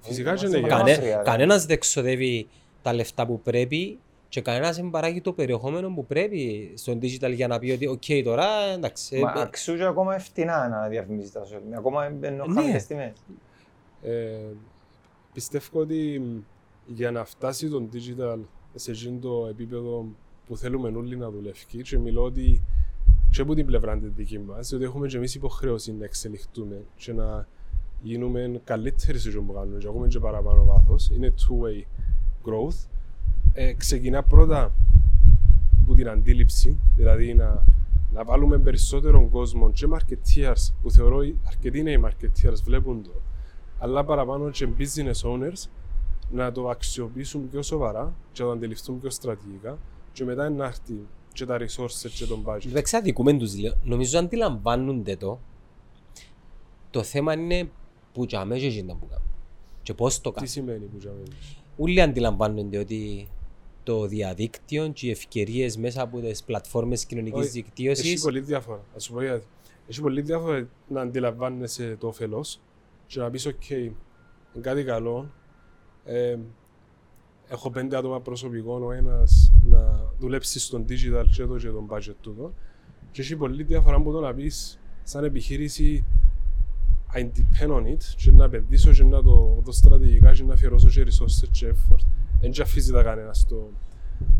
Φυσικά 0.01 0.33
και 0.33 0.39
Είμαστε 0.45 0.57
είναι 0.57 0.67
Κανε- 0.67 0.87
για 0.87 0.95
μακριά, 0.97 1.17
ρε. 1.17 1.23
Κανένας 1.23 1.65
δεν 1.65 1.79
ξοδεύει 1.79 2.47
τα 2.81 2.93
λεφτά 2.93 3.25
που 3.25 3.41
πρέπει 3.41 3.99
και 4.33 4.41
κανένας 4.41 4.75
δεν 4.75 4.89
παράγει 4.89 5.21
το 5.21 5.33
περιεχόμενο 5.33 5.93
που 5.93 6.05
πρέπει 6.05 6.71
στον 6.75 6.99
digital 7.01 7.33
για 7.33 7.47
να 7.47 7.59
πει 7.59 7.71
ότι 7.71 7.87
οκ 7.87 8.03
τώρα 8.23 8.45
εντάξει. 8.73 9.19
Μα 9.19 9.33
ε, 9.37 9.41
αξιούζει 9.41 9.83
ακόμα 9.83 10.19
φτηνά 10.19 10.67
να 10.69 10.87
διαφημίζεις 10.87 11.31
τα 11.31 11.43
social 11.43 11.57
media. 11.57 11.77
Ακόμα 11.77 12.09
μπαίνουν 12.09 12.51
Ναι. 12.51 12.53
χαμηλές 12.61 12.85
τιμές. 12.85 13.13
Ε, 14.01 14.35
πιστεύω 15.33 15.79
ότι 15.79 16.19
μ, 16.19 16.37
για 16.85 17.11
να 17.11 17.25
φτάσει 17.25 17.69
το 17.69 17.89
digital 17.93 18.39
σε 18.75 18.91
εκείνο 18.91 19.19
το 19.19 19.47
επίπεδο 19.49 20.05
που 20.47 20.57
θέλουμε 20.57 20.87
όλοι 20.97 21.17
να 21.17 21.29
δουλεύει 21.29 21.81
και 21.83 21.97
μιλώ 21.97 22.23
ότι 22.23 22.63
και 23.31 23.41
από 23.41 23.53
την 23.53 23.65
πλευρά 23.65 23.97
της 23.97 24.11
δική 24.11 24.39
μας, 24.39 24.71
ότι 24.73 24.83
έχουμε 24.83 25.07
και 25.07 25.17
εμείς 25.17 25.35
υποχρέωση 25.35 25.93
να 25.93 26.05
εξελιχθούμε 26.05 26.81
και 26.95 27.13
να 27.13 27.47
γίνουμε 28.01 28.61
καλύτεροι 28.63 29.19
σε 29.19 29.27
αυτό 29.27 29.41
που 29.41 29.53
κάνουμε 29.53 29.77
και 29.77 29.87
έχουμε 29.87 30.07
και 30.07 30.19
παραπάνω 30.19 30.65
βάθος. 30.65 31.09
Είναι 31.09 31.33
two-way 31.39 31.83
growth. 32.45 32.87
Ε, 33.53 33.73
ξεκινά 33.73 34.23
πρώτα 34.23 34.73
από 35.83 35.93
την 35.93 36.09
αντίληψη, 36.09 36.77
δηλαδή 36.95 37.33
να, 37.33 37.63
να 38.13 38.23
βάλουμε 38.23 38.57
περισσότερον 38.57 39.29
κόσμο 39.29 39.71
και 39.71 39.87
marketeers 39.93 40.73
που 40.81 40.91
θεωρώ 40.91 41.17
αρκετοί 41.47 41.83
νέοι 41.83 42.03
marketeers 42.05 42.57
βλέπουν 42.63 43.03
το, 43.03 43.11
αλλά 43.79 44.03
παραπάνω 44.03 44.49
και 44.49 44.67
business 44.77 45.31
owners 45.31 45.69
να 46.31 46.51
το 46.51 46.69
αξιοποιήσουν 46.69 47.49
πιο 47.49 47.61
σοβαρά 47.61 48.13
και 48.31 48.41
να 48.41 48.47
το 48.47 48.53
αντιληφθούν 48.53 48.99
πιο 48.99 49.09
στρατηγικά 49.09 49.77
και 50.13 50.23
μετά 50.23 50.49
να 50.49 50.65
έρθει 50.65 50.93
και 51.33 51.45
τα 51.45 51.57
resources 51.59 52.09
και 52.15 52.25
τον 52.25 52.43
budget. 52.45 52.67
Δεν 52.67 52.83
ξαδικούμε 52.83 53.33
τους 53.33 53.57
λέω. 53.57 53.73
Νομίζω 53.83 54.19
αντιλαμβάνονται 54.19 55.15
το. 55.15 55.39
Το 56.89 57.03
θέμα 57.03 57.33
είναι 57.33 57.69
που 58.13 58.25
και 58.25 58.37
αμέσως 58.37 58.73
γίνεται 58.73 58.97
που 58.99 59.07
κάνουν. 59.07 59.27
Και 59.83 59.93
πώς 59.93 60.21
το 60.21 60.29
Τι 60.29 60.35
κάνουν. 60.35 60.49
σημαίνει 60.49 60.85
που 60.85 60.97
τζάμε. 60.97 61.23
Όλοι 61.77 62.01
αντιλαμβάνονται 62.01 62.77
ότι 62.77 63.27
το 63.83 64.07
διαδίκτυο 64.07 64.87
και 64.87 65.07
οι 65.07 65.09
ευκαιρίες 65.09 65.77
μέσα 65.77 66.01
από 66.01 66.19
τις 66.19 66.43
πλατφόρμες 66.43 67.05
κοινωνικής 67.05 67.39
Όχι, 67.39 67.47
Έχει 67.47 67.61
δικτύωσης 67.61 68.21
πολύ 68.21 68.39
διάφορα. 68.39 68.77
Α 68.77 68.99
σου 68.99 69.13
πω 69.13 69.21
γιατί. 69.21 69.45
Έχει 69.87 70.01
πολύ 70.01 70.21
διάφορα 70.21 70.67
να 70.87 71.01
αντιλαμβάνεσαι 71.01 71.95
το 71.99 72.07
όφελος 72.07 72.59
και 73.07 73.19
να 73.19 73.29
πεις: 73.29 73.47
OK, 73.47 73.71
είναι 73.71 74.61
κάτι 74.61 74.83
καλό. 74.83 75.31
Ε, 76.05 76.37
έχω 77.47 77.69
πέντε 77.69 77.97
άτομα 77.97 78.21
προσωπικό, 78.21 78.79
ο 78.83 78.91
ένας 78.91 79.51
να 79.63 80.11
δουλέψει 80.19 80.59
στον 80.59 80.85
digital 80.89 81.25
και 81.35 81.45
το 81.45 81.57
και 81.57 81.67
τον 81.67 81.87
budget 81.89 82.15
του. 82.21 82.53
Και 83.11 83.21
έχει 83.21 83.35
πολύ 83.35 83.63
διαφορά 83.63 83.95
από 83.95 84.11
το 84.11 84.19
να 84.19 84.33
πεις 84.33 84.79
σαν 85.03 85.23
επιχείρηση 85.23 86.05
I 87.15 87.19
depend 87.19 87.71
on 87.71 87.85
it 87.85 88.03
και 88.15 88.31
να 88.31 88.43
επενδύσω 88.45 88.91
και 88.91 89.03
να 89.03 89.23
το 89.23 89.59
δω 89.63 89.71
στρατηγικά 89.71 90.33
και 90.33 90.43
να 90.43 90.53
αφιερώσω 90.53 90.89
και 90.89 91.05
resources 91.05 91.47
και 91.51 91.73
effort. 91.73 92.05
Δεν 92.43 92.51
και 92.51 92.61
αφήσει 92.61 92.91
τα 92.91 93.03
κανένας 93.03 93.45
το, 93.47 93.69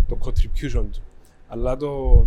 το 0.08 0.18
contribution 0.26 0.86
του. 0.92 1.02
Αλλά 1.48 1.78
το, 1.78 2.26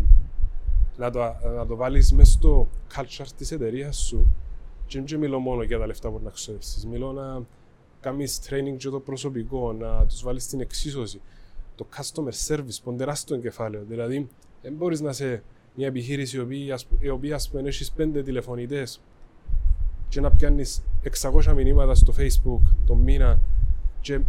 να 0.97 1.11
το, 1.11 1.19
να 1.57 1.67
το 1.67 1.77
βάλεις 1.77 2.13
μέσα 2.13 2.33
στο 2.33 2.69
culture 2.95 3.27
της 3.37 3.53
εταιρείας 3.53 3.97
σου 3.97 4.27
και 4.87 5.03
δεν 5.07 5.19
μιλώ 5.19 5.39
μόνο 5.39 5.63
για 5.63 5.79
τα 5.79 5.87
λεφτά 5.87 6.11
που 6.11 6.21
να 6.25 6.31
ξοδεύσεις. 6.31 6.87
Μιλώ 6.87 7.13
να 7.13 7.43
κάνεις 8.01 8.41
training 8.49 8.77
και 8.77 8.89
το 8.89 9.01
προσωπικό, 9.01 9.73
να 9.73 10.07
τους 10.07 10.23
βάλεις 10.23 10.43
στην 10.43 10.61
εξίσωση. 10.61 11.21
Το 11.75 11.87
customer 11.97 12.47
service, 12.49 12.79
που 12.83 12.89
είναι 12.89 12.99
τεράστιο 12.99 13.37
κεφάλαιο. 13.37 13.85
Δηλαδή, 13.89 14.29
δεν 14.63 14.73
μπορείς 14.73 15.01
να 15.01 15.11
είσαι 15.11 15.43
μια 15.75 15.87
επιχείρηση 15.87 16.37
η 16.37 16.41
οποία, 16.41 16.75
ας 16.75 16.85
π- 16.87 17.03
η 17.03 17.09
οποία 17.09 17.35
ας 17.35 17.49
πούμε, 17.49 17.69
έχεις 17.69 17.91
πέντε 17.91 18.23
τηλεφωνητές 18.23 19.01
και 20.09 20.21
να 20.21 20.31
πιάνεις 20.31 20.83
600 21.21 21.53
μηνύματα 21.55 21.95
στο 21.95 22.15
facebook 22.19 22.75
το 22.87 22.95
μήνα 22.95 23.41
και 24.01 24.21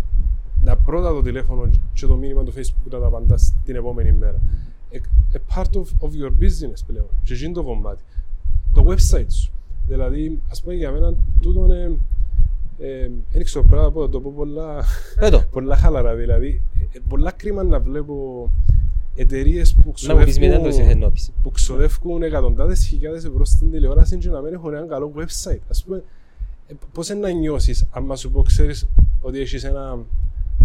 να 0.68 0.76
πρώτα 0.76 1.10
το 1.10 1.22
τηλέφωνο 1.22 1.70
και 1.94 2.06
το 2.06 2.16
μήνυμα 2.16 2.44
του 2.44 2.54
facebook 2.54 2.92
να 2.92 3.00
τα 3.00 3.06
απαντάς 3.06 3.54
την 3.66 3.76
επόμενη 3.76 4.12
μέρα. 4.12 4.42
A, 4.94 4.98
a 5.36 5.56
part 5.56 5.72
of, 5.80 5.86
of 6.06 6.12
your 6.22 6.32
business 6.44 6.80
πλέον. 6.88 7.08
Και 7.24 7.34
εκείνο 7.34 7.54
το 7.54 7.64
κομμάτι. 7.64 8.04
Το 8.74 8.86
website 8.88 9.32
σου. 9.32 9.52
Δηλαδή, 9.88 10.40
ας 10.52 10.62
πούμε 10.62 10.74
για 10.74 10.92
μένα, 10.92 11.14
τούτο 11.42 11.66
είναι... 11.66 11.98
Ε, 12.80 13.10
δεν 13.32 13.44
ξέρω, 13.44 13.66
πρέπει 13.66 13.82
να 13.82 13.92
πω, 13.92 14.02
να 14.02 14.10
το 14.10 14.20
πω 14.20 14.34
πολλά, 14.36 14.84
Πέτω, 15.20 15.44
πολλά 15.56 15.76
χαλαρά. 15.76 16.16
Δηλαδή, 16.16 16.62
ε, 16.94 17.00
πολλά 17.10 17.32
κρίμα 17.32 17.64
να 17.64 17.80
βλέπω 17.80 18.50
εταιρείες 19.16 19.76
που 19.76 19.94
να 20.02 20.16
μου 20.16 20.24
πεις 20.24 20.40
μετά 20.40 20.62
το 20.62 20.68
ξοδεύουν 20.68 20.90
ενώπιση. 20.90 21.32
που 21.44 21.52
ξοδεύουν 21.52 22.24
εκατοντάδες 22.24 22.86
χιλιάδες 22.86 23.26
ευρώ 23.26 23.46
στην 23.46 23.72
τηλεόραση 23.72 24.18
και 24.18 24.30
να 24.30 24.42
μην 24.42 24.54
έχουν 24.54 24.74
ένα 24.74 24.86
καλό 24.86 25.12
website. 25.18 25.62
Ας 25.70 25.84
πούμε, 25.84 26.04
ε, 26.68 26.74
πώς 26.94 27.10
είναι 27.10 27.20
να 27.20 27.30
νιώσεις 27.30 27.86
άμα 27.92 28.16
σου 28.16 28.32
πω, 28.32 28.42
ξέρεις 28.42 28.88
ότι 29.22 29.40
έχεις 29.40 29.64
ένα 29.64 29.98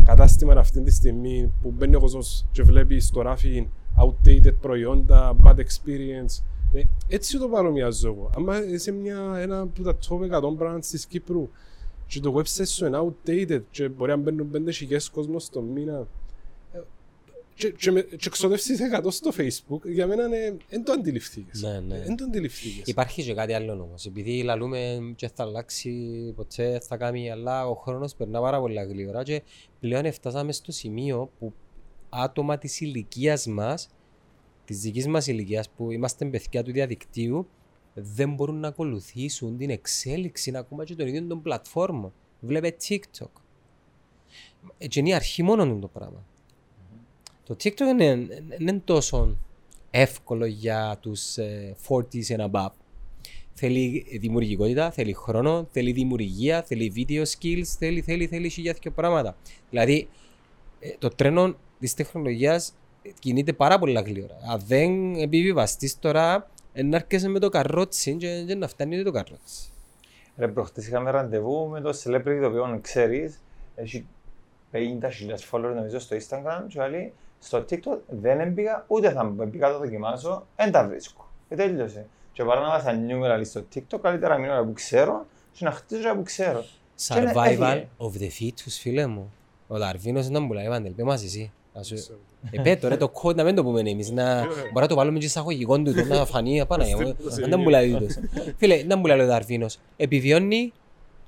κατάστημα 0.04 0.52
αυτή 0.52 0.80
τη 0.80 0.90
στιγμή 0.90 1.52
που 1.62 1.70
μπαίνει 1.70 1.94
ο 1.94 2.00
κόσμος 2.00 2.46
και 2.52 2.62
βλέπει 2.62 3.00
στο 3.00 3.20
ράφι 3.20 3.68
outdated 4.04 4.54
προϊόντα, 4.60 5.36
bad 5.44 5.56
experience. 5.56 6.42
Ε, 6.72 6.82
έτσι 7.08 7.38
το 7.38 7.48
παρομοιάζω 7.48 8.08
εγώ. 8.08 8.30
Άμα 8.36 8.64
είσαι 8.64 8.92
μια, 8.92 9.36
ένα 9.38 9.60
από 9.60 9.82
τα 9.82 9.98
top 10.08 10.40
100 10.40 10.62
brands 10.62 10.84
της 10.90 11.06
Κύπρου 11.06 11.48
και 12.06 12.20
το 12.20 12.34
website 12.36 12.66
σου 12.66 12.86
είναι 12.86 12.98
outdated 13.02 13.60
και 13.70 13.88
μπορεί 13.88 14.10
να 14.10 14.16
μπαίνουν 14.16 14.50
5.000 14.90 14.96
κόσμος 15.12 15.48
το 15.48 15.60
μήνα 15.60 15.98
Ε, 15.98 16.21
και, 17.54 17.70
και, 17.70 17.90
με- 17.90 18.00
και 18.02 18.30
ξοδεύσεις 18.30 18.78
100 19.02 19.06
στο 19.10 19.30
facebook 19.36 19.80
για 19.84 20.06
μένα 20.06 20.24
είναι 20.26 20.56
δεν 20.68 20.84
το 20.84 20.92
αντιληφθήκες 20.92 21.62
Ναι, 21.62 21.80
ναι. 21.80 21.98
δεν 22.02 22.16
το 22.16 22.24
αντιληφθήκες 22.24 22.86
Υπάρχει 22.86 23.22
και 23.22 23.34
κάτι 23.34 23.52
άλλο 23.52 23.72
όμως. 23.72 24.06
Επειδή 24.06 24.42
λαλούμε 24.42 25.12
και 25.16 25.28
θα 25.34 25.42
αλλάξει 25.42 25.92
ποτέ 26.36 26.80
θα 26.80 26.96
κάνει, 26.96 27.30
αλλά 27.30 27.68
ο 27.68 27.74
χρόνος 27.74 28.14
περνά 28.14 28.40
πάρα 28.40 28.60
πολύ 28.60 28.84
γλύωρα 28.88 29.22
και 29.22 29.42
πλέον 29.80 30.12
φτάσαμε 30.12 30.52
στο 30.52 30.72
σημείο 30.72 31.30
που 31.38 31.52
άτομα 32.08 32.58
της 32.58 32.80
ηλικίας 32.80 33.46
μας, 33.46 33.88
της 34.64 34.80
δικής 34.80 35.06
μας 35.06 35.26
ηλικίας 35.26 35.68
που 35.70 35.90
είμαστε 35.90 36.24
παιδιά 36.24 36.62
του 36.62 36.72
διαδικτύου, 36.72 37.46
δεν 37.94 38.34
μπορούν 38.34 38.60
να 38.60 38.68
ακολουθήσουν 38.68 39.56
την 39.58 39.70
εξέλιξη 39.70 40.52
ακόμα 40.56 40.84
και 40.84 40.94
των 40.94 41.06
ίδιων 41.06 41.28
των 41.28 41.42
πλατφόρμων. 41.42 42.12
Βλέπε 42.40 42.76
TikTok. 42.88 43.26
Ε, 44.78 44.86
Και 44.86 45.00
είναι 45.00 45.08
η 45.08 45.14
αρχή 45.14 45.42
μόνο 45.42 45.78
το 45.78 45.88
πράγμα. 45.88 46.24
Το 47.44 47.56
TikTok 47.62 47.80
είναι, 47.80 48.26
δεν 48.48 48.60
είναι 48.60 48.82
τόσο 48.84 49.36
εύκολο 49.90 50.46
για 50.46 50.98
τους 51.00 51.36
ε, 51.36 51.76
40s 51.88 52.36
and 52.36 52.50
above. 52.50 52.70
Θέλει 53.54 54.06
δημιουργικότητα, 54.20 54.90
θέλει 54.90 55.12
χρόνο, 55.12 55.68
θέλει 55.70 55.92
δημιουργία, 55.92 56.62
θέλει 56.62 56.92
video 56.96 57.22
skills, 57.22 57.64
θέλει, 57.78 58.00
θέλει, 58.00 58.26
θέλει 58.26 58.48
χιλιάδες 58.48 58.80
και 58.80 58.90
πράγματα. 58.90 59.36
Δηλαδή, 59.70 60.08
ε, 60.80 60.88
το 60.98 61.08
τρένο 61.08 61.54
της 61.78 61.94
τεχνολογίας 61.94 62.74
κινείται 63.18 63.52
πάρα 63.52 63.78
πολλά 63.78 64.00
γλύωρα. 64.00 64.36
Αν 64.50 64.62
δεν 64.66 65.14
επιβιβαστείς 65.14 65.98
τώρα, 65.98 66.50
ε, 66.72 66.82
να 66.82 66.96
έρχεσαι 66.96 67.28
με 67.28 67.38
το 67.38 67.48
καρότσι 67.48 68.16
και, 68.16 68.44
και 68.46 68.54
να 68.54 68.68
φτάνει 68.68 68.94
ούτε 68.94 69.04
το 69.04 69.10
καρότσι. 69.10 69.70
Ρε, 70.36 70.48
προχτές 70.48 70.86
είχαμε 70.86 71.10
ραντεβού 71.10 71.68
με 71.68 71.80
το 71.80 71.88
celebrity 72.04 72.38
το 72.40 72.46
οποίο 72.46 72.78
ξέρεις, 72.80 73.40
έχει 73.74 74.06
50.000 74.72 74.78
followers 75.50 75.74
νομίζω 75.74 75.98
στο 75.98 76.16
Instagram 76.16 76.64
και 76.68 76.80
άλλοι 76.80 77.12
στο 77.42 77.64
TikTok 77.70 77.98
δεν 78.08 78.40
έμπηκα 78.40 78.84
ούτε 78.86 79.10
θα 79.10 79.24
μπήκα 79.24 79.66
να 79.66 79.72
το 79.72 79.78
δοκιμάσω, 79.78 80.46
δεν 80.56 80.72
τα 80.72 80.86
βρίσκω. 80.88 81.28
Και 81.48 81.54
τέλειωσε. 81.54 82.06
Και 82.32 82.44
παρά 82.44 82.60
να 82.60 82.68
βάζα 82.68 82.92
νούμερα 82.92 83.44
στο 83.44 83.64
TikTok, 83.74 83.98
καλύτερα 84.02 84.34
να 84.34 84.40
μείνω 84.40 84.52
ώρα 84.52 84.64
που 84.64 84.72
ξέρω 84.72 85.26
και 85.52 85.64
να 85.64 85.70
χτίζω 85.70 86.00
ώρα 86.08 86.16
που 86.16 86.22
ξέρω. 86.22 86.64
Και 87.08 87.18
είναι- 87.18 87.32
Survival 87.34 87.44
έφυγε. 87.46 87.88
of 87.98 88.10
the 88.22 88.28
fetus, 88.42 88.76
φίλε 88.80 89.06
μου. 89.06 89.32
Ο 89.68 89.78
Δαρβίνος 89.78 90.28
να 90.28 90.40
μου 90.40 90.52
λέει, 90.52 90.68
Βάντελ, 90.68 90.92
πέ 90.92 91.02
μας 91.02 91.24
εσύ. 91.24 91.52
Να 91.74 91.82
σου- 91.82 91.96
Ε, 92.50 92.60
πέ 92.62 92.76
τώρα 92.76 92.96
το 92.96 93.12
code 93.22 93.34
να 93.34 93.44
μην 93.44 93.54
το 93.54 93.62
πούμε 93.64 93.80
εμείς, 93.90 94.10
να 94.10 94.40
μπορεί 94.46 94.70
να 94.80 94.86
το 94.86 94.94
βάλουμε 94.94 95.18
και 95.18 95.24
εισαγωγικό 95.24 95.78
του, 95.82 95.94
το 95.94 96.04
να 96.04 96.24
φανεί 96.24 96.60
απάνω. 96.60 96.84
Να 97.40 97.48
τα 97.48 97.56
μπουλάει 97.58 97.92
τούτος. 97.92 98.14
Φίλε, 98.56 98.82
να 98.82 98.96
μπουλάει 98.96 99.20
ο 99.20 99.26
Δαρβίνος. 99.26 99.78
Επιβιώνει 99.96 100.72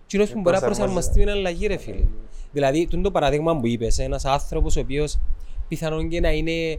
κοινός 0.06 0.30
που 0.30 0.40
μπορεί 0.40 0.56
να 0.56 0.62
προσαρμοστεί 0.62 1.18
με 1.18 1.24
την 1.24 1.34
αλλαγή, 1.34 1.66
ρε 1.66 1.76
φίλε. 1.76 2.04
Δηλαδή, 2.52 2.86
τούτο 2.86 3.02
το 3.02 3.10
παράδειγμα 3.10 3.56
που 3.60 3.66
είπες, 3.66 3.98
ένας 3.98 4.24
άνθρωπος 4.24 4.76
ο 4.76 4.80
οποίος 4.80 5.18
πιθανόν 5.68 6.08
και 6.08 6.20
να 6.20 6.32
είναι 6.32 6.78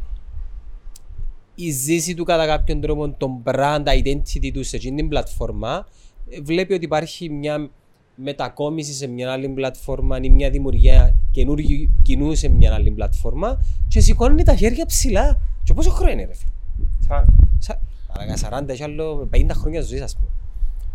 η 1.56 1.72
ζήση 1.72 2.14
του 2.14 2.24
κατά 2.24 2.46
κάποιον 2.46 2.82
τρόπο, 2.82 3.10
τον 3.10 3.32
brand 3.44 3.84
identity 3.86 4.52
του 4.54 4.64
σε 4.64 4.76
εκείνη 4.76 4.96
την 4.96 5.08
πλατφόρμα, 5.10 5.88
ε, 6.30 6.42
βλέπει 6.42 6.74
ότι 6.74 6.86
υπάρχει 6.86 7.30
μια 7.30 7.70
μετακόμιση 8.16 8.94
σε 8.94 9.08
μια 9.08 9.32
άλλη 9.32 9.50
πλατφόρμα 9.50 10.18
ή 10.22 10.30
μια 10.30 10.50
δημιουργία 10.50 11.16
καινούργιου 11.32 11.90
κοινού 12.02 12.36
σε 12.36 12.48
μια 12.48 12.74
άλλη 12.74 12.92
πλατφόρμα 12.92 13.62
και 13.88 14.00
σηκώνει 14.00 14.44
τα 14.44 14.56
χέρια 14.56 14.86
ψηλά. 14.86 15.40
Και 15.64 15.74
πόσο 15.74 15.90
χρόνο 15.90 16.12
είναι, 16.12 16.26
ρε 16.26 16.34
φίλε; 16.34 16.52
Σαν- 17.08 17.34
Σα- 17.60 17.80
Παρακά 18.14 18.38
40 18.38 18.80
ή 18.80 18.84
άλλο 18.84 19.30
50 19.32 19.46
χρόνια 19.54 19.82
ζωής, 19.82 20.02
ας 20.02 20.16
πούμε. 20.16 20.30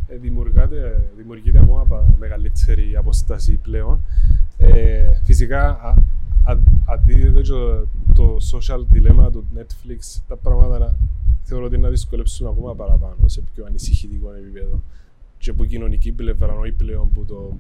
Ε, 0.09 0.17
δημιουργάται, 0.17 1.03
δημιουργείται 1.17 1.59
ακόμα 1.59 1.85
πα- 1.85 2.15
μεγαλύτερη 2.19 2.97
αποστάση 2.97 3.53
πλέον. 3.53 4.01
Ε, 4.59 5.09
φυσικά, 5.25 5.95
α, 6.45 6.53
α, 6.53 6.59
αντίδεται 6.85 7.41
και 7.41 7.49
το, 7.49 7.87
το 8.15 8.37
social 8.53 8.81
dilemma 8.95 9.29
του 9.33 9.45
Netflix, 9.57 10.21
τα 10.29 10.37
πράγματα 10.37 10.79
να, 10.79 10.97
θεωρώ 11.43 11.65
ότι 11.65 11.79
να 11.79 11.89
δυσκολέψουν 11.89 12.47
ακόμα 12.47 12.75
παραπάνω 12.75 13.17
σε 13.29 13.43
πιο 13.55 13.65
ανησυχητικό 13.67 14.33
επίπεδο. 14.33 14.83
Και 15.39 15.51
από 15.51 15.65
κοινωνική 15.65 16.13
πλευρά, 16.13 16.59
όχι 16.59 16.73
πλέον 16.73 17.13
που 17.13 17.25
το. 17.25 17.57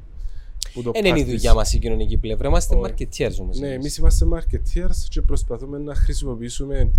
Που 0.72 0.82
το 0.82 0.90
Δεν 0.90 1.04
είναι 1.04 1.18
η 1.18 1.22
practice. 1.22 1.26
δουλειά 1.26 1.54
μας 1.54 1.72
η 1.72 1.78
κοινωνική 1.78 2.16
πλευρά, 2.16 2.48
είμαστε 2.48 2.76
Όχι. 2.76 2.92
marketeers 2.92 3.34
όμως. 3.40 3.58
Ναι, 3.58 3.66
εμείς. 3.66 3.76
εμείς 3.78 3.96
είμαστε 3.96 4.26
marketeers 4.32 5.06
και 5.08 5.22
προσπαθούμε 5.22 5.78
να 5.78 5.94
χρησιμοποιήσουμε 5.94 6.90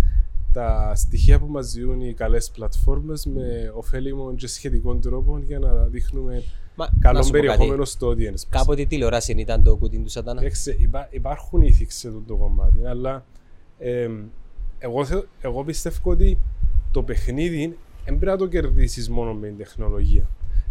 τα 0.52 0.92
στοιχεία 0.94 1.38
που 1.38 1.46
μας 1.46 1.72
δίνουν 1.72 2.00
οι 2.00 2.12
καλές 2.14 2.50
πλατφόρμες 2.50 3.26
με 3.26 3.72
ωφέλιμο 3.74 4.34
και 4.34 4.46
σχετικό 4.46 4.94
τρόπο 4.94 5.38
για 5.46 5.58
να 5.58 5.72
δείχνουμε 5.84 6.42
Μα, 6.76 6.84
να 6.92 6.98
καλό 7.00 7.22
σου 7.22 7.30
πω 7.30 7.36
κάτι. 7.36 7.46
περιεχόμενο 7.46 7.84
στο 7.84 8.08
audience. 8.08 8.30
μας. 8.30 8.46
Κάποτε 8.48 8.80
η 8.80 8.86
τηλεόραση 8.86 9.32
ήταν 9.32 9.62
το 9.62 9.76
κουτί 9.76 9.98
του 9.98 10.08
σατανά. 10.10 10.44
Έξε, 10.44 10.76
υπά, 10.78 11.06
υπάρχουν 11.10 11.62
ethics 11.62 11.86
σε 11.88 12.08
αυτό 12.08 12.20
το 12.26 12.36
κομμάτι, 12.36 12.86
αλλά 12.86 13.24
εμ, 13.78 14.22
εγώ, 14.78 15.04
θε- 15.04 15.24
εγώ 15.40 15.64
πιστεύω 15.64 16.10
ότι 16.10 16.38
το 16.90 17.02
παιχνίδι 17.02 17.76
δεν 18.04 18.18
πρέπει 18.18 18.26
να 18.26 18.36
το 18.36 18.46
κερδίσεις 18.46 19.10
μόνο 19.10 19.32
με 19.34 19.46
την 19.46 19.56
τεχνολογία. 19.56 20.26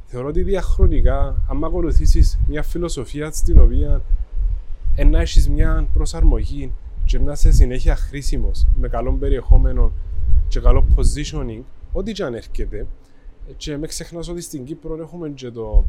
Θεωρώ 0.06 0.28
ότι 0.28 0.44
διαχρονικά, 0.44 1.44
αν 1.50 1.64
ακολουθήσεις 1.64 2.40
μια 2.48 2.64
φιλοσοφία 2.64 3.32
στην 3.32 3.60
οποία 3.60 4.02
ε, 4.96 5.04
να 5.04 5.20
έχεις 5.22 5.50
μια 5.50 5.88
προσαρμογή 5.94 6.72
και 7.12 7.20
να 7.20 7.32
είσαι 7.32 7.52
συνέχεια 7.52 7.96
χρήσιμος 7.96 8.68
με 8.76 8.88
καλό 8.88 9.12
περιεχόμενο 9.14 9.92
και 10.48 10.60
καλό 10.60 10.86
positioning, 10.96 11.62
ό,τι 11.92 12.12
και 12.12 12.24
αν 12.24 12.34
έρχεται, 12.34 12.86
και 13.58 13.78
με 13.78 13.88
ξεχνάς 13.88 14.28
ότι 14.30 14.42
στην 14.42 14.64
Κύπρο 14.66 14.98
έχουμε 15.02 15.30
και 15.30 15.52
το 15.52 15.86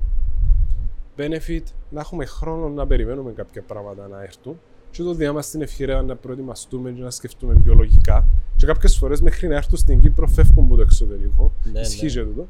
benefit 1.16 1.62
να 1.90 2.00
έχουμε 2.00 2.24
χρόνο 2.24 2.68
να 2.68 2.86
περιμένουμε 2.86 3.32
κάποια 3.32 3.62
πράγματα 3.62 4.08
να 4.08 4.22
έρθουν 4.22 4.58
και 4.90 5.02
το 5.02 5.14
διάμα 5.14 5.42
στην 5.42 5.62
ευκαιρία 5.62 6.02
να 6.02 6.16
προετοιμαστούμε 6.16 6.90
και 6.90 7.02
να 7.02 7.10
σκεφτούμε 7.10 7.54
πιο 7.64 7.74
λογικά 7.74 8.26
και 8.56 8.66
κάποιες 8.66 8.96
φορές 8.96 9.20
μέχρι 9.20 9.48
να 9.48 9.54
έρθουν 9.56 9.78
στην 9.78 10.00
Κύπρο 10.00 10.26
φεύγουν 10.26 10.64
από 10.64 10.76
το 10.76 10.82
εξωτερικό. 10.82 11.52
Ναι, 11.72 11.80
Ισχύει 11.80 12.04
ναι. 12.04 12.10
και 12.10 12.22
τούτο. 12.22 12.46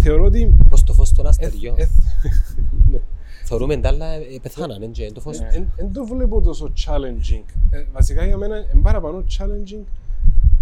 Θεωρώ 0.00 0.24
ότι 0.24 0.54
Πως 0.68 0.84
το 0.84 0.92
φως 0.92 1.12
των 1.12 1.24
ε, 1.24 1.28
αστεριών. 1.28 1.74
ε, 1.78 1.88
ναι. 2.90 3.00
Θεωρούμε 3.44 3.76
τα 3.76 3.88
άλλα 3.88 4.06
ε, 4.06 4.38
πεθάνανε 4.42 4.86
και 4.86 5.12
το 5.12 5.20
φως. 5.20 5.38
Δεν 5.76 5.92
το 5.92 6.04
βλέπω 6.04 6.40
τόσο 6.40 6.72
challenging. 6.86 7.44
Ε, 7.70 7.84
βασικά 7.92 8.26
για 8.26 8.36
μένα 8.36 8.56
είναι 8.56 8.82
παραπάνω 8.82 9.24
challenging 9.38 9.84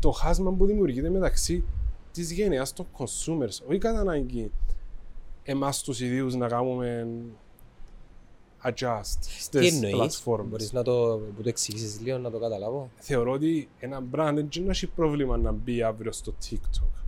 το 0.00 0.10
χάσμα 0.10 0.52
που 0.52 0.66
δημιουργείται 0.66 1.10
μεταξύ 1.10 1.64
της 2.12 2.32
γενεάς 2.32 2.72
των 2.72 2.86
consumers. 2.98 3.68
Όχι 3.68 3.78
κατά 3.78 4.00
ανάγκη 4.00 4.50
εμάς 5.42 5.82
τους 5.82 6.00
ιδίους 6.00 6.34
να 6.34 6.48
κάνουμε 6.48 7.06
adjust 8.64 9.16
Τι 9.20 9.42
στις 9.42 9.72
εννοείς, 9.72 9.94
πλατφόρμες. 9.94 10.50
μπορείς 10.50 10.72
να 10.72 10.82
το, 10.82 11.20
που 11.36 11.42
το 11.42 11.48
εξηγήσεις 11.48 12.00
λίγο 12.00 12.18
να 12.18 12.30
το 12.30 12.38
καταλάβω. 12.38 12.90
Θεωρώ 12.98 13.32
ότι 13.32 13.68
ένα 13.78 14.02
brand 14.14 14.32
δεν 14.34 14.64
να 14.64 14.70
έχει 14.70 14.86
πρόβλημα 14.86 15.36
να 15.36 15.52
μπει 15.52 15.82
αύριο 15.82 16.12
στο 16.12 16.34
TikTok. 16.50 17.01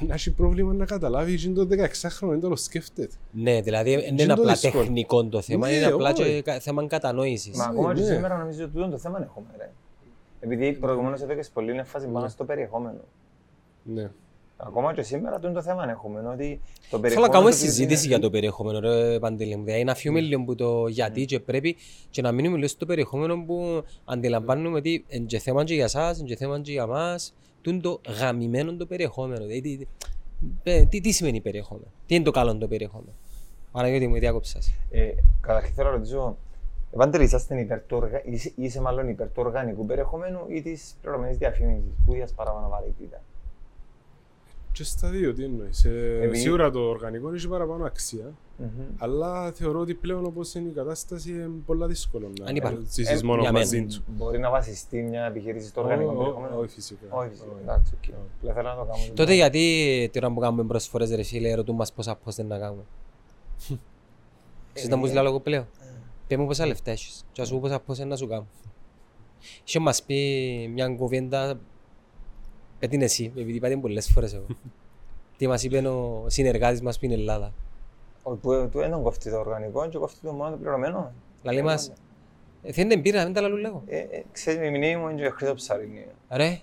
Ε, 0.00 0.04
Να 0.04 0.14
έχει 0.14 0.30
πρόβλημα 0.32 0.72
να 0.72 0.84
καταλάβει 0.84 1.34
ότι 1.34 1.52
το 1.52 1.66
16χρονο 1.70 2.28
δεν 2.28 2.40
το 2.40 2.56
σκέφτεται. 2.56 3.14
Ναι, 3.32 3.60
δηλαδή 3.60 3.90
δεν 3.96 3.98
είναι 4.06 4.22
είναι 4.22 4.34
το 4.34 4.40
απλά 4.42 4.52
δύσκολο. 4.54 4.82
τεχνικό 4.82 5.24
το 5.24 5.40
θέμα, 5.40 5.68
Ναι, 5.68 5.74
είναι 5.74 5.86
απλά 5.86 6.10
όχι. 6.10 6.22
και 6.22 6.42
κα- 6.42 6.60
θέμα 6.60 6.86
κατανόησης. 6.86 7.56
Μα 7.56 7.64
ακόμα 7.64 7.94
και 7.94 8.00
ναι. 8.00 8.06
σήμερα 8.06 8.38
νομίζω 8.38 8.64
ότι 8.64 8.72
τούτο 8.72 8.88
το 8.88 8.98
θέμα 8.98 9.22
έχουμε. 9.22 9.46
Ρε. 9.58 9.70
Επειδή 10.40 10.72
προηγουμένως 10.72 11.20
εδώ 11.20 11.34
και 11.34 11.44
πολύ 11.52 11.72
είναι 11.72 11.82
φάση 11.82 12.06
πάνω 12.06 12.28
στο 12.28 12.44
περιεχόμενο. 12.44 13.00
Ναι. 13.82 14.10
Ακόμα 14.56 14.94
και 14.94 15.02
σήμερα 15.02 15.38
τούτο 15.38 15.52
το 15.52 15.62
θέμα 15.62 15.90
έχουμε. 15.90 16.20
Ότι 16.32 16.60
το 16.90 16.98
Θέλω 16.98 17.00
να 17.00 17.00
περιεχόμενο 17.00 17.32
κάνουμε 17.32 17.50
το 17.50 17.56
οποίο 17.56 17.68
συζήτηση 17.70 18.00
είναι- 18.06 18.14
για 18.14 18.18
το 18.24 18.30
περιεχόμενο, 18.30 18.80
ρε 18.80 19.18
Παντελή 19.18 19.56
μου. 19.56 19.64
Δηλαδή 19.64 19.84
να 19.84 19.94
φύγουμε 19.94 20.20
λίγο 20.20 20.42
που 20.44 20.54
το 20.54 20.86
γιατί 20.86 21.24
και 21.24 21.40
πρέπει 21.40 21.76
και 22.10 22.22
να 22.22 22.32
μείνουμε 22.32 22.56
λίγο 22.56 22.68
στο 22.68 22.86
περιεχόμενο 22.86 23.44
που 23.44 23.82
αντιλαμβάνουμε 24.04 24.76
ότι 24.78 25.04
είναι 25.08 25.24
και 25.26 25.38
θέμα 25.38 25.64
και 25.64 25.74
για 25.74 25.84
εσάς, 25.84 26.18
είναι 26.18 26.28
και 26.28 26.36
θέμα 26.36 26.60
και 26.60 26.72
για 26.72 26.86
μας. 26.86 27.34
Τι 27.62 27.70
είναι 27.70 27.80
το 27.80 28.00
γαμημένο 28.20 28.76
το 28.76 28.86
περιεχόμενο. 28.86 29.46
Δηλαδή, 29.46 29.60
τι, 29.60 29.86
τι, 30.62 30.86
τι, 30.86 31.00
τι 31.00 31.10
σημαίνει 31.10 31.40
περιεχόμενο; 31.40 31.86
Τι 32.06 32.14
είναι 32.14 32.24
το 32.24 32.30
καλό 32.30 32.56
το 32.56 32.68
περιεχόμενο; 32.68 33.12
Παναγιώτη 33.72 34.06
μου, 34.06 34.18
διάκοψας. 34.18 34.72
Ε, 34.90 35.12
Καταρχήν 35.40 35.74
θέλω 35.74 35.88
να 35.88 35.94
ρωτήσω, 35.94 36.36
Ευάντελη, 36.94 37.24
είσαστε 37.24 37.60
υπέρ 37.60 37.80
του 37.80 37.96
οργα... 37.96 38.22
είσαι, 38.24 38.52
είσαι 38.56 38.80
μάλλον 38.80 39.08
υπέρ 39.08 39.26
του 39.26 39.42
οργανικού 39.44 39.86
περιεχομένου 39.86 40.38
ή 40.48 40.62
τη 40.62 40.80
πληρωμένη 41.02 41.34
διαφήμιση 41.34 41.82
που 42.06 42.14
είχε 42.14 42.26
παραπάνω 42.36 42.68
βαρύτητα. 42.68 43.22
Και 44.72 44.84
στα 44.84 45.08
δύο, 45.08 45.32
τι 45.34 45.44
εννοείς. 45.44 45.84
Ε, 45.84 46.18
Επειδή- 46.22 46.38
Σίγουρα 46.38 46.70
το 46.70 46.78
οργανικό 46.80 47.32
έχει 47.34 47.48
παραπάνω 47.48 47.84
αξία, 47.84 48.32
Μμμ. 48.56 48.66
αλλά 48.98 49.52
θεωρώ 49.52 49.80
ότι 49.80 49.94
πλέον 49.94 50.24
όπως 50.24 50.54
είναι 50.54 50.68
η 50.68 50.72
κατάσταση 50.72 51.30
είναι 51.30 51.50
πολλά 51.66 51.86
δύσκολο 51.86 52.30
να 52.40 52.46
Αν 52.46 52.56
υπάρχει- 52.56 52.84
ζήσεις 52.88 53.20
Ε, 53.20 53.24
μόνο 53.24 53.40
για 53.40 53.52
μαζί 53.52 53.76
μένα. 53.76 53.86
τους. 53.88 54.00
Μπορεί 54.06 54.38
να 54.38 54.50
βασιστεί 54.50 55.02
μια 55.02 55.24
επιχείρηση 55.24 55.68
στο 55.68 55.80
οργανικό 55.80 56.10
Ω, 56.10 56.12
ω, 56.14 56.16
περιεχόμενο; 56.16 56.58
Όχι 56.58 56.74
φυσικά. 56.74 57.06
Όχι, 57.10 57.28
φυσικά. 57.28 57.50
Όχι. 57.52 57.60
εντάξει, 57.62 57.92
οκ. 57.96 58.02
Όχι. 58.02 58.14
Απλά 58.40 58.52
θέλω 58.54 58.68
να 58.68 58.74
το 58.76 58.84
κάνω. 58.84 59.12
Τότε 59.14 59.34
γιατί 59.34 60.10
τώρα 60.12 60.32
που 60.32 60.40
κάνουμε 60.40 60.64
προσφορές 60.64 61.10
ρε 61.14 61.22
φίλε, 61.22 61.54
ρωτούν 61.54 61.74
μας 61.76 61.92
πόσα 61.92 62.16
πώς 62.16 62.34
δεν 62.34 62.46
να 62.46 62.58
κάνουμε. 62.58 62.82
Εσείς 64.72 64.88
να 64.88 64.96
μου 64.96 65.06
Ε, 65.06 65.12
λέω 65.12 65.22
λόγο 65.22 65.40
πλέον. 65.40 65.66
Πες 66.26 66.38
μου 66.38 66.46
πόσα 66.46 66.66
λεφτά 66.66 66.90
έχεις 66.90 67.24
και 67.32 67.40
ας 67.42 67.48
σου 67.48 67.54
πω 67.54 67.60
πόσα 67.60 67.80
πώς 67.80 67.98
να 67.98 68.16
σου 68.16 68.26
κάνω. 68.26 68.46
Είχε 69.66 69.78
μας 69.78 70.02
πει 70.02 70.16
μια 70.74 70.88
κουβέντα, 70.88 71.54
πέ 71.54 71.58
την 72.88 73.02
εσύ, 73.02 73.24
επειδή 73.36 73.52
είπατε 73.56 73.76
πολλές 73.76 74.10
φορές 74.14 74.34
εγώ. 74.34 74.46
Τι 75.38 75.46
μας 75.46 75.62
είπε 75.62 75.78
ο 75.88 76.24
συνεργάτης 76.28 76.80
μας 76.82 76.98
που 76.98 77.04
είναι 77.04 77.14
Ελλάδα. 77.14 77.52
Ο- 78.22 78.34
Που 78.36 78.68
του 78.72 78.78
δεν 78.78 78.90
τον 78.90 79.02
κόφτει 79.02 79.30
το 79.30 79.36
οργανικό 79.38 79.88
και 79.88 79.98
κόφτει 79.98 80.18
το 80.22 80.32
μόνο 80.32 80.50
το 80.50 80.56
πληρωμένο. 80.56 81.12
Λαλή 81.42 81.62
μας, 81.62 81.92
ε, 82.62 82.72
θέλει 82.72 82.88
την 82.88 83.02
πείρα, 83.02 83.24
μην 83.24 83.32
τα 83.32 83.40
λαλούν 83.40 83.58
λέγω. 83.60 83.82
Ε, 83.86 83.96
ε, 83.98 84.22
Ξέρεις, 84.32 84.66
η 84.66 84.70
μνήμη 84.70 84.96
μου 84.96 85.08
είναι 85.08 85.20
και 85.22 85.30
χρυσό 85.30 85.54
ψαρίνι. 85.54 86.04
Ρε, 86.30 86.60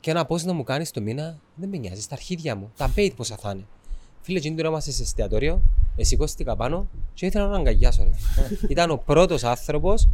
και 0.00 0.10
ένα 0.10 0.24
πώς 0.26 0.44
να 0.44 0.52
μου 0.52 0.62
κάνεις 0.62 0.90
το 0.90 1.00
μήνα, 1.00 1.38
δεν 1.54 1.68
με 1.68 1.76
νοιάζει, 1.76 2.00
στα 2.00 2.14
αρχίδια 2.14 2.56
μου. 2.56 2.72
Τα 2.76 2.92
paid 2.96 3.10
πόσα 3.16 3.36
θα 3.36 3.50
είναι. 3.50 3.64
Φίλε, 4.20 4.38
εκείνη 4.38 4.54
την 4.54 4.64
ώρα 4.64 4.72
είμαστε 4.74 4.90
σε 4.90 5.02
εστιατόριο, 5.02 5.60
εσηκώστηκα 5.96 6.56
πάνω 6.56 6.88
και 7.14 7.26
ήθελα 7.26 7.44
να 7.44 7.50
τον 7.50 7.60
αγκαλιάσω. 7.60 8.02
Ρε. 8.04 8.10
Ήταν 8.72 8.90
ο 8.90 8.96
πρώτος 8.96 9.44
άνθρωπος 9.44 10.08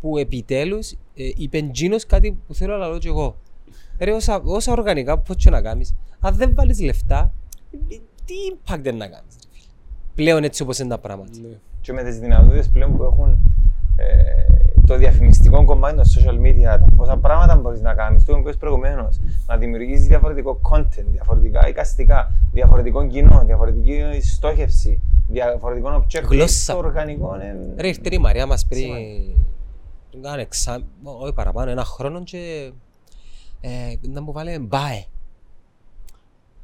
που 0.00 0.18
επιτέλους 0.18 0.90
ε, 0.92 0.96
είπε 1.36 1.62
τζίνος 1.62 2.06
κάτι 2.06 2.38
που 2.46 2.54
θέλω 2.54 2.76
να 2.76 2.88
λέω 2.88 2.98
και 2.98 3.08
εγώ. 3.08 3.36
Ρε, 3.98 4.12
όσα, 4.12 4.40
όσα 4.44 4.72
οργανικά 4.72 5.18
πώς 5.18 5.36
και 5.36 5.50
να 5.50 5.62
κάνεις, 5.62 5.94
αν 6.20 6.34
δεν 6.34 6.54
βάλεις 6.54 6.80
λεφτά, 6.80 7.32
ε, 7.70 7.76
τι 8.24 8.34
impact 8.52 8.80
δεν 8.82 8.96
να 8.96 9.06
κάνεις. 9.06 9.34
ρε 9.42 9.48
φίλε; 9.52 9.66
Πλέον 10.14 10.44
έτσι 10.44 10.62
όπως 10.62 10.78
είναι 10.78 10.88
τα 10.88 10.98
πράγματα. 10.98 11.30
Ναι. 11.42 11.56
Και 11.80 11.92
με 11.92 12.02
τις 12.02 12.18
δυνατότητες 12.18 12.68
πλέον 12.68 12.96
που 12.96 13.02
έχουν 13.02 13.38
ε, 13.96 14.04
το 14.86 14.96
διαφημιστικό 14.96 15.64
κομμάτι 15.64 15.96
των 15.96 16.04
social 16.04 16.46
media, 16.46 16.62
τα 16.78 16.86
πόσα 16.96 17.16
πράγματα 17.16 17.56
μπορείς 17.56 17.80
να 17.80 17.94
κάνεις, 17.94 18.24
το 18.24 18.36
είπες 18.36 18.56
προηγουμένως, 18.56 19.20
να 19.46 19.56
δημιουργήσεις 19.56 20.06
διαφορετικό 20.06 20.60
content, 20.70 21.04
διαφορετικά 21.10 21.68
εικαστικά, 21.68 22.32
διαφορετικό 22.52 23.06
κοινό, 23.06 23.42
διαφορετική 23.46 24.02
στόχευση, 24.22 25.00
διαφορετικό 25.28 26.04
objective. 26.06 26.28
Γλώσσα. 26.28 26.72
Το 26.72 26.78
οργανικό 26.78 27.34
είναι... 27.34 27.56
Ρε, 27.76 27.88
ήρθε 27.88 28.08
η 28.10 28.18
Μαρία 28.18 28.46
μας 28.46 28.66
πριν, 28.66 28.82
Σημαντικό. 28.82 29.38
πριν 30.10 30.22
κάνα 30.22 30.40
εξά, 30.40 30.82
όχι 31.02 31.32
παραπάνω, 31.32 31.70
ένα 31.70 31.84
χρόνο 31.84 32.22
και 32.22 32.36
ε, 32.38 32.72
να 34.00 34.22
μου 34.22 34.32
βάλε 34.32 34.58
μπάε. 34.58 35.04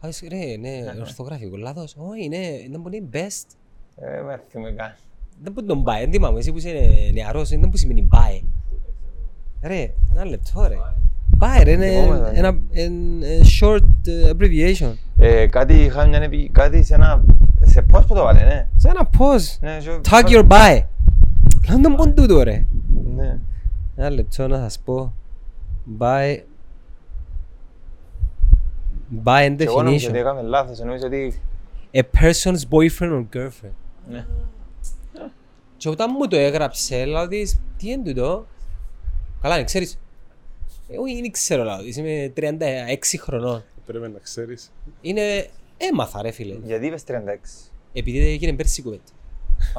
Ας, 0.01 0.23
ρε, 0.29 0.57
ναι, 0.57 1.01
ορθογραφικό 1.01 1.57
λάθος. 1.57 1.97
Όχι, 1.99 2.29
ναι, 2.29 2.39
να 2.71 2.79
μου 2.79 2.89
είναι 2.91 3.09
best. 3.13 3.47
Ε, 3.97 4.21
με 4.21 4.43
θυμάμαι 4.49 4.73
καν. 4.73 4.95
Δεν 5.43 5.53
μπορεί 5.53 5.67
να 5.67 5.73
τον 5.73 5.83
μπάε, 5.83 6.01
δεν 6.01 6.13
θυμάμαι, 6.13 6.39
εσύ 6.39 6.53
που 6.53 6.59
είσαι 6.59 6.73
νεαρός, 7.15 7.49
δεν 7.49 7.69
που 7.69 7.77
σημαίνει 7.77 8.03
μπάε. 8.03 8.41
Ρε, 9.63 9.93
ένα 10.13 10.25
λεπτό 10.25 10.67
ρε. 10.69 10.77
Μπάε 11.37 11.63
ρε, 11.63 11.71
είναι 11.71 11.91
Λυπόμαι, 11.91 12.19
ναι. 12.19 12.39
ένα 12.39 12.59
ένα, 12.73 13.27
ε, 13.27 13.41
short 13.61 14.07
ε, 14.07 14.31
abbreviation. 14.31 14.93
Ε, 15.17 15.47
κάτι 15.47 15.75
είχα 15.75 16.07
μια 16.07 16.19
επι... 16.23 16.49
κάτι 16.53 16.83
σε 16.83 16.95
ένα... 16.95 17.25
Σε 17.65 17.83
πώς 17.83 18.07
που 18.07 18.15
το 18.15 18.23
βάλε, 18.23 18.45
ναι. 18.45 18.69
Σε 18.77 18.89
ένα 18.89 19.11
pause. 19.19 19.59
ναι 19.61 19.79
και- 19.79 20.01
Tag 20.11 20.27
your 20.27 20.49
bye. 20.49 20.83
Λέω 21.69 21.81
τον 21.81 21.95
πον 21.97 22.15
τούτο 22.15 22.43
ρε. 22.43 22.67
Ναι. 23.17 23.39
Ένα 23.97 24.11
λεπτό 24.11 24.49
να 24.49 24.57
σας 24.57 24.79
πω. 24.79 25.13
By... 25.99 26.39
By 29.25 29.55
Και 29.57 29.65
εγώ 29.65 29.83
νομίζω 29.83 30.09
ότι 30.09 30.19
definition. 30.19 30.21
έκαμε 30.21 30.43
λάθος, 30.43 30.79
νομίζω 30.79 31.07
ότι... 31.07 31.41
A 31.95 32.01
person's 32.21 32.61
boyfriend 32.71 33.13
or 33.13 33.25
girlfriend. 33.37 33.73
Ναι. 34.09 34.27
Και 35.77 35.89
όταν 35.89 36.11
μου 36.19 36.29
το 36.29 36.37
έγραψε, 36.37 37.05
λέω 37.05 37.29
της, 37.29 37.61
τι 37.77 37.91
είναι 37.91 38.03
τούτο; 38.03 38.47
Καλά, 39.41 39.55
δεν 39.57 39.65
ξέρεις. 39.65 39.99
Εγώ 40.89 41.03
δεν 41.23 41.31
ξέρω, 41.31 41.63
λέω 41.65 41.77
της, 41.79 41.97
είμαι 41.97 42.33
36 42.37 42.49
χρονών. 43.19 43.65
Πρέπει 43.87 44.09
να 44.09 44.19
ξέρεις. 44.19 44.73
Είναι... 45.01 45.49
Έμαθα 45.77 46.23
ρε 46.23 46.31
φίλε. 46.31 46.55
Γιατί 46.65 46.87
είπες 46.87 47.03
36. 47.09 47.13
Επειδή 47.93 48.19
δεν 48.19 48.29
έγινε 48.29 48.53
πέρσι 48.53 48.81
η 48.81 48.85
κουβέντα. 48.85 49.03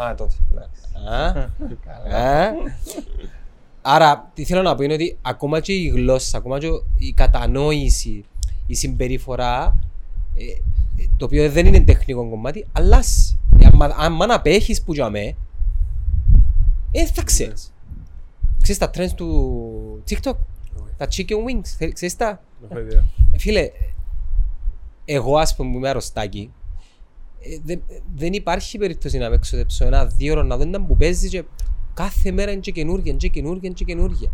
Α, 0.01 0.15
τότε. 0.15 0.33
εντάξει. 0.51 0.81
Α, 1.09 1.49
Καλά. 1.85 2.47
Α. 2.47 2.51
Άρα, 3.81 4.31
τι 4.33 4.45
θέλω 4.45 4.61
να 4.61 4.75
πω 4.75 4.83
είναι 4.83 4.93
ότι 4.93 5.17
ακόμα 5.21 5.59
και 5.59 5.73
η 5.73 5.87
γλώσσα, 5.87 6.37
ακόμα 6.37 6.59
και 6.59 6.67
η 6.97 7.13
κατανόηση, 7.13 8.25
η 8.73 8.75
συμπεριφορά, 8.75 9.79
ε, 10.35 10.43
ε, 11.01 11.05
το 11.17 11.25
οποίο 11.25 11.51
δεν 11.51 11.65
είναι 11.65 11.79
τεχνικό 11.81 12.29
κομμάτι, 12.29 12.65
αλλάζει. 12.71 13.37
Ε, 13.59 13.65
άμα- 13.73 13.95
Αν 13.97 14.13
να 14.15 14.35
απέχεις 14.35 14.83
που 14.83 14.93
για 14.93 15.09
με, 15.09 15.35
ε, 16.91 17.05
θα 17.13 17.23
ξέρεις. 17.23 17.73
Ξέρεις 18.61 18.77
τα 18.81 18.89
trends 18.93 19.13
του 19.15 20.03
TikTok, 20.09 20.33
τα 20.97 21.07
chicken 21.11 21.35
wings, 21.47 21.65
θε- 21.77 21.93
ξέρεις 21.93 22.15
τα; 22.15 22.41
Έχω 22.69 22.79
ιδέα. 22.79 23.03
Ε, 23.31 23.37
Φίλε, 23.37 23.69
εγώ 25.05 25.37
ας 25.37 25.55
πούμε 25.55 25.71
που 25.71 25.77
είμαι 25.77 25.89
αρρωστάκι, 25.89 26.51
ε, 27.39 27.57
δεν, 27.65 27.81
δεν 28.15 28.33
υπάρχει 28.33 28.77
περίπτωση 28.77 29.17
να 29.17 29.29
με 29.29 29.35
εξοδέψω 29.35 29.85
ένα 29.85 30.05
δύο 30.05 30.33
ώρα 30.33 30.43
να 30.43 30.57
δω 30.57 30.63
έναν 30.63 30.87
που 30.87 30.95
παίζει 30.97 31.29
και 31.29 31.43
κάθε 31.93 32.31
μέρα 32.31 32.51
είναι 32.51 32.59
και 32.61 32.71
καινούργια, 32.71 33.09
είναι 33.11 33.19
και 33.19 33.27
καινούργια, 33.29 33.61
είναι 33.63 33.73
και 33.73 33.83
καινούργια. 33.83 34.29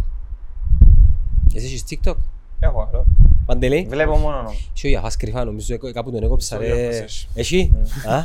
Εσύ 1.53 1.65
έχεις 1.65 1.83
TikTok, 1.89 2.15
Έχω 2.59 2.87
άλλο. 2.91 3.05
Παντελή. 3.45 3.85
Βλέπω 3.89 4.15
μόνο 4.17 4.37
όμως. 4.39 4.71
Σιω 4.73 4.89
για 4.89 5.11
κρυφά 5.17 5.43
νομίζω 5.45 5.73
ε, 5.83 5.91
κάπου 5.91 6.11
τον 6.11 6.23
έκοψα 6.23 6.55
Στο 6.55 6.65
ρε. 6.65 6.73
διάφας 6.73 6.99
έχει; 6.99 7.27
Εσύ, 7.35 7.73
α. 8.07 8.23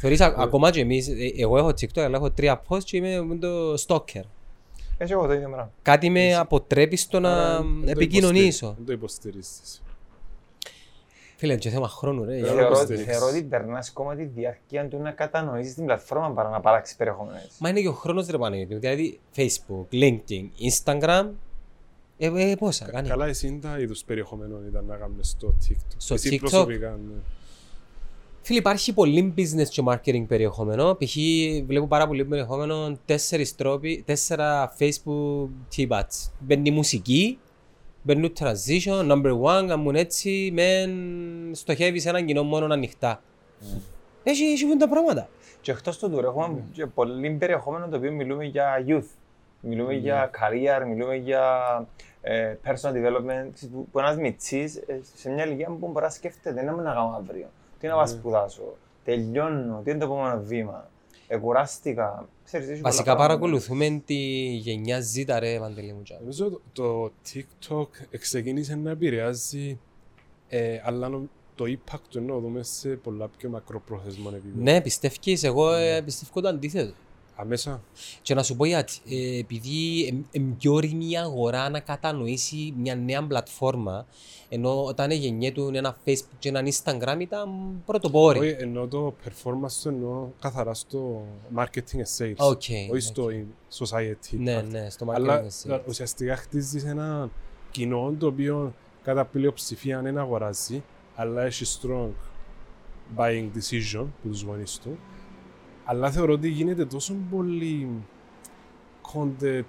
Θεωρείς 0.00 0.20
α- 0.20 0.34
ακόμα 0.38 0.70
και 0.70 0.80
εμείς, 0.80 1.08
ε, 1.08 1.14
εγώ 1.36 1.58
έχω 1.58 1.68
TikTok 1.68 2.00
αλλά 2.00 2.16
έχω 2.16 2.30
τρία 2.30 2.62
post 2.68 2.82
και 2.84 2.96
είμαι 2.96 3.22
με 3.22 3.36
το 3.36 3.72
stalker. 3.86 4.22
Έτσι 4.98 5.12
εγώ 5.12 5.26
το 5.26 5.32
ίδιο 5.32 5.48
πράγμα. 5.48 5.70
Κάτι 5.82 6.10
με 6.10 6.34
αποτρέπει 6.34 6.96
στο 6.96 7.20
να 7.20 7.32
Άρα, 7.32 7.56
δεν 7.62 7.84
το 7.84 7.90
επικοινωνήσω. 7.90 8.66
υποστηρίζεις. 8.66 8.76
Δεν 8.76 8.86
το 8.86 8.92
υποστηρίζεις. 8.92 9.82
Φίλε, 11.36 11.52
είναι 11.52 11.60
και 11.60 11.70
θέμα 11.70 11.88
χρόνου 11.88 12.24
ρε. 12.24 12.30
Θέλω 12.32 12.44
για- 12.44 12.52
να 12.52 12.58
Θεωρώ, 12.58 12.74
υποστηρίξεις. 12.74 13.16
θεωρώ 13.16 13.32
ότι 13.32 13.42
περνάς 13.42 13.88
ακόμα 13.88 14.14
τη 14.16 14.24
διάρκεια 14.24 14.88
του 14.88 14.98
να 14.98 15.10
κατανοήσεις 15.10 15.74
την 15.74 15.84
πλατφόρμα 15.84 16.30
παρά 16.30 16.48
να 16.48 16.60
παράξεις 16.60 16.96
περιεχόμενο. 16.96 17.36
έτσι. 17.36 17.50
Μα 17.58 17.68
είναι 17.68 17.80
και 17.80 17.88
ο 17.88 17.92
χρόνος 17.92 18.26
ρε 18.26 18.38
Παναγιώτη. 18.38 18.74
Δηλαδή 18.74 19.18
Facebook, 19.36 19.84
LinkedIn, 19.92 20.44
Instagram. 20.70 21.26
Ε, 22.18 22.50
ε, 22.50 22.54
πόσα 22.54 22.84
Κα- 22.84 22.90
κάνει. 22.90 23.08
Καλά, 23.08 23.26
εσύ 23.26 23.58
τα 23.62 23.78
είδους 23.78 24.04
περιεχομένων 24.04 24.66
ήταν 24.68 24.84
να 24.84 24.96
κάνεις 24.96 25.28
στο 25.28 25.54
TikTok. 25.68 25.94
Στο 25.96 26.14
Εσύ 26.14 26.28
TikTok. 26.32 26.38
προσωπικά, 26.38 26.90
ναι. 26.90 27.14
Φίλε, 28.42 28.58
υπάρχει 28.58 28.92
πολύ 28.92 29.34
business 29.36 29.68
και 29.70 29.82
marketing 29.86 30.24
περιεχόμενο. 30.26 30.94
Π.χ. 30.94 31.14
βλέπω 31.66 31.86
πάρα 31.86 32.06
πολύ 32.06 32.24
περιεχόμενο, 32.24 32.98
τέσσερις 33.04 33.54
τρόποι, 33.54 34.02
τέσσερα 34.06 34.74
Facebook 34.78 35.48
T-Bats. 35.76 36.30
Μπαίνει 36.38 36.70
μουσική, 36.70 37.38
μπαίνει 38.02 38.32
transition, 38.38 39.10
number 39.12 39.40
one, 39.40 39.64
κάνουν 39.66 39.94
έτσι, 39.94 40.50
μεν 40.54 40.90
στοχεύεις 41.54 42.02
σε 42.02 42.08
έναν 42.08 42.26
κοινό 42.26 42.42
μόνο 42.42 42.74
ανοιχτά. 42.74 43.22
Έχει, 44.22 44.44
έχει 44.44 44.64
βγουν 44.64 44.78
τα 44.78 44.88
πράγματα. 44.88 45.28
Και 45.60 45.70
εκτός 45.70 45.98
του 45.98 46.10
τούτου 46.10 46.26
έχουμε 46.26 46.64
και 46.72 46.86
πολύ 46.86 47.30
περιεχόμενο 47.30 47.88
το 47.88 47.96
οποίο 47.96 48.12
μιλούμε 48.12 48.44
για 48.44 48.84
youth. 48.88 49.08
Μιλούμε 49.60 49.94
για 49.94 50.30
career, 50.34 50.86
μιλούμε 50.88 51.14
για 51.16 51.42
ε, 52.20 52.54
personal 52.64 52.90
development, 52.92 53.48
ξέρεις, 53.52 53.74
που, 53.74 53.88
που 53.92 53.98
ένας 53.98 54.16
μητσής 54.16 54.76
ε, 54.76 55.00
σε 55.16 55.30
μια 55.30 55.46
ηλικία 55.46 55.66
που 55.66 55.88
μπορεί 55.88 56.04
να 56.04 56.10
σκέφτεται 56.10 56.60
τι 56.60 56.66
να 56.66 56.72
μην 56.72 56.82
να 56.82 56.92
κάνω 56.92 57.14
αύριο, 57.18 57.46
τι 57.80 57.86
να 57.86 57.94
πάω 57.94 58.06
σπουδάσω, 58.06 58.76
τελειώνω, 59.04 59.80
τι 59.84 59.90
είναι 59.90 59.98
το 59.98 60.04
επόμενο 60.04 60.42
βήμα, 60.42 60.90
εκουράστηκα. 61.28 62.28
Ξέρεις, 62.44 62.66
έχει 62.68 62.80
πολλά 62.80 62.90
Βασικά 62.90 63.04
πράγματα. 63.14 63.28
παρακολουθούμε 63.28 64.02
τη 64.06 64.14
γενιά 64.54 64.98
Z 65.00 65.36
ρε 65.38 65.58
Παντελή 65.58 65.92
μου. 65.92 66.02
τζα. 66.02 66.16
Νομίζω 66.20 66.50
το, 66.50 66.60
το 66.72 67.10
TikTok 67.34 67.88
ξεκίνησε 68.18 68.74
να 68.76 68.90
επηρεάζει, 68.90 69.78
ε, 70.48 70.80
αλλά 70.84 71.08
νο- 71.08 71.28
το 71.54 71.64
impact 71.64 72.00
του 72.10 72.18
εννοώ 72.18 72.38
δούμε 72.40 72.62
σε 72.62 72.88
πολλά 72.88 73.28
πιο 73.38 73.48
μακροπρόθεσμο 73.48 74.30
επίπεδο. 74.32 74.62
Ναι, 74.62 74.80
πιστεύεις, 74.80 75.42
εγώ 75.42 75.72
ε, 75.72 76.00
πιστεύω 76.02 76.40
το 76.40 76.48
αντίθετο. 76.48 76.92
Αμέσα. 77.38 77.82
Και 78.22 78.34
να 78.34 78.42
σου 78.42 78.56
πω 78.56 78.64
γιατί, 78.64 78.94
ε, 79.08 79.38
επειδή 79.38 80.06
είναι 80.30 80.54
πιο 80.58 80.72
όριμη 80.72 81.10
η 81.10 81.18
αγορά 81.18 81.68
να 81.70 81.80
κατανοήσει 81.80 82.74
μια 82.76 82.94
νέα 82.94 83.26
πλατφόρμα, 83.26 84.06
ενώ 84.48 84.84
όταν 84.84 85.10
γεννιέται 85.10 85.54
του 85.54 85.70
ένα 85.74 85.96
Facebook 86.04 86.36
και 86.38 86.48
ένα 86.48 86.62
Instagram 86.64 87.16
ήταν 87.18 87.48
πρωτοπόροι. 87.86 88.38
Όχι, 88.38 88.56
εννοώ 88.58 88.86
το 88.86 89.14
performance 89.24 89.72
του 89.82 89.88
εννοώ 89.88 90.28
καθαρά 90.40 90.74
στο 90.74 91.22
marketing 91.56 91.96
and 91.96 92.18
sales. 92.18 92.34
Ok, 92.36 92.62
Όχι 92.92 93.00
στο 93.00 93.28
society. 93.78 94.36
Ναι, 94.38 94.60
part. 94.60 94.64
ναι, 94.70 94.90
στο 94.90 95.06
Αλλά 95.08 95.42
marketing 95.44 95.70
and 95.70 95.74
sales. 95.74 95.80
ουσιαστικά 95.88 96.36
χτίζεις 96.36 96.84
ένα 96.84 97.30
κοινό 97.70 98.14
το 98.18 98.26
οποίο 98.26 98.74
κατά 99.02 99.24
πλειοψηφία 99.24 100.00
δεν 100.00 100.18
αγοράζει, 100.18 100.82
αλλά 101.14 101.42
έχει 101.42 101.64
strong 101.80 102.08
buying 103.16 103.48
decision 103.56 104.06
που 104.22 104.28
τους 104.28 104.42
γονείς 104.42 104.78
του. 104.78 104.98
Αλλά 105.88 106.10
θεωρώ 106.10 106.32
ότι 106.32 106.48
γίνεται 106.48 106.84
τόσο 106.84 107.14
πολύ 107.30 107.88
content 109.14 109.64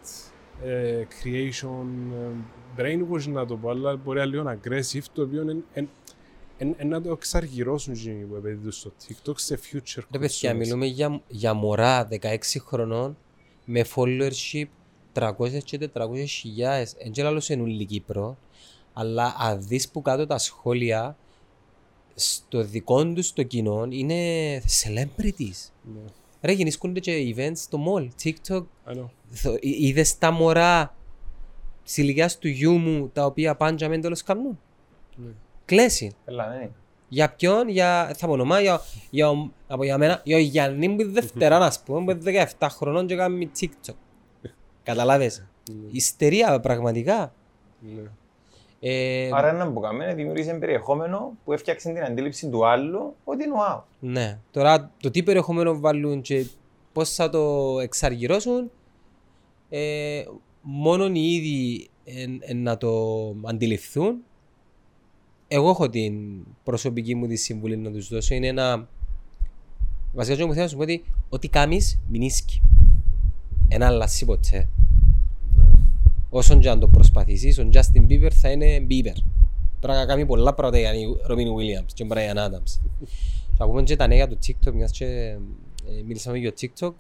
ε, 0.64 1.04
creation, 1.22 1.86
ε, 2.14 2.36
brainwash 2.78 3.28
να 3.28 3.46
το 3.46 3.58
πω, 3.58 3.70
αλλά 3.70 3.96
μπορεί 3.96 4.20
να 4.20 4.26
λίγο 4.26 4.44
aggressive, 4.64 5.04
το 5.14 5.22
οποίο 5.22 5.42
εν- 5.42 5.64
εν- 5.74 5.90
εν- 6.58 6.76
εν 6.78 6.88
να 6.88 7.02
το 7.02 7.12
εξαργυρώσουν 7.12 7.94
εκείνοι 7.94 8.24
που 8.24 8.36
επενδύουν 8.36 8.72
στο 8.72 8.92
TikTok 9.08 9.34
σε 9.36 9.60
future 9.72 10.02
Ρε 10.12 10.20
παιδιά, 10.20 10.52
consumers. 10.54 10.58
μιλούμε 10.58 10.86
για, 10.86 11.22
για 11.28 11.54
μωρά 11.54 12.08
16 12.12 12.38
χρονών 12.60 13.18
με 13.66 13.86
followership 13.96 14.66
300 15.14 15.32
και 15.64 15.90
400 15.94 16.26
χιλιάδες. 16.28 16.94
Εν 16.98 17.12
και 17.12 17.24
λαλώ 17.24 17.40
σε 17.40 17.56
νουλή 17.56 17.86
Κύπρο, 17.86 18.38
αλλά 18.94 19.36
αν 19.40 19.62
δεις 19.68 19.90
που 19.90 20.02
κάτω 20.02 20.26
τα 20.26 20.38
σχόλια, 20.38 21.18
στο 22.20 22.64
δικό 22.64 23.06
τους 23.14 23.34
το 23.34 23.44
κοινό 23.44 23.86
είναι 23.90 24.16
celebrities. 24.62 25.70
Ναι, 25.94 26.00
Ρε 26.42 26.52
γεννήσκονται 26.52 27.00
και 27.00 27.34
events 27.38 27.52
στο 27.58 27.80
mall, 27.88 28.08
TikTok. 28.24 28.64
I 28.88 28.94
know. 28.98 29.06
Θο- 29.32 29.58
εί- 29.60 29.80
Είδες 29.88 30.18
τα 30.18 30.32
μωρά 30.32 30.96
της 31.84 31.98
ηλικίας 31.98 32.38
του 32.38 32.48
γιού 32.48 32.78
μου 32.78 33.10
τα 33.14 33.26
οποία 33.26 33.56
πάντια 33.56 33.90
μεν 33.90 34.02
τέλος 34.02 34.24
κάνουν; 34.24 34.60
Ναι. 35.16 35.30
Κλέσει. 35.66 36.12
Έλα, 36.26 36.48
ναι. 36.50 36.70
Για 37.10 37.30
ποιον, 37.34 37.68
για, 37.70 38.14
θα 38.18 38.26
πω 38.28 38.32
όνομα, 38.34 38.60
για, 38.62 38.82
για, 39.10 39.30
ο- 39.30 39.52
από 39.68 39.84
για 39.84 39.98
μένα, 39.98 40.22
για 40.24 40.38
ο 40.38 40.40
Γιάννη 40.40 40.88
που 40.96 41.02
είναι 41.02 41.12
Δευτέρα, 41.12 41.58
ας 41.58 41.84
πούμε, 41.84 42.04
που 42.14 42.28
είναι 42.30 42.48
17 42.60 42.68
χρονών 42.72 43.08
και 43.08 43.16
κάνει 43.16 43.52
TikTok. 43.60 43.94
Καταλάβες; 44.84 45.46
Ιστερία, 45.92 46.60
πραγματικά. 46.60 47.34
Ναι. 47.80 48.02
Ε, 48.80 49.30
Άρα 49.34 49.48
ένα 49.50 49.72
που 49.72 49.80
κάνουμε 49.80 50.14
δημιούργησε 50.14 50.54
περιεχόμενο 50.54 51.32
που 51.46 51.54
έφτιαξε 51.54 51.94
την 51.94 52.04
αντίληψη 52.04 52.50
του 52.50 52.66
άλλου 52.68 53.16
ότι 53.24 53.44
είναι 53.44 53.54
wow. 53.70 53.82
Ναι. 54.00 54.40
Τώρα 54.52 54.92
το 55.02 55.12
τι 55.12 55.24
περιεχόμενο 55.24 55.80
βάλουν 55.80 56.22
και 56.22 56.46
πώς 56.94 57.14
θα 57.14 57.30
το 57.30 57.76
εξαργυρώσουν, 57.80 58.72
ε, 59.70 60.24
μόνο 60.62 61.06
οι 61.06 61.34
ίδιοι 61.34 61.90
εν- 62.04 62.40
εν 62.42 62.58
να 62.62 62.78
το 62.78 62.92
αντιληφθούν. 63.44 64.18
Εγώ 65.48 65.70
έχω 65.70 65.90
την 65.90 66.14
προσωπική 66.64 67.16
μου 67.16 67.28
τη 67.28 67.36
συμβουλή 67.36 67.78
να 67.78 67.92
τους 67.92 68.08
δώσω. 68.10 68.36
Είναι 68.36 68.48
ένα... 68.48 68.88
Βασικά 70.14 70.34
αυτό 70.36 70.48
που 70.48 70.52
θέλω 70.54 70.64
να 70.64 70.70
σου 70.70 70.76
πω 70.78 70.84
ότι 70.84 71.04
ό,τι 71.30 71.48
κάνεις 71.50 72.00
μην 72.08 72.22
ίσκει. 72.22 72.62
Ένα 73.68 73.86
αλλάσει 73.86 74.26
ποτέ. 74.26 74.70
Ναι. 76.38 76.44
Όσον 76.44 76.60
και 76.60 76.70
αν 76.70 76.80
το 76.80 76.88
προσπαθήσεις, 76.88 77.60
ο 77.60 77.70
Justin 77.74 78.12
Bieber 78.12 78.32
θα 78.32 78.52
είναι 78.52 78.88
Bieber. 78.90 79.22
Τώρα 79.80 79.96
θα 79.96 80.06
κάνει 80.06 80.26
πολλά 80.26 80.54
πράγματα 80.54 80.80
για 80.80 81.08
τον 81.08 81.38
Robin 81.38 81.48
Williams 81.58 81.86
και 81.94 82.06
τον 82.06 82.08
Brian 82.12 82.38
Adams. 82.38 82.80
Θα 83.58 83.66
πούμε 83.66 83.84
και 83.84 83.96
τα 83.96 84.08
νέα 84.08 84.18
για 84.18 84.28
το 84.28 84.38
TikTok, 84.48 84.74
μιας 84.74 84.92
και 84.92 85.06
ε, 85.06 86.04
μίλησαμε 86.06 86.38
για 86.38 86.54
το 86.54 86.58
TikTok. 86.62 86.92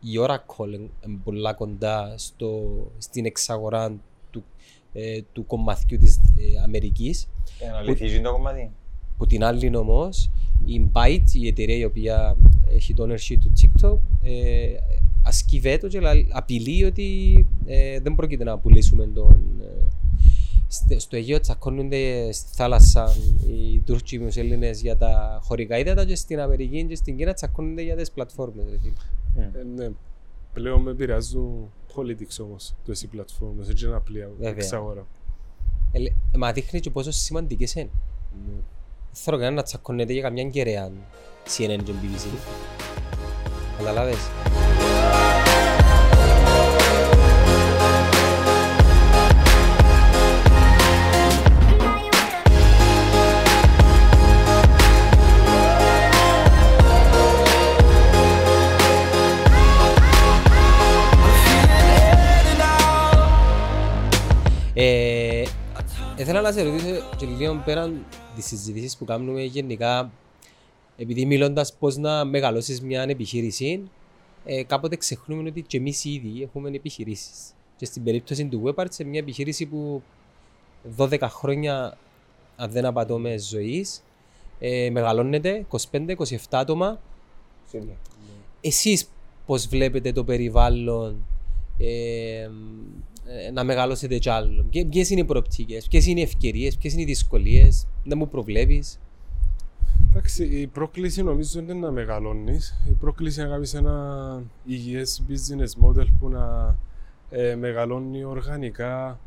Η 0.00 0.18
Oracle 0.20 0.72
είναι 0.74 1.18
πολλά 1.24 1.52
κοντά 1.52 2.14
στο, 2.16 2.62
στην 2.98 3.24
εξαγορά 3.24 3.96
του, 4.30 4.44
ε, 4.92 5.20
του 5.32 5.46
κομματιού 5.46 5.98
της 5.98 6.16
ε, 6.16 6.62
Αμερικής. 6.64 7.28
Για 7.58 7.70
να 7.70 7.80
λυθεί 7.80 8.20
το 8.20 8.32
κομμάτι. 8.32 8.70
Που 9.16 9.26
την 9.26 9.44
άλλη 9.44 9.76
όμως, 9.76 10.30
η 10.64 10.90
Byte, 10.92 11.32
η 11.32 11.46
εταιρεία 11.46 11.76
η 11.76 11.84
οποία 11.84 12.36
έχει 12.74 12.94
το 12.94 13.04
ownership 13.04 13.38
του 13.40 13.52
TikTok, 13.60 13.98
ε, 14.22 14.76
ασκεί 15.26 15.60
βέτο 15.60 15.88
και 15.88 16.00
λα- 16.00 16.26
απειλεί 16.30 16.84
ότι 16.84 17.46
ε, 17.66 18.00
δεν 18.00 18.14
πρόκειται 18.14 18.44
να 18.44 18.58
πουλήσουμε 18.58 19.06
τον. 19.06 19.60
Ε, 19.60 19.88
στε- 20.68 21.00
στο 21.00 21.16
Αιγαίο 21.16 21.40
τσακώνονται 21.40 22.32
στη 22.32 22.54
θάλασσα 22.54 23.16
οι 23.48 23.78
Τούρκοι 23.80 24.02
και 24.04 24.16
οι 24.16 24.18
Μουσελίνες 24.24 24.80
για 24.80 24.96
τα 24.96 25.40
χωρικά 25.42 25.78
ύδατα 25.78 26.04
και 26.04 26.14
στην 26.16 26.40
Αμερική 26.40 26.84
και 26.84 26.94
στην 26.96 27.16
Κίνα 27.16 27.32
τσακώνονται 27.32 27.82
για 27.82 27.96
τις 27.96 28.10
πλατφόρμες. 28.10 28.64
ρε 28.70 28.76
φίλε. 28.78 28.92
Ε, 29.60 29.62
ναι. 29.76 29.90
Πλέον 30.52 30.82
με 30.82 30.90
επηρεάζουν 30.90 31.70
politics 31.94 32.38
όμως, 32.44 32.74
τόσες 32.84 33.02
οι 33.02 33.06
πλατφόρμες, 33.06 33.68
έτσι 33.68 33.84
ένα 33.86 34.00
πλοία 34.00 34.30
Βέβαια. 34.38 34.50
εξαγορά. 34.50 35.06
Ε, 35.92 35.98
λέ- 35.98 36.12
μα 36.36 36.52
δείχνει 36.52 36.80
και 36.80 36.90
πόσο 36.90 37.10
σημαντικές 37.10 37.74
είναι. 37.74 37.88
Ναι. 38.46 38.52
Δεν 38.52 39.24
θέλω 39.24 39.36
κανένα 39.36 39.56
να 39.56 39.62
τσακώνεται 39.62 40.12
για 40.12 40.22
καμιά 40.22 40.44
κεραία 40.44 40.90
CNN 41.44 41.80
και 41.84 41.92
BBC. 41.92 42.26
Καταλάβες; 43.78 44.16
Ε, 64.78 65.44
ήθελα 66.16 66.40
να 66.40 66.52
σε 66.52 66.62
ρωτήσω 66.62 66.86
και 67.16 67.26
λίγο 67.26 67.62
πέραν 67.64 68.04
τις 68.34 68.46
συζητήσεις 68.46 68.96
που 68.96 69.04
κάνουμε 69.04 69.42
γενικά 69.42 70.10
επειδή 70.96 71.26
μιλώντας 71.26 71.74
πώς 71.74 71.96
να 71.96 72.24
μεγαλώσεις 72.24 72.80
μια 72.80 73.02
επιχείρηση 73.02 73.90
ε, 74.44 74.62
κάποτε 74.62 74.96
ξεχνούμε 74.96 75.48
ότι 75.48 75.62
και 75.62 75.76
εμείς 75.76 76.04
ήδη 76.04 76.42
έχουμε 76.42 76.70
επιχειρήσεις. 76.70 77.54
Και 77.76 77.84
στην 77.84 78.04
περίπτωση 78.04 78.44
του 78.46 78.62
Webarts 78.64 78.90
σε 78.90 79.04
μια 79.04 79.18
επιχείρηση 79.18 79.66
που 79.66 80.02
12 80.96 81.18
χρόνια 81.20 81.98
αν 82.56 82.70
δεν 82.70 82.84
απατώμε 82.84 83.38
ζωής 83.38 84.02
ε, 84.58 84.90
μεγαλώνεται 84.90 85.66
25-27 85.92 86.14
άτομα. 86.50 87.00
Εσείς 88.60 89.08
πώς 89.46 89.66
βλέπετε 89.66 90.12
το 90.12 90.24
περιβάλλον 90.24 91.26
ε, 91.78 92.42
ε, 92.42 92.50
να 93.52 93.64
μεγαλώσετε 93.64 94.18
κι 94.18 94.28
άλλο. 94.30 94.62
Ποιε 94.70 94.84
ποιες 94.84 95.10
είναι 95.10 95.20
οι 95.20 95.24
προοπτικές, 95.24 95.86
ποιες 95.88 96.06
είναι 96.06 96.20
οι 96.20 96.22
ευκαιρίες, 96.22 96.76
ποιες 96.76 96.92
είναι 96.92 97.02
οι 97.02 97.04
δυσκολίες, 97.04 97.86
να 98.04 98.16
μου 98.16 98.28
προβλέπεις; 98.28 99.00
Εντάξει, 100.10 100.44
η 100.44 100.66
πρόκληση 100.66 101.22
νομίζω 101.22 101.60
είναι 101.60 101.74
να 101.74 101.90
μεγαλώνεις. 101.90 102.80
Η 102.88 102.92
πρόκληση 102.92 103.38
είναι 103.40 103.48
να 103.48 103.54
κάνεις 103.54 103.74
ένα 103.74 104.42
υγιές 104.64 105.22
business 105.28 105.86
model 105.86 106.06
που 106.18 106.28
να 106.28 106.76
ε, 107.30 107.54
μεγαλώνει 107.54 108.24
οργανικά 108.24 109.20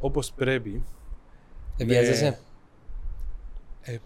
όπως 0.00 0.32
πρέπει. 0.32 0.82
Ε, 1.76 1.84
Ναι. 1.84 1.92
βιάζεσαι. 1.92 2.38
Ε, 3.82 3.96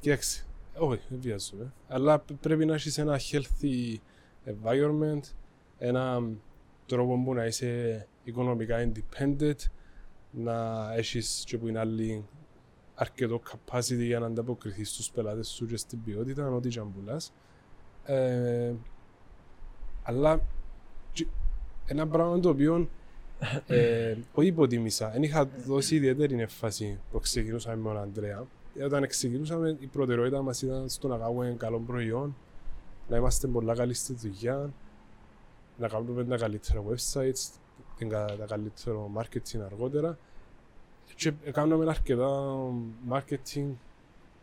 κοίταξε, 0.00 0.44
όχι, 0.78 1.00
δεν 1.08 1.18
βιάζομαι. 1.20 1.72
Αλλά 1.88 2.18
π- 2.18 2.32
πρέπει 2.40 2.64
να 2.64 2.74
έχεις 2.74 2.98
ένα 2.98 3.20
healthy 3.30 3.96
environment, 4.46 5.20
ένα 5.78 6.22
τρόπο 6.86 7.22
που 7.24 7.34
να 7.34 7.44
είσαι 7.46 8.06
οικονομικά 8.28 8.90
independent, 8.92 9.56
να 10.30 10.88
έχεις 10.94 11.42
και 11.46 11.58
που 11.58 11.68
είναι 11.68 11.78
άλλη 11.78 12.24
αρκετό 12.94 13.40
capacity 13.50 13.96
για 14.04 14.18
να 14.18 14.26
ανταποκριθείς 14.26 14.88
στους 14.90 15.10
πελάτες 15.10 15.48
σου 15.48 15.66
και 15.66 15.76
στην 15.76 16.02
ποιότητα, 16.04 16.48
ό,τι 16.50 16.68
και 16.68 16.78
αν 16.78 16.92
πουλάς. 16.94 17.32
Ε, 18.04 18.72
αλλά 20.02 20.40
και- 21.12 21.26
ένα 21.86 22.06
πράγμα 22.08 22.40
το 22.40 22.48
οποίο 22.48 22.88
ε, 23.66 24.16
όχι 24.34 24.48
υποτίμησα. 24.48 25.10
Δεν 25.10 25.22
είχα 25.22 25.44
δώσει 25.66 25.94
ιδιαίτερη 25.94 26.40
έμφαση 26.40 27.00
που 27.10 27.20
ξεκινούσαμε 27.20 27.76
με 27.76 27.82
τον 27.88 27.98
Αντρέα. 28.02 28.46
Ε, 28.78 28.84
Όταν 28.84 29.06
ξεκινούσαμε, 29.06 29.76
η 29.80 29.86
προτεραιότητα 29.86 30.42
μας 30.42 30.62
ήταν 30.62 30.88
στο 30.88 31.08
να 31.08 31.16
κάνουμε 31.16 31.54
καλό 31.58 31.78
προϊόν, 31.80 32.36
να 33.08 33.16
είμαστε 33.16 33.46
πολλά 33.46 33.74
καλοί 33.74 33.94
στη 33.94 34.14
δουλειά, 34.14 34.72
να 35.78 35.88
κάνουμε 35.88 36.24
τα 36.24 36.36
καλύτερα 36.36 36.82
websites, 36.88 37.48
την 37.98 38.08
κα- 38.08 38.36
τα 38.38 38.44
καλύτερο 38.46 39.10
marketing 39.16 39.60
αργότερα. 39.64 40.18
Και 41.14 41.32
κάναμε 41.52 41.90
αρκετά 41.90 42.58
marketing 43.10 43.66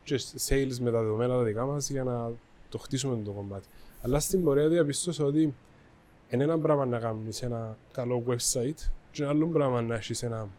και 0.03 0.19
sales 0.47 0.77
με 0.79 0.91
τα 0.91 1.01
δεδομένα 1.01 1.35
τα 1.35 1.43
δικά 1.43 1.65
μας 1.65 1.89
για 1.89 2.03
να 2.03 2.31
το 2.69 2.77
χτίσουμε 2.77 3.23
το 3.23 3.31
κομμάτι. 3.31 3.67
Αλλά 4.01 4.19
στην 4.19 4.43
πορεία 4.43 4.67
διαπιστώσα 4.67 5.25
ότι 5.25 5.53
είναι 6.29 6.43
ένα 6.43 6.59
πράγμα 6.59 6.85
να 6.85 6.99
κάνεις 6.99 7.41
ένα 7.41 7.77
καλό 7.91 8.23
website 8.27 8.89
και 9.11 9.23
ένα 9.23 9.31
άλλο 9.31 9.47
πράγμα 9.47 9.81
να 9.81 9.95
έχεις 9.95 10.23
ένα 10.23 10.49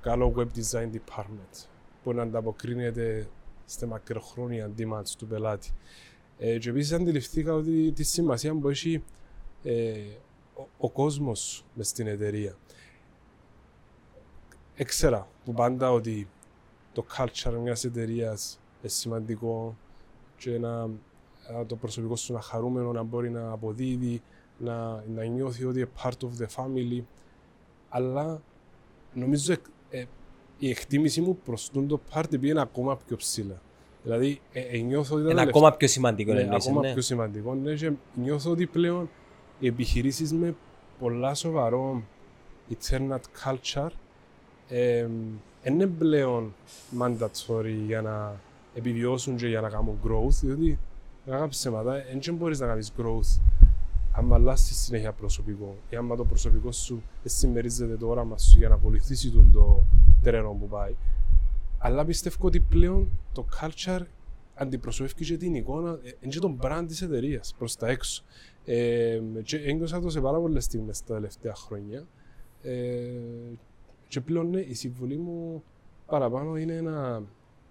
καλό 0.00 0.34
web 0.36 0.46
design 0.58 0.90
department 0.92 1.66
που 2.02 2.12
να 2.12 2.22
ανταποκρίνεται 2.22 3.28
στα 3.66 3.86
μακροχρόνια 3.86 4.70
demands 4.78 5.10
του 5.18 5.26
πελάτη. 5.26 5.70
Ε, 6.38 6.58
και 6.58 6.68
επίσης 6.68 6.92
αντιληφθήκα 6.92 7.54
ότι 7.54 7.92
τη 7.92 8.02
σημασία 8.02 8.54
που 8.54 8.68
έχει 8.68 9.02
ε, 9.62 9.94
ο, 10.54 10.62
ο 10.78 10.90
κόσμος 10.90 11.64
μες 11.74 11.88
στην 11.88 12.06
εταιρεία. 12.06 12.56
Έξερα 14.76 15.28
που 15.44 15.52
πάντα 15.52 15.92
ότι 15.92 16.28
το 16.92 17.04
culture 17.16 17.58
μιας 17.62 17.84
εταιρείας 17.84 18.60
είναι 18.80 18.88
σημαντικό 18.88 19.76
και 20.36 20.58
να, 20.58 20.86
να 21.52 21.66
το 21.66 21.76
προσωπικό 21.76 22.16
σου 22.16 22.32
να 22.32 22.40
χαρούμενο, 22.40 22.92
να 22.92 23.02
μπορεί 23.02 23.30
να 23.30 23.50
αποδίδει, 23.50 24.22
να, 24.58 25.04
να 25.14 25.24
νιώθει 25.24 25.64
ότι 25.64 25.78
είναι 25.78 25.88
part 26.02 26.10
of 26.22 26.42
the 26.42 26.46
family. 26.56 27.02
Αλλά 27.88 28.42
νομίζω 29.14 29.52
εκ- 29.52 29.66
ε, 29.90 30.04
η 30.58 30.70
εκτίμηση 30.70 31.20
μου 31.20 31.36
προς 31.44 31.70
τον 31.70 31.88
το 31.88 32.00
part 32.14 32.40
πήγαινε 32.40 32.60
ακόμα 32.60 32.96
πιο 32.96 33.16
ψηλά. 33.16 33.60
Δηλαδή, 34.02 34.40
ε, 34.52 34.60
ε, 34.60 34.78
νιώθω 34.78 35.14
ότι 35.14 35.24
τα 35.24 35.30
Είναι 35.30 35.38
τελευταία- 35.40 35.48
ακόμα 35.62 35.76
πιο 35.76 35.88
σημαντικό 35.88 36.32
ναι, 36.32 36.40
εννοείς, 36.40 36.66
ακόμα 36.66 36.80
ναι. 36.86 36.92
πιο 36.92 37.02
σημαντικό. 37.02 37.54
Ναι, 37.54 37.74
και 37.74 37.92
νιώθω 38.14 38.50
ότι 38.50 38.66
πλέον 38.66 39.10
οι 39.58 39.66
επιχειρήσεις 39.66 40.32
με 40.32 40.54
πολλά 40.98 41.34
σοβαρό 41.34 42.02
eternal 42.70 43.18
culture 43.44 43.90
ε, 44.68 45.08
είναι 45.62 45.86
πλέον 45.86 46.54
mandatory 46.98 47.76
για 47.86 48.02
να 48.02 48.40
επιβιώσουν 48.74 49.36
και 49.36 49.46
για 49.46 49.60
να 49.60 49.68
κάνουν 49.68 49.98
growth, 50.04 50.38
διότι 50.40 50.78
να 51.24 51.48
ψέματα, 51.48 52.02
δεν 52.20 52.34
μπορείς 52.34 52.60
να 52.60 52.66
κάνεις 52.66 52.92
growth 52.98 53.40
αν 54.16 54.32
αλλάσεις 54.32 54.76
συνέχεια 54.76 55.12
προσωπικό 55.12 55.76
ή 55.90 55.96
αν 55.96 56.16
το 56.16 56.24
προσωπικό 56.24 56.72
σου 56.72 57.02
δεν 57.22 57.32
συμμερίζεται 57.32 57.96
το 57.96 58.08
όραμα 58.08 58.38
σου 58.38 58.58
για 58.58 58.68
να 58.68 58.74
ακολουθήσει 58.74 59.30
τον 59.30 59.52
το 59.52 59.84
τρένο 60.22 60.56
που 60.60 60.68
πάει. 60.68 60.94
Αλλά 61.78 62.04
πιστεύω 62.04 62.36
ότι 62.46 62.60
πλέον 62.60 63.08
το 63.32 63.46
culture 63.60 64.00
αντιπροσωπεύει 64.54 65.24
και 65.24 65.36
την 65.36 65.54
εικόνα, 65.54 65.90
ε, 65.90 66.10
είναι 66.20 66.32
και 66.32 66.38
τον 66.38 66.58
brand 66.62 66.84
της 66.88 67.02
εταιρείας 67.02 67.54
προς 67.58 67.76
τα 67.76 67.88
έξω. 67.88 68.22
Ε, 68.64 69.20
και 69.42 69.56
ένιωσα 69.56 70.00
το 70.00 70.10
σε 70.10 70.20
πάρα 70.20 70.38
πολλές 70.38 70.64
στιγμές 70.64 71.04
τα 71.04 71.14
τελευταία 71.14 71.54
χρόνια. 71.54 72.06
Ε, 72.62 73.10
και 74.08 74.20
πλέον 74.20 74.50
ναι, 74.50 74.60
η 74.60 74.74
συμβουλή 74.74 75.16
μου 75.16 75.62
παραπάνω 76.06 76.56
είναι 76.56 76.80
να 76.80 77.22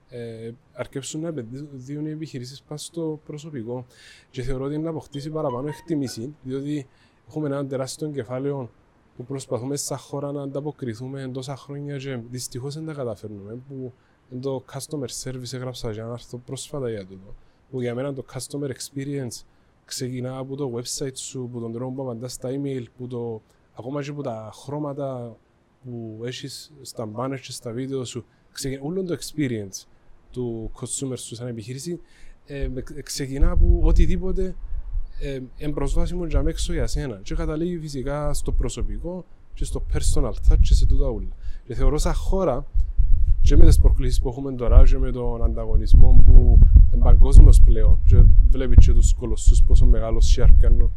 ε, 0.09 0.51
αρκέψουν 0.73 1.21
να 1.21 1.27
επενδύουν 1.27 2.05
οι 2.05 2.09
επιχειρήσεις 2.09 2.61
πάνω 2.61 2.79
στο 2.79 3.19
προσωπικό 3.25 3.85
και 4.29 4.41
θεωρώ 4.41 4.65
ότι 4.65 4.73
είναι 4.73 4.83
να 4.83 4.89
αποκτήσει 4.89 5.29
παραπάνω 5.29 5.67
εκτίμηση, 5.67 6.35
διότι 6.43 6.87
έχουμε 7.27 7.47
ένα 7.47 7.65
τεράστιο 7.65 8.09
κεφάλαιο 8.09 8.69
που 9.15 9.23
προσπαθούμε 9.25 9.75
σαν 9.75 9.97
χώρα 9.97 10.31
να 10.31 10.41
ανταποκριθούμε 10.41 11.29
τόσα 11.33 11.55
χρόνια 11.55 11.97
και 11.97 12.19
δυστυχώς 12.29 12.73
δεν 12.73 12.85
τα 12.85 12.93
καταφέρνουμε. 12.93 13.57
Που 13.67 13.93
είναι 14.31 14.41
το 14.41 14.63
customer 14.73 15.07
service 15.23 15.53
έγραψα 15.53 15.91
για 15.91 16.03
ένα 16.03 16.11
άρθρο 16.11 16.37
πρόσφατα 16.37 16.89
για 16.89 17.05
τούτο. 17.05 17.35
Που 17.71 17.81
για 17.81 17.95
μένα 17.95 18.13
το 18.13 18.25
customer 18.33 18.69
experience 18.69 19.41
ξεκινά 19.85 20.37
από 20.37 20.55
το 20.55 20.71
website 20.75 21.17
σου, 21.17 21.43
από 21.43 21.59
τον 21.59 21.71
τρόπο 21.71 21.91
που 21.93 22.01
απαντάς 22.01 22.33
στα 22.33 22.49
email, 22.49 22.83
που 22.97 23.07
το, 23.07 23.41
ακόμα 23.73 24.03
και 24.03 24.09
από 24.09 24.21
τα 24.21 24.51
χρώματα 24.53 25.37
που 25.83 26.21
έχεις 26.25 26.71
στα 26.81 27.09
banners 27.15 27.39
και 27.41 27.51
στα 27.51 27.71
βίντεο 27.71 28.05
σου. 28.05 28.25
Ξεκινά 28.51 28.81
όλο 28.83 29.03
το 29.03 29.17
experience 29.19 29.85
του 30.31 30.71
consumer 30.79 31.17
σου 31.17 31.35
σαν 31.35 31.47
επιχείρηση 31.47 31.99
ε, 32.45 32.69
ε, 32.95 33.01
ξεκινά 33.01 33.51
από 33.51 33.79
οτιδήποτε 33.81 34.55
ε, 35.19 35.39
εμπροσβάσιμο 35.57 36.25
για 36.25 36.43
έξω 36.47 36.73
για 36.73 36.87
σένα. 36.87 37.19
Και 37.23 37.35
καταλήγει 37.35 37.79
φυσικά 37.79 38.33
στο 38.33 38.51
προσωπικό 38.51 39.25
και 39.53 39.65
στο 39.65 39.85
personal 39.93 40.29
touch 40.29 40.59
και 40.61 40.73
σε 40.73 40.85
τούτα 40.85 41.07
όλα. 41.07 41.35
Και 41.65 41.73
θεωρώ 41.73 41.97
σαν 41.97 42.13
χώρα 42.13 42.65
και 43.43 43.57
με 43.57 43.65
τις 43.65 43.79
προκλήσεις 43.79 44.21
που 44.21 44.29
έχουμε 44.29 44.53
τώρα 44.53 44.83
και 44.83 44.97
με 44.97 45.11
τον 45.11 45.43
ανταγωνισμό 45.43 46.23
που 46.25 46.59
είναι 46.93 47.03
παγκόσμιος 47.03 47.61
πλέον 47.61 47.99
και 48.05 48.23
βλέπεις 48.49 48.85
και 48.85 48.93
τους 48.93 49.13
κολοσσούς 49.13 49.63
πόσο 49.63 49.85
μεγάλο 49.85 50.21
share 50.35 50.49
πιάνουν 50.59 50.91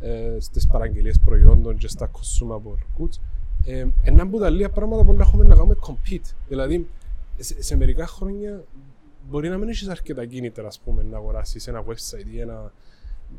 ε, 0.00 0.36
στις 0.38 0.66
παραγγελίες 0.66 1.18
προϊόντων 1.18 1.76
και 1.76 1.88
στα 1.88 2.10
consumable 2.10 3.02
goods 3.02 3.18
ε, 3.64 3.86
ένα 4.02 4.22
από 4.22 4.38
τα 4.38 4.50
λίγα 4.50 4.70
πράγματα 4.70 5.04
που 5.04 5.16
έχουμε 5.18 5.46
να 5.46 5.54
κάνουμε 5.54 5.76
compete. 5.86 6.34
Δηλαδή, 6.48 6.86
σε, 7.38 7.62
σε 7.62 7.76
μερικά 7.76 8.06
χρόνια 8.06 8.64
μπορεί 9.30 9.48
να 9.48 9.58
μην 9.58 9.68
έχεις 9.68 9.88
αρκετά 9.88 10.26
κίνητρα 10.26 10.66
ας 10.66 10.80
πούμε, 10.84 11.02
να 11.02 11.16
αγοράσεις 11.16 11.66
ένα 11.66 11.84
website 11.84 12.34
ή 12.34 12.40
ένα, 12.40 12.72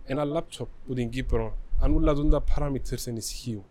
ένα 0.05 0.23
laptop 0.25 0.65
που 0.87 0.93
την 0.93 1.09
Κύπρο 1.09 1.57
αν 1.79 1.95
όλα 1.95 2.13
τα 2.13 2.43
parameters 2.55 3.07
ενισχύουν. 3.07 3.63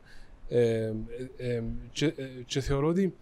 Ε, 0.48 0.58
ε, 0.58 0.92
ε, 1.36 1.62
και, 1.92 2.06
ε, 2.06 2.12
και 2.46 2.60
θεωρώ 2.60 2.88
ότι 2.88 3.14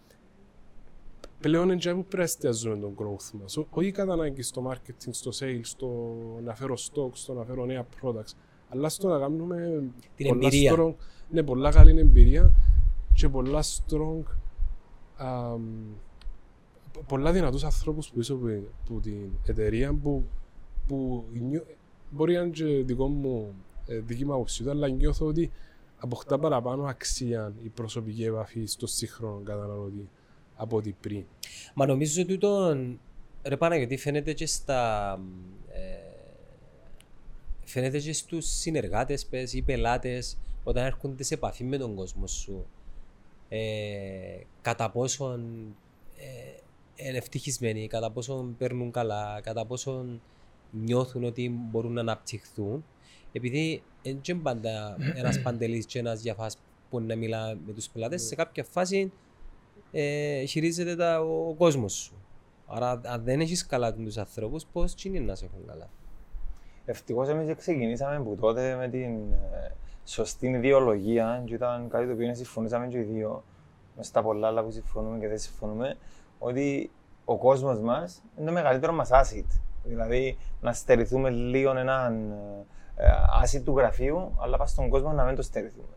πλέον 1.45 1.71
είναι 1.71 1.77
που 1.77 1.83
πρέπει 1.83 2.17
να 2.17 2.23
εστιαζούμε 2.23 2.77
τον 2.77 2.95
growth 2.99 3.31
μας. 3.41 3.57
Ό- 3.57 3.67
Όχι 3.71 3.91
κατά 3.91 4.13
ανάγκη 4.13 4.43
στο 4.43 4.71
marketing, 4.71 5.09
στο 5.11 5.31
sales, 5.41 5.61
στο 5.63 6.15
να 6.45 6.55
φέρω 6.55 6.75
stocks, 6.75 7.13
στο 7.13 7.33
να 7.35 7.45
φέρω 7.45 7.65
νέα 7.65 7.87
products, 8.03 8.33
αλλά 8.69 8.89
στο 8.89 9.09
να 9.09 9.19
κάνουμε 9.19 9.83
Την 10.17 10.29
πολλά 10.29 10.47
εμπειρία. 10.47 10.75
strong, 10.77 10.95
ναι, 11.31 11.43
πολλά 11.43 11.71
καλή 11.71 11.99
εμπειρία 12.01 12.53
και 13.15 13.29
πολλά 13.29 13.63
strong 13.63 14.23
αμ, 15.17 15.63
πο- 16.93 17.05
πολλά 17.09 17.33
δυνατούς 17.33 17.65
ανθρώπους 17.65 18.11
πίσω 18.11 18.35
από, 18.35 18.47
από 18.89 19.01
την 19.01 19.31
εταιρεία 19.47 19.93
που, 19.95 20.25
που 20.87 21.25
νιώ- 21.49 21.67
μπορεί 22.11 22.35
να 22.35 22.41
είναι 22.41 22.51
και 22.51 22.65
δικό 22.65 23.09
μου, 23.09 23.55
ε, 23.87 23.99
δική 23.99 24.25
μου 24.25 24.33
άποψη, 24.35 24.65
αλλά 24.69 24.89
νιώθω 24.89 25.27
ότι 25.27 25.51
αποκτά 25.99 26.39
παραπάνω 26.39 26.85
αξία 26.85 27.53
η 27.65 27.69
προσωπική 27.69 28.25
επαφή 28.25 28.65
στο 28.65 28.87
σύγχρονο 28.87 29.41
καταναλωτή 29.45 30.09
από 30.57 30.77
ό,τι 30.77 30.93
πριν. 31.01 31.25
Μα 31.75 31.87
νομίζω 31.87 32.23
ότι 32.23 32.33
τούτον, 32.33 33.01
ρε 33.43 33.57
Παναγιώτη, 33.57 33.97
φαίνεται 33.97 34.33
και 34.33 34.47
στα... 34.47 35.13
Ε, 35.73 35.79
φαίνεται 37.65 37.99
και 37.99 38.13
στους 38.13 38.47
συνεργάτες 38.47 39.27
πες, 39.27 39.53
ή 39.53 39.63
πελάτες 39.63 40.37
όταν 40.65 40.85
έρχονται 40.85 41.23
σε 41.23 41.35
επαφή 41.35 41.65
με 41.65 41.77
τον 41.77 41.95
κόσμο 41.95 42.27
σου. 42.27 42.67
Ε, 43.49 44.39
κατά 44.63 44.91
πόσον 44.91 45.41
ε, 46.17 47.09
είναι 47.09 47.17
ευτυχισμένοι, 47.17 47.87
κατά 47.87 48.11
πόσον 48.11 48.57
παίρνουν 48.57 48.91
καλά, 48.91 49.41
κατά 49.43 49.67
πόσον 49.67 50.21
νιώθουν 50.71 51.25
ότι 51.25 51.49
μπορούν 51.71 51.93
να 51.93 52.01
αναπτυχθούν. 52.01 52.85
Επειδή 53.33 53.83
δεν 54.03 54.21
είναι 54.29 54.39
πάντα 54.39 54.97
ένας 55.21 55.43
παντελής 55.43 55.87
και 55.87 55.99
ένας 55.99 56.21
διαφάς 56.21 56.59
που 56.91 57.01
να 57.01 57.17
μιλά 57.17 57.59
με 57.67 57.73
τους 57.73 57.89
πελάτες, 57.89 58.23
σε 58.23 58.35
κάποια 58.35 58.65
φάση 58.65 59.13
ε, 59.97 60.45
χειρίζεται 60.45 60.97
τα, 60.97 61.21
ο, 61.21 61.49
ο 61.49 61.55
κόσμος 61.55 61.93
σου. 61.93 62.15
Άρα, 62.67 63.01
αν 63.05 63.25
δεν 63.25 63.41
έχεις 63.41 63.67
καλά 63.67 63.95
τους 63.95 64.17
ανθρώπους, 64.17 64.67
πώς 64.73 65.05
είναι 65.05 65.19
να 65.19 65.35
σε 65.35 65.45
έχουν 65.45 65.67
καλά. 65.67 65.89
Ευτυχώς 66.85 67.29
εμείς 67.29 67.57
ξεκινήσαμε 67.57 68.17
από 68.17 68.37
τότε 68.41 68.77
με 68.77 68.89
την 68.89 69.33
ε, 69.33 69.75
σωστή 70.05 70.47
ιδεολογία 70.47 71.43
και 71.45 71.55
ήταν 71.55 71.89
κάτι 71.89 72.07
το 72.07 72.13
οποίο 72.13 72.35
συμφωνήσαμε 72.35 72.87
και 72.87 72.99
οι 72.99 73.03
δύο, 73.03 73.45
μες 73.97 74.07
στα 74.07 74.23
πολλά 74.23 74.49
άλλα 74.49 74.65
που 74.65 74.71
συμφωνούμε 74.71 75.19
και 75.19 75.29
δεν 75.29 75.39
συμφωνούμε, 75.39 75.97
ότι 76.39 76.91
ο 77.25 77.39
κόσμος 77.39 77.81
μας 77.81 78.23
είναι 78.37 78.47
το 78.47 78.53
μεγαλύτερο 78.53 78.93
μας 78.93 79.09
asset. 79.13 79.61
Δηλαδή 79.85 80.37
να 80.61 80.73
στερηθούμε 80.73 81.31
λίγο 81.31 81.77
έναν 81.77 82.31
ε, 82.97 83.07
asset 83.43 83.63
του 83.65 83.77
γραφείου, 83.77 84.37
αλλά 84.39 84.57
πας 84.57 84.71
στον 84.71 84.89
κόσμο 84.89 85.13
να 85.13 85.25
μην 85.25 85.35
το 85.35 85.43
στερηθούμε. 85.43 85.95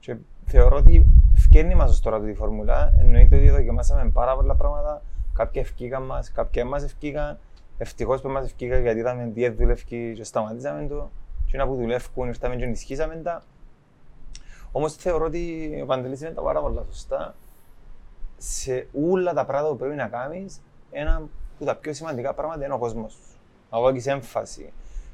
Και 0.00 0.16
θεωρώ 0.44 0.76
ότι 0.76 1.06
φκένει 1.52 1.74
μας 1.74 1.90
ως 1.90 2.00
τώρα 2.00 2.20
τη 2.20 2.34
φορμούλα. 2.34 2.94
Εννοείται 3.00 3.36
ότι 3.36 3.50
δοκιμάσαμε 3.50 4.10
πάρα 4.10 4.34
πολλά 4.36 4.54
πράγματα. 4.54 5.02
Κάποια 5.32 5.60
ευκήγαν 5.60 6.02
μας, 6.02 6.32
κάποια 6.32 6.64
μας 6.64 6.82
ευκήγαν. 6.82 7.38
Ευτυχώς 7.78 8.20
που 8.20 8.28
μας 8.28 8.44
ευκήγαν 8.44 8.82
γιατί 8.82 8.98
είδαμε 8.98 9.30
τι 9.34 9.48
δουλεύει 9.48 9.84
και 9.84 10.24
σταματήσαμε 10.24 10.86
το. 10.86 11.10
Και 11.46 11.56
ένα 11.56 11.66
που 11.66 11.74
δουλεύουν 11.74 12.28
ήρθαμε 12.28 12.56
και 12.56 12.64
ενισχύσαμε 12.64 13.16
τα. 13.16 13.42
Όμως 14.72 14.94
θεωρώ 14.94 15.24
ότι 15.24 15.80
ο 15.82 15.86
Παντελής 15.86 16.20
είναι 16.20 16.30
τα 16.30 16.42
πάρα 16.42 16.60
πολλά 16.60 16.82
σωστά. 16.88 17.34
Σε 18.36 18.88
όλα 19.10 19.32
τα 19.32 19.44
πράγματα 19.44 19.72
που 19.72 19.78
πρέπει 19.78 19.96
να 19.96 20.08
κάνεις, 20.08 20.60
ένα 20.90 21.22
από 21.56 21.64
τα 21.64 21.76
πιο 21.76 21.92
σημαντικά 21.92 22.34
πράγματα 22.34 22.64
είναι 22.64 22.74
ο 22.74 22.78
κόσμος 22.78 23.12
σου. 23.12 23.38
Να 23.70 23.80
βάλεις 23.80 24.06
έμφαση. 24.06 24.72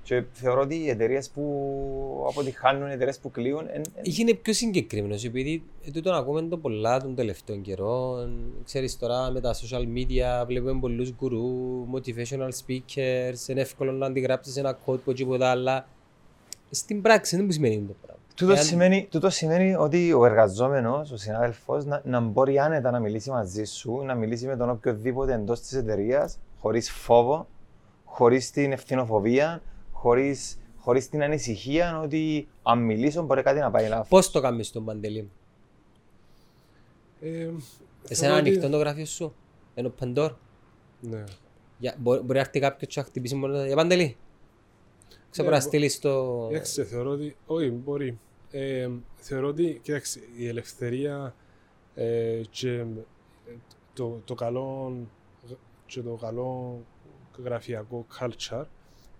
Και 0.08 0.22
θεωρώ 0.32 0.60
ότι 0.60 0.74
οι 0.76 0.88
εταιρείες 0.88 1.28
που 1.30 2.24
αποτυχάνουν, 2.28 2.88
οι 2.88 2.92
εταιρείες 2.92 3.18
που 3.18 3.30
κλείουν, 3.30 3.66
εν- 3.72 3.82
εν- 3.94 4.02
Είναι 4.18 4.34
πιο 4.34 4.52
συγκεκριμένος, 4.52 5.24
επειδή 5.24 5.62
ε, 5.86 5.90
τούτον 5.90 6.14
ακούμε 6.14 6.42
το 6.42 6.56
πολλά 6.56 7.00
των 7.00 7.14
τελευταίων 7.14 7.62
καιρών. 7.62 8.52
Ξέρεις 8.64 8.98
τώρα 8.98 9.30
με 9.30 9.40
τα 9.40 9.54
social 9.54 9.82
media 9.96 10.46
βλέπουμε 10.46 10.80
πολλούς 10.80 11.12
γκουρού, 11.14 11.86
motivational 11.94 12.48
speakers, 12.66 13.48
είναι 13.48 13.60
εύκολο 13.60 13.92
να 13.92 14.06
αντιγράψεις 14.06 14.56
ένα 14.56 14.78
quote 14.86 14.98
που 15.04 15.12
τίποτα 15.12 15.50
αλλά 15.50 15.86
στην 16.70 17.02
πράξη 17.02 17.36
δεν 17.36 17.44
μου 17.44 17.50
σημαίνει 17.50 17.76
το 17.86 17.94
πράγμα. 18.02 18.22
Τούτο 18.34 18.52
Εάν- 18.52 18.64
σημαίνει, 18.64 19.06
τούτο 19.10 19.30
σημαίνει 19.30 19.74
ότι 19.74 20.12
ο 20.12 20.24
εργαζόμενος, 20.24 21.10
ο 21.10 21.16
συνάδελφος, 21.16 21.84
να, 21.84 22.02
να 22.04 22.20
μπορεί 22.20 22.58
άνετα 22.58 22.90
να 22.90 22.98
μιλήσει 23.00 23.30
μαζί 23.30 23.64
σου, 23.64 24.02
να 24.04 24.14
μιλήσει 24.14 24.46
με 24.46 24.56
τον 24.56 24.70
οποιοδήποτε 24.70 25.32
εντός 25.34 25.60
της 25.60 25.72
εταιρείας, 25.72 26.38
χωρίς 26.60 26.90
φόβο, 26.90 27.46
χωρίς 28.04 28.50
την 28.50 28.72
ευθυνοφοβία, 28.72 29.62
χωρίς 29.98 30.58
χωρίς 30.78 31.08
την 31.08 31.22
ανησυχία 31.22 32.00
ότι 32.00 32.48
αν 32.62 32.78
μιλήσω 32.78 33.22
μπορεί 33.22 33.42
κάτι 33.42 33.58
να 33.60 33.70
πάει 33.70 33.88
λάθος. 33.88 34.08
Πώς 34.08 34.30
το 34.30 34.40
κάνεις 34.40 34.70
τον 34.70 34.84
Παντελή, 34.84 35.30
Ε, 37.20 37.26
Εσένα 37.28 37.54
θεωρώ 38.08 38.36
ότι- 38.38 38.48
ανοιχτό 38.48 38.68
το 38.68 38.76
γραφείο 38.78 39.04
σου, 39.06 39.34
ενώ 39.74 39.88
πεντόρ. 39.88 40.32
Ναι. 41.00 41.24
Για, 41.78 41.94
μπορεί, 41.98 42.20
μπορεί 42.20 42.32
να 42.34 42.40
έρθει 42.40 42.60
κάποιος 42.60 42.94
και 42.94 43.00
να 43.00 43.06
χτυπήσει 43.06 43.34
μόνο 43.34 43.64
για 43.64 43.76
Παντελή. 43.76 44.16
Ξέρω 45.30 45.48
Ναι, 45.48 45.54
να 45.54 45.60
μπο- 45.60 45.68
στείλεις 45.68 45.98
το... 45.98 46.44
Κοίταξε, 46.48 46.84
θεωρώ 46.84 47.10
ότι. 47.10 47.36
Όχι, 47.46 47.70
μπορεί. 47.70 48.18
Ε, 48.50 48.88
θεωρώ 49.16 49.48
ότι 49.48 49.78
κοίταξε, 49.82 50.20
η 50.36 50.48
ελευθερία 50.48 51.34
ε, 51.94 52.40
και 52.50 52.70
ε, 52.70 52.86
το, 53.94 54.20
το 54.24 54.34
καλό 54.34 54.96
και 55.86 56.00
το 56.02 56.14
καλό 56.20 56.78
γραφειακό 57.44 58.06
culture 58.20 58.64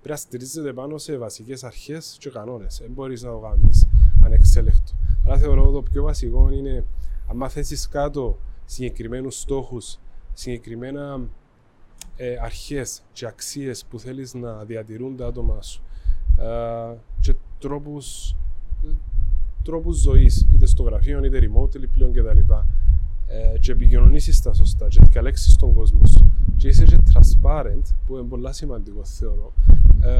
πρέπει 0.08 0.30
να 0.30 0.38
στηρίζεται 0.38 0.72
πάνω 0.72 0.98
σε 0.98 1.16
βασικές 1.16 1.64
αρχές 1.64 2.16
και 2.18 2.30
κανόνες. 2.30 2.78
Δεν 2.82 2.90
μπορείς 2.90 3.22
να 3.22 3.30
το 3.30 3.38
κάνεις 3.38 3.88
ανεξέλεκτο. 4.24 4.92
Άρα 5.26 5.38
θεωρώ 5.38 5.70
το 5.70 5.82
πιο 5.82 6.02
βασικό 6.02 6.50
είναι 6.50 6.84
αν 7.26 7.50
θέσεις 7.50 7.88
κάτω 7.88 8.38
συγκεκριμένους 8.64 9.40
στόχους, 9.40 9.98
συγκεκριμένα 10.32 11.20
ε, 12.16 12.36
αρχές 12.42 13.02
και 13.12 13.26
αξίες 13.26 13.84
που 13.84 13.98
θέλεις 13.98 14.34
να 14.34 14.64
διατηρούν 14.64 15.16
τα 15.16 15.26
άτομα 15.26 15.62
σου 15.62 15.82
ε, 16.38 16.96
και 17.20 17.34
τρόπους, 17.58 18.36
τρόπους 19.62 19.96
ζωής, 19.96 20.46
είτε 20.52 20.66
στο 20.66 20.82
γραφείο 20.82 21.24
είτε 21.24 21.38
remotely 21.38 21.88
πλέον 21.92 22.12
κτλ. 22.12 22.52
Ε, 23.30 23.58
και 23.58 23.72
επικοινωνήσεις 23.72 24.42
τα 24.42 24.52
σωστά 24.52 24.88
και 24.88 25.00
διαλέξεις 25.10 25.56
τον 25.56 25.74
κόσμο 25.74 26.06
σου 26.06 26.30
και 26.56 26.68
είσαι 26.68 26.84
και 26.84 26.96
transparent 27.14 27.82
που 28.06 28.16
είναι 28.16 28.26
πολύ 28.28 28.54
σημαντικό 28.54 29.04
θεωρώ 29.04 29.52
ε, 30.02 30.10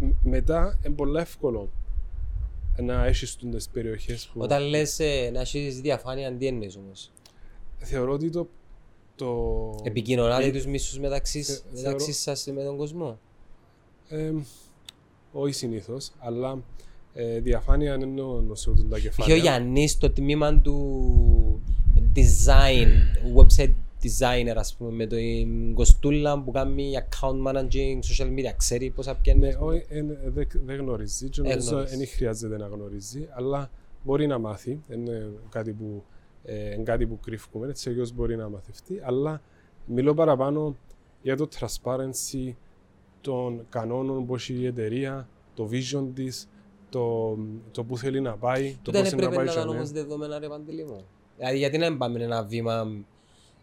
μ- 0.00 0.26
μετά 0.28 0.78
είναι 0.86 0.94
πολύ 0.94 1.18
εύκολο 1.20 1.68
να 2.82 3.06
έχεις 3.06 3.36
τις 3.36 3.68
περιοχές 3.68 4.30
που 4.32 4.40
Όταν 4.42 4.62
λες 4.62 4.98
ε, 4.98 5.30
να 5.32 5.40
έχεις 5.40 5.80
διαφάνεια, 5.80 6.32
τι 6.32 6.46
εννοείς 6.46 6.76
όμως; 6.76 7.10
θεωρώ 7.78 8.12
ότι 8.12 8.30
το, 8.30 8.48
το 9.16 9.74
Επικοινωνάτε 9.82 10.44
ε, 10.46 10.50
τους 10.52 10.66
μίσους 10.66 10.98
μεταξύ, 10.98 11.42
θε- 11.42 11.62
μεταξύ 11.74 12.12
θεωρώ- 12.12 12.12
σας 12.42 12.46
με 12.54 12.62
τον 12.64 12.76
κόσμο; 12.76 13.18
Ε, 14.08 14.32
όχι 15.32 15.52
συνήθως, 15.54 16.10
αλλά 16.18 16.62
ε, 17.14 17.40
διαφάνεια 17.40 17.94
είναι 17.94 18.04
εννοώ 18.04 18.54
σε 18.54 18.70
όλα 18.70 18.84
τα 18.90 18.96
Είχε 18.96 19.08
ο 19.08 19.10
κεφάλαια. 19.10 19.36
Γιάννης 19.36 19.90
στο 19.90 20.10
τμήμα 20.10 20.60
του 20.60 21.49
design, 22.14 22.88
website 23.36 23.72
designer, 24.02 24.54
ας 24.56 24.74
πούμε, 24.74 24.90
με 24.90 25.06
την 25.06 25.74
Κοστούλα 25.74 26.42
που 26.42 26.50
κάνει 26.50 26.92
account 26.98 27.46
managing, 27.46 27.98
social 28.10 28.26
media, 28.28 28.52
ξέρει 28.56 28.90
πόσα 28.90 29.14
πιάνει. 29.14 29.40
Ναι, 29.40 29.54
όχι, 29.58 29.84
εν- 29.88 30.18
δεν 30.26 30.46
δεν 30.64 30.76
γνωρίζει 30.76 31.28
και 31.28 31.40
Ε, 31.40 31.48
νομίζω 31.48 31.70
γνωρίζει. 31.70 31.96
δεν 31.96 32.06
χρειάζεται 32.08 32.56
να 32.56 32.66
γνωρίζει, 32.66 33.28
αλλά 33.30 33.70
μπορεί 34.04 34.26
να 34.26 34.38
μάθει. 34.38 34.80
Είναι 34.92 35.30
κάτι 35.48 35.72
που, 35.72 36.02
ε, 36.44 36.72
είναι 36.74 36.82
κάτι 36.82 37.06
που 37.06 37.20
κρύφουμε, 37.20 37.68
έτσι 37.68 37.88
αλλιώς 37.88 38.12
μπορεί 38.12 38.36
να 38.36 38.48
μαθευτεί, 38.48 39.00
αλλά 39.04 39.42
μιλώ 39.86 40.14
παραπάνω 40.14 40.76
για 41.22 41.36
το 41.36 41.48
transparency 41.60 42.52
των 43.20 43.66
κανόνων 43.68 44.26
που 44.26 44.34
έχει 44.34 44.54
η 44.54 44.66
εταιρεία, 44.66 45.28
το 45.54 45.68
vision 45.72 46.06
της, 46.14 46.48
το, 46.90 47.36
το 47.70 47.84
που 47.84 47.96
θέλει 47.98 48.20
να 48.20 48.36
πάει, 48.36 48.70
το 48.72 48.78
Τότε 48.82 48.98
πώς 49.00 49.10
δεν 49.10 49.18
είναι 49.18 49.28
να 49.28 49.32
πρέπει 49.32 49.36
πάει 49.36 49.44
να 49.46 49.52
για 49.52 49.60
ήταν 49.60 49.66
μένα. 49.66 49.78
όμως 49.78 49.90
δεδομένα 49.90 50.38
ρε 50.38 50.48
Παντελή 50.48 50.84
μου. 50.84 51.00
Δηλαδή 51.40 51.58
γιατί 51.58 51.78
να 51.78 51.88
μην 51.88 51.98
πάμε 51.98 52.24
ένα 52.24 52.42
βήμα 52.42 53.04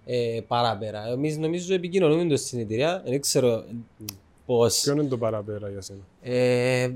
ε, 0.05 0.39
παραπέρα; 0.47 1.07
Εμείς 1.07 1.37
νομίζω 1.37 1.73
επικοινωνούμε 1.73 2.25
το 2.25 2.37
στην 2.37 2.59
εταιρεία, 2.59 3.03
δεν 3.05 3.21
ξέρω 3.21 3.63
πώς. 4.45 4.81
Ποιο 4.83 4.93
είναι 4.93 5.03
το 5.03 5.17
παραπέρα 5.17 5.69
για 5.69 5.81
σένα; 5.81 5.99
Ε, 6.21 6.89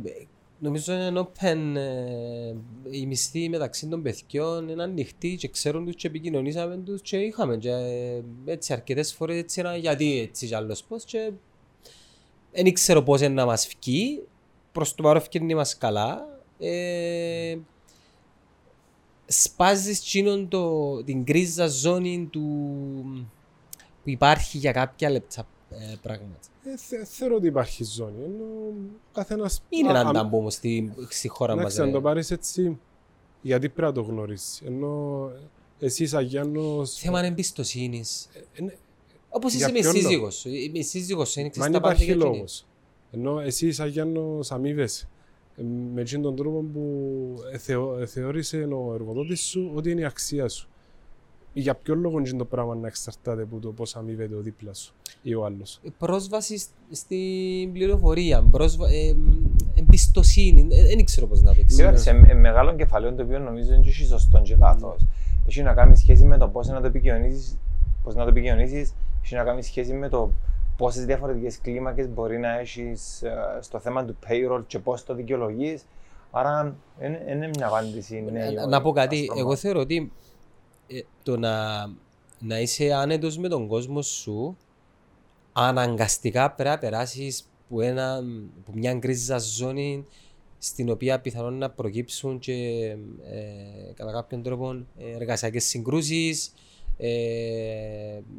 νομίζω 0.60 0.94
είναι 0.94 1.20
open, 1.20 1.76
ε, 1.76 2.54
η 2.90 3.06
μισθή 3.06 3.50
μεταξύ 3.50 3.88
των 3.88 4.02
παιδιών 4.02 4.70
είναι 4.70 4.84
ανοιχτή 4.84 5.36
και 5.36 5.48
ξέρουν 5.48 5.86
τους 5.86 5.96
και 5.96 6.08
επικοινωνήσαμε 6.08 6.78
τους 6.78 7.02
και 7.02 7.18
είχαμε 7.18 7.58
και 7.58 7.70
ε, 7.70 8.22
έτσι 8.46 8.74
αρκετές 8.74 9.14
φορές 9.14 9.38
έτσι 9.38 9.60
ένα 9.60 9.76
γιατί 9.76 10.20
έτσι 10.20 10.48
κι 10.48 10.56
άλλος 10.56 10.84
πώς 10.84 11.04
και 11.04 11.32
δεν 12.52 12.74
ξέρω 12.74 13.04
πώς 13.04 13.22
είναι 13.22 13.34
να 13.34 13.46
μας 13.46 13.68
βγει, 13.68 14.24
προς 14.72 14.96
το 14.96 15.04
παρόν 15.04 15.22
φκένει 15.22 15.56
μας 15.56 15.78
καλά. 15.78 16.40
Ε, 16.60 17.58
σπάζεις 19.32 20.02
τσίνον 20.02 20.48
το, 20.48 21.04
την 21.04 21.24
κρίζα 21.24 21.68
ζώνη 21.68 22.28
του, 22.32 22.42
που 24.04 24.10
υπάρχει 24.10 24.58
για 24.58 24.72
κάποια 24.72 25.10
λεπτά 25.10 25.48
ε, 25.70 25.96
πράγματα. 26.02 26.40
Ε, 26.64 26.78
θε- 26.78 27.08
θεωρώ 27.08 27.36
ότι 27.36 27.48
υπάρχει 27.48 27.84
ζώνη. 27.84 28.24
Ενώ 28.24 28.44
ο 29.08 29.14
καθένας... 29.14 29.64
Είναι 29.70 29.88
Α, 29.88 29.92
έναν 29.92 30.08
α, 30.08 30.12
ταμπού 30.12 30.38
όμως 30.38 30.54
στη, 30.54 30.94
στη 31.10 31.28
χώρα 31.28 31.54
μας. 31.56 31.62
Εντάξει, 31.62 31.80
αν 31.82 31.86
ρε. 31.88 31.92
το 31.94 32.02
πάρεις 32.02 32.32
έτσι, 32.32 32.78
γιατί 33.42 33.70
πρέπει 33.70 33.88
να 33.96 34.04
το 34.04 34.10
γνωρίσεις. 34.10 34.62
Ενώ 34.66 35.30
εσύ 35.80 36.06
σαν 36.08 36.24
Γιάννος... 36.26 36.94
Θέμα 36.94 37.26
εμπιστοσύνης. 37.26 38.30
ε, 38.54 38.62
ναι, 38.62 38.74
Όπως 39.30 39.54
Για 39.54 39.66
είσαι 39.68 39.74
με 39.76 39.80
ποιον 39.80 39.94
λόγο; 39.94 40.06
σύζυγος 40.08 40.36
σου. 40.36 40.50
Η 40.50 40.72
η 40.74 40.84
σύζυγος 40.84 41.30
σου 41.32 41.40
είναι 41.40 41.48
Μα 41.48 41.52
ξέρεις 41.54 41.72
δεν 41.72 41.82
τα 41.82 41.88
πάντα 41.88 41.94
υπάρχει 41.94 42.12
για 42.12 42.22
εκείνη. 42.22 42.36
λόγος. 42.36 42.66
Ενώ 43.12 43.40
εσύ 43.40 43.72
σαν 43.72 43.88
Γιάννος 43.88 44.52
αμείβεσαι 44.52 45.08
ε, 45.08 45.21
με 45.94 46.02
εκείνον 46.02 46.24
τον 46.24 46.36
τρόπο 46.36 46.66
που 46.74 46.84
ε, 47.54 47.58
θεω, 47.58 47.98
ε, 48.00 48.06
θεώρησε 48.06 48.58
ο 48.58 48.94
εργοδότης 48.94 49.42
σου 49.42 49.72
ότι 49.76 49.92
είναι 49.92 50.02
η 50.02 50.06
αξία 50.06 50.50
σου. 50.50 50.68
Για 51.54 51.76
ποιο 51.76 51.96
λόγο 51.96 52.20
είναι 52.20 52.30
το 52.38 52.46
πράγμα 52.46 52.76
να 52.76 52.88
εξαρτάται 52.88 53.42
από 53.42 53.60
το 53.60 53.72
πώς 53.72 53.96
αμείβεται 53.96 54.36
ο 54.36 54.40
δίπλα 54.42 54.74
σου 54.74 54.94
ή 55.22 55.34
ο 55.36 55.46
άλλος; 55.46 55.80
Η 55.82 55.90
Πρόσβαση 55.98 56.58
σ- 56.58 56.70
στην 56.92 57.72
πληροφορία, 57.74 58.42
πρόσβα... 58.52 58.88
ε, 58.90 59.16
εμπιστοσύνη. 59.76 60.68
Ε, 60.72 60.84
Δεν 60.96 61.06
ξέρω 61.06 61.28
πώς 61.28 61.42
να 61.42 61.54
το 61.54 61.62
Κοίταξε, 61.68 62.10
εξηγήσω. 62.10 62.32
ε, 62.32 62.40
μεγάλο 62.40 62.76
κεφαλαίο 62.76 63.14
το 63.14 63.24
οποίο 63.24 63.40
νομίζω 63.40 63.74
είναι 63.74 63.84
και 63.84 63.92
σωστό 63.92 64.42
και 64.44 64.56
λάθος. 64.56 65.06
Έχει 65.48 65.62
να 65.62 65.74
κάνει 65.74 65.98
σχέση 65.98 66.24
με 66.26 66.38
το 66.38 66.48
πώς 66.48 66.68
να 66.68 66.82
το 66.82 66.88
επικοινωνήσεις, 66.88 67.58
πώς 68.04 68.16
να 68.16 68.24
το 68.24 68.30
επικοινωνήσεις, 68.30 68.94
έχει 69.24 69.36
να 69.36 69.44
κάνει 69.44 69.64
σχέση 69.64 69.94
με 69.94 70.10
το 70.10 70.32
πόσες 70.82 71.06
διαφορετικές 71.06 71.60
κλίμακες 71.62 72.10
μπορεί 72.10 72.38
να 72.40 72.60
έχεις 72.60 73.24
στο 73.60 73.80
θέμα 73.80 74.06
του 74.06 74.18
payroll 74.28 74.64
και 74.68 74.80
πώς 74.80 75.04
το 75.04 75.14
δικαιολογείς. 75.16 75.84
Άρα 76.32 76.76
δεν 77.00 77.14
είναι 77.14 77.48
μια 77.48 77.68
απάντηση. 77.68 78.22
ναι, 78.32 78.40
ή 78.40 78.54
Να- 78.54 78.62
όχι, 78.62 78.70
Να 78.70 78.82
πω 78.82 78.92
κάτι, 78.92 79.16
άσπρο 79.20 79.34
εγώ 79.34 79.44
μαύρο. 79.48 79.56
θεωρώ 79.62 79.80
ότι 79.80 80.12
ε, 80.88 81.00
το 81.24 81.38
να, 81.38 81.86
να 82.40 82.60
είσαι 82.60 82.94
άνετος 82.94 83.38
με 83.38 83.48
τον 83.48 83.68
κόσμο 83.68 84.02
σου 84.02 84.58
αναγκαστικά 85.54 86.52
πρέπει 86.52 86.70
να 86.70 86.78
περάσεις 86.78 87.50
που, 87.70 87.82
ένα, 87.82 88.24
που 88.66 88.72
μια 88.76 88.94
γκρίζα 88.94 89.38
ζώνη 89.38 90.06
στην 90.58 90.90
οποία 90.90 91.20
πιθανόν 91.20 91.58
να 91.58 91.70
προκύψουν 91.70 92.40
και 92.40 92.54
ε, 93.24 93.94
κατά 93.96 94.12
κάποιον 94.12 94.44
τρόπο 94.44 94.72
ε, 94.98 95.16
εργασιακές 95.16 95.64
συγκρούσεις, 95.64 96.54
ε, 96.98 97.10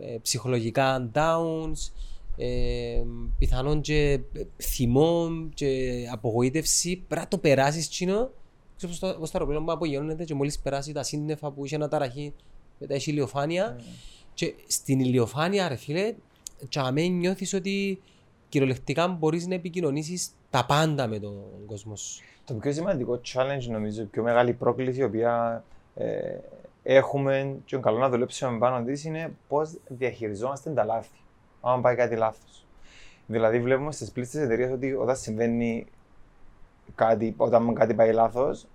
ε, 0.01 0.19
ψυχολογικά 0.23 1.11
downs, 1.15 1.91
ε, 2.37 3.03
πιθανόν 3.39 3.81
και 3.81 4.21
θυμό 4.63 5.29
και 5.55 5.93
απογοήτευση. 6.13 6.97
Πρέπει 7.09 7.21
να 7.23 7.29
το 7.29 7.39
περάσεις 7.39 7.89
τσίνο 7.89 8.31
Ξέρω 8.77 8.93
πως 8.93 9.11
τα- 9.13 9.19
πως 9.19 9.31
τα 9.31 9.39
αεροπλάνα 9.39 9.65
που 9.67 9.73
απογειώνεται 9.73 10.25
και 10.25 10.35
μόλις 10.35 10.59
περάσει 10.59 10.93
τα 10.93 11.03
σύννεφα 11.03 11.51
που 11.51 11.65
είχε 11.65 11.75
αναταραχή 11.75 12.33
μετά 12.79 12.95
έχει 12.95 13.11
ηλιοφάνεια 13.11 13.81
και 14.35 14.55
στην 14.67 15.01
ηλιοφάνεια 15.01 15.69
ρε 15.69 15.77
φίλε 15.77 16.15
και 16.69 16.79
αμέ 16.79 17.03
νιώθεις 17.07 17.55
ότι 17.55 18.01
κυριολεκτικά 18.49 19.09
μπορείς 19.09 19.47
να 19.47 19.55
επικοινωνήσεις 19.55 20.31
τα 20.51 20.67
πάντα 20.67 21.07
με 21.07 21.19
τον 21.19 21.43
κόσμο 21.67 21.97
σου. 21.97 22.23
Το 22.45 22.55
πιο 22.55 22.73
σημαντικό 22.73 23.21
challenge, 23.35 23.67
νομίζω, 23.69 24.03
η 24.03 24.05
πιο 24.05 24.23
μεγάλη 24.23 24.53
πρόκληση 24.53 25.01
η 25.01 25.05
οποία 25.05 25.65
ε, 25.95 26.37
έχουμε 26.83 27.57
και 27.65 27.75
είναι 27.75 27.85
καλό 27.85 27.99
να 27.99 28.09
δουλέψουμε 28.09 28.59
πάνω 28.59 28.85
της 28.85 29.05
είναι 29.05 29.33
πώς 29.49 29.79
διαχειριζόμαστε 29.89 30.71
τα 30.71 30.85
λάθη. 30.85 31.17
Αν 31.63 31.81
πάει 31.81 31.95
κάτι 31.97 32.17
λάθος. 32.17 32.67
Δηλαδή, 33.27 33.61
βλέπουμε 33.61 33.93
στις 33.93 34.11
πλήστες 34.11 34.43
εταιρείε 34.43 34.73
ότι 34.73 34.93
όταν 34.93 35.17
συμβαίνει 35.17 35.87
κάτι, 36.95 37.35
όταν 37.37 37.75
κάτι 37.75 37.95
πάει 37.95 38.13
λάθος, 38.13 38.67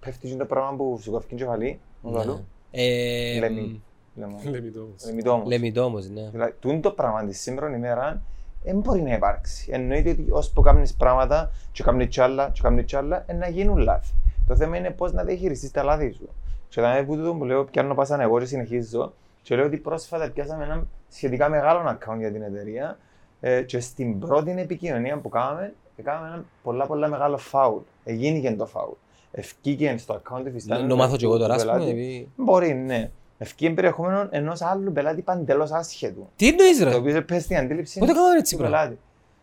πέφτει 0.00 0.28
και 0.28 0.36
το 0.36 0.44
πράγμα 0.44 0.76
που 0.76 0.98
σηκώθηκε 1.00 1.34
την 1.34 1.44
κεφαλή. 1.44 1.80
μου 2.00 2.12
το 2.12 2.18
αλλού. 2.18 2.44
Ε, 2.70 3.38
Λέμε. 3.38 3.80
Λέμε. 4.14 4.34
Λέμε 4.50 4.70
το 4.70 4.80
όμως. 4.80 5.04
Λέμε 5.04 5.22
το 5.22 5.32
όμως. 5.32 5.48
Λέμε 5.48 5.70
το 5.70 5.82
όμως, 5.82 6.08
ναι. 6.08 6.28
Δηλαδή, 6.30 6.52
τούτο 6.60 6.80
το 6.80 6.90
πράγμα 6.90 7.24
της 7.24 7.40
σήμερα 7.40 7.76
ημέρα 7.76 8.22
δεν 8.62 8.78
μπορεί 8.78 9.00
να 9.02 9.14
υπάρξει. 9.14 9.68
Εννοείται 9.72 10.10
ότι 10.10 10.26
ώσπου 10.30 10.62
κάνεις 10.62 10.94
πράγματα, 10.94 11.50
και 11.72 11.82
κάνει 11.82 12.06
κι 12.06 12.20
άλλα, 12.20 12.50
και 12.50 12.60
κάνει 12.62 12.84
κι 12.84 12.96
άλλα, 12.96 13.24
ε, 13.26 13.32
να 13.32 13.48
γίνουν 13.48 13.78
λάθη. 13.78 14.12
Το 14.46 14.56
θέμα 14.56 14.76
είναι 14.76 14.90
πώς 14.90 15.12
να 15.12 15.24
διαχειριστείς 15.24 15.70
τα 15.70 15.82
λάθη 15.82 16.12
σου. 16.12 16.28
Και 16.68 16.80
όταν 16.80 17.06
που 17.06 17.16
τούτο 17.16 17.34
που 17.34 17.44
λέω, 17.44 17.64
πιάνω 17.64 17.94
πάσα 17.94 18.22
εγώ 18.22 18.38
και 18.38 18.44
συνεχίζω, 18.44 19.12
και 19.42 19.56
λέω 19.56 19.66
ότι 19.66 19.76
πρόσφατα 19.76 20.30
πιάσαμε 20.30 20.64
ένα 20.64 20.86
σχετικά 21.10 21.48
μεγάλο 21.48 21.80
account 21.98 22.18
για 22.18 22.32
την 22.32 22.42
εταιρεία 22.42 22.98
ε, 23.40 23.62
και 23.62 23.80
στην 23.80 24.18
πρώτη 24.18 24.50
επικοινωνία 24.58 25.16
που 25.18 25.28
κάναμε, 25.28 25.72
κάναμε 26.04 26.26
ένα 26.26 26.44
πολλά 26.62 26.86
πολλά 26.86 27.08
μεγάλο 27.08 27.36
φάουλ. 27.38 27.80
Εγίνηκε 28.04 28.50
το 28.52 28.66
φάουλ. 28.66 28.92
Ευκήκε 29.32 29.94
στο 29.98 30.14
account 30.22 30.40
του 30.44 30.50
φυστάμενου 30.50 30.88
Να 30.88 30.94
μάθω 30.94 31.16
κι 31.16 31.24
εγώ 31.24 31.32
του 31.34 31.40
τώρα, 31.40 31.54
ας 31.54 31.62
πούμε. 31.62 31.72
πελάτη. 31.74 31.90
επειδή- 31.90 32.28
Μπορεί, 32.36 32.74
ναι. 32.74 33.10
Ευκήκε 33.38 33.70
περιεχόμενο 33.74 34.26
ενός 34.30 34.62
άλλου 34.62 34.92
πελάτη 34.92 35.22
παντελώ 35.22 35.68
άσχετου. 35.72 36.28
Τι 36.36 36.48
εννοείς 36.48 36.78
Το 36.78 36.84
ρε. 36.88 36.94
οποίο 36.94 37.22
πες 37.22 37.42
στην 37.42 37.56
αντίληψη 37.56 37.98
Πότε 37.98 38.12
κάναμε 38.12 38.38
έτσι 38.38 38.52
του 38.54 38.58
πράγμα. 38.60 38.76
πελάτη. 38.78 38.98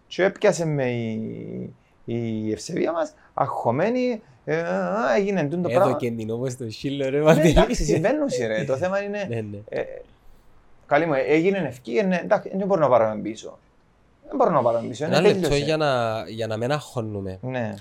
Και 0.07 0.23
έπιασε 0.23 0.65
με 0.65 0.91
η, 0.91 1.73
η 2.05 2.51
ευσεβία 2.51 2.91
μας, 2.91 3.13
αγχωμένη, 3.33 4.21
ε, 4.45 4.59
α, 4.61 5.15
έγινε 5.15 5.43
τούτο 5.43 5.61
το 5.61 5.69
Εδώ 5.69 5.77
πράγμα. 5.79 5.97
και 5.97 6.11
την 6.11 6.31
όπως 6.31 6.57
το 6.57 6.69
σύλλο 6.69 7.09
ρε 7.09 7.17
Ναι, 7.17 7.23
Μαρτίνη. 7.23 7.49
εντάξει, 7.49 7.83
συμβαίνουν 7.83 8.27
ρε. 8.47 8.63
Το 8.63 8.75
θέμα 8.77 9.01
είναι, 9.03 9.25
Ναι, 9.29 9.35
ναι. 9.41 9.57
ε, 9.69 9.81
καλή 10.87 11.05
μου, 11.05 11.13
έγινε 11.13 11.57
ευκή, 11.57 11.95
ε, 11.97 12.03
ναι, 12.03 12.19
εντάξει, 12.23 12.49
δεν 12.57 12.67
μπορώ 12.67 12.81
να 12.81 12.89
πάρω 12.89 13.19
πίσω. 13.21 13.57
Δεν 14.27 14.35
μπορώ 14.35 14.49
να 14.51 14.61
πάρω 14.61 14.79
πίσω, 14.87 15.05
Ένα 15.05 15.17
είναι 15.17 15.27
λεπτό 15.27 15.41
τέλειωσε. 15.41 15.63
για 15.63 15.77
να, 15.77 16.23
για 16.29 16.47
να 16.47 16.57
μην 16.57 16.71
αγχώνουμε. 16.71 17.37
Ναι. 17.41 17.73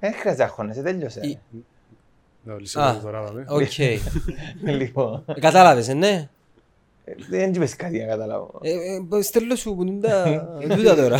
Δεν 0.00 0.12
χρειάζεται 0.12 0.42
να 0.42 0.48
αγχώνεσαι, 0.48 0.82
τέλειωσε. 0.82 1.20
Η- 1.22 1.38
Να 2.42 2.54
Α. 2.54 2.58
λύσουμε 2.58 3.00
τώρα, 3.02 3.22
δάμε. 3.22 3.44
Οκ. 3.48 3.78
λοιπόν, 4.80 5.24
Ε, 5.26 5.40
Κατάλαβες, 5.40 5.88
ε, 5.88 5.94
ναι. 5.94 6.28
ε, 7.04 7.12
δεν 7.28 7.52
είπες 7.54 7.76
κάτι 7.76 7.98
να 8.00 8.06
καταλάβω. 8.06 8.60
Ε, 8.62 8.70
ε, 9.18 9.22
Στέλνω 9.22 9.54
σου 9.54 9.74
που 9.74 9.82
είναι 9.82 10.00
τα 10.08 10.46
τούτα 10.76 10.94
τώρα. 11.02 11.18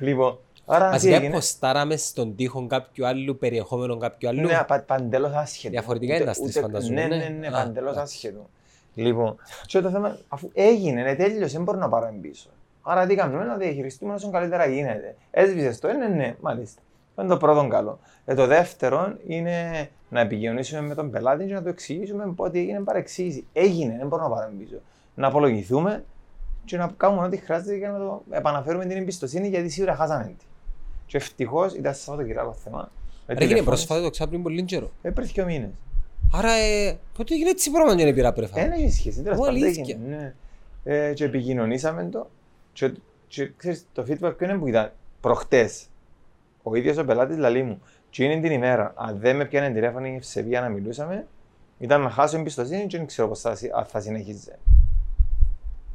Λοιπόν, 0.00 0.38
άρα 0.66 0.84
τι 0.86 0.92
Βασικά 0.92 1.16
έγινε; 1.16 1.30
ποστάραμε 1.34 1.96
στον 1.96 2.36
τοίχο 2.36 2.66
κάποιου 2.66 3.06
άλλου, 3.06 3.38
περιεχόμενο 3.38 3.96
κάποιου 3.96 4.28
άλλου. 4.28 4.40
Ναι, 4.46 4.64
πα, 4.66 4.80
παντελώς 4.86 5.32
άσχετο. 5.32 5.72
Διαφορετικά 5.72 6.12
Ούτε- 6.12 6.22
είναι 6.22 6.30
αυτές, 6.30 6.48
ούτε- 6.48 6.60
φανταζόμαι, 6.60 6.94
Ναι, 6.94 7.06
ναι. 7.06 7.16
ναι, 7.16 7.28
ναι, 7.28 7.46
Α, 7.46 7.50
παντελώς 7.50 7.92
εντάξει. 7.92 8.14
άσχετο. 8.16 8.48
Λοιπόν, 8.94 9.36
και 9.66 9.80
το 9.80 9.90
θέμα, 9.90 10.18
αφού 10.28 10.50
έγινε, 10.54 11.02
ναι, 11.02 11.14
τέλειωσε, 11.14 11.52
δεν 11.54 11.62
μπορώ 11.62 11.78
να 11.78 11.88
πάρω 11.88 12.14
πίσω. 12.20 12.50
Άρα 12.82 13.06
τι 13.06 13.14
κάνουμε, 13.14 13.44
να 13.44 13.56
διαχειριστούμε 13.56 14.14
όσο 14.14 14.30
καλύτερα 14.30 14.66
γίνεται. 14.66 15.16
Έσβησες 15.30 15.78
το, 15.78 15.92
ναι, 15.92 16.06
ναι, 16.08 16.36
μάλιστα. 16.40 16.80
Αυτό 17.08 17.22
είναι 17.22 17.30
το 17.30 17.36
πρώτο 17.36 17.68
καλό. 17.68 17.98
Ε, 18.24 18.34
το 18.34 18.46
δεύτερο 18.46 19.16
είναι 19.26 19.88
να 20.08 20.20
επικοινωνήσουμε 20.20 20.80
με 20.80 20.94
τον 20.94 21.10
πελάτη 21.10 21.44
και 21.46 21.54
να 21.54 21.62
του 21.62 21.68
εξηγήσουμε 21.68 22.32
ότι 22.36 22.58
έγινε 22.58 22.80
παρεξήγηση. 22.80 23.46
Έγινε, 23.52 23.96
δεν 23.98 24.06
μπορώ 24.06 24.22
να 24.22 24.28
πάρω 24.28 24.50
πίσω. 24.58 24.76
Να 25.14 25.26
απολογηθούμε 25.26 26.04
και 26.64 26.76
να 26.76 26.92
κάνουμε 26.96 27.26
ό,τι 27.26 27.36
χρειάζεται 27.36 27.76
για 27.76 27.90
να 27.90 27.98
το 27.98 28.22
επαναφέρουμε 28.30 28.86
την 28.86 28.96
εμπιστοσύνη 28.96 29.48
γιατί 29.48 29.68
σίγουρα 29.68 29.94
χάσαμε 29.94 30.24
την. 30.24 30.36
Και 31.06 31.16
ευτυχώς 31.16 31.74
ήταν 31.74 31.94
Σαββατοκυριακό 31.94 32.52
θέμα. 32.52 32.90
Ε, 33.26 33.32
Ρε 33.32 33.38
έγινε 33.38 33.38
τηλεφώνησε. 33.38 33.64
πρόσφατα 33.64 34.02
το 34.02 34.10
ξάπ 34.10 34.28
πριν 34.28 34.42
πολύ 34.42 34.62
καιρό. 34.62 34.90
Ε, 35.02 35.10
πριν 35.10 35.26
δύο 35.26 35.44
μήνες. 35.44 35.70
Άρα, 36.32 36.52
ε, 36.52 36.98
πότε 37.16 37.34
έγινε 37.34 37.50
έτσι 37.50 37.70
πράγμα 37.70 37.96
και 37.96 38.04
δεν 38.04 38.14
πήρα 38.14 38.32
πρέφα. 38.32 38.54
Δεν 38.54 38.72
έχει 38.72 38.90
σχέση, 38.90 39.22
τέλος 39.22 39.38
Ω, 39.38 39.40
πάντων 39.40 39.54
αλήθεια. 39.54 39.84
έγινε. 39.88 40.16
Ναι. 40.16 40.34
Ε, 40.84 41.12
και 41.12 41.24
επικοινωνήσαμε 41.24 42.04
το 42.04 42.30
και, 42.72 42.92
και 43.26 43.50
ξέρεις, 43.56 43.86
το 43.92 44.02
feedback 44.08 44.34
ποιο 44.36 44.48
είναι 44.48 44.58
που 44.58 44.66
ήταν 44.66 44.92
προχτές. 45.20 45.86
Ο 46.62 46.74
ίδιος 46.74 46.96
ο 46.96 47.04
πελάτης 47.04 47.36
λαλεί 47.36 47.62
μου 47.62 47.80
και 48.10 48.24
είναι 48.24 48.40
την 48.40 48.52
ημέρα, 48.52 48.92
αν 48.96 49.18
δεν 49.18 49.36
με 49.36 49.44
πιάνε 49.44 49.70
τηλέφωνο 49.74 50.06
η 50.06 50.14
ευσεβία 50.14 50.60
να 50.60 50.68
μιλούσαμε, 50.68 51.26
Ήταν 51.78 52.00
να 52.00 52.10
χάσω 52.10 52.38
εμπιστοσύνη 52.38 52.86
και 52.86 52.96
δεν 52.96 53.06
ξέρω 53.06 53.28
πώς 53.28 53.40
θα, 53.40 53.54
συ- 53.54 53.74
αν 53.74 53.84
θα 53.84 54.00
συνεχίζει. 54.00 54.48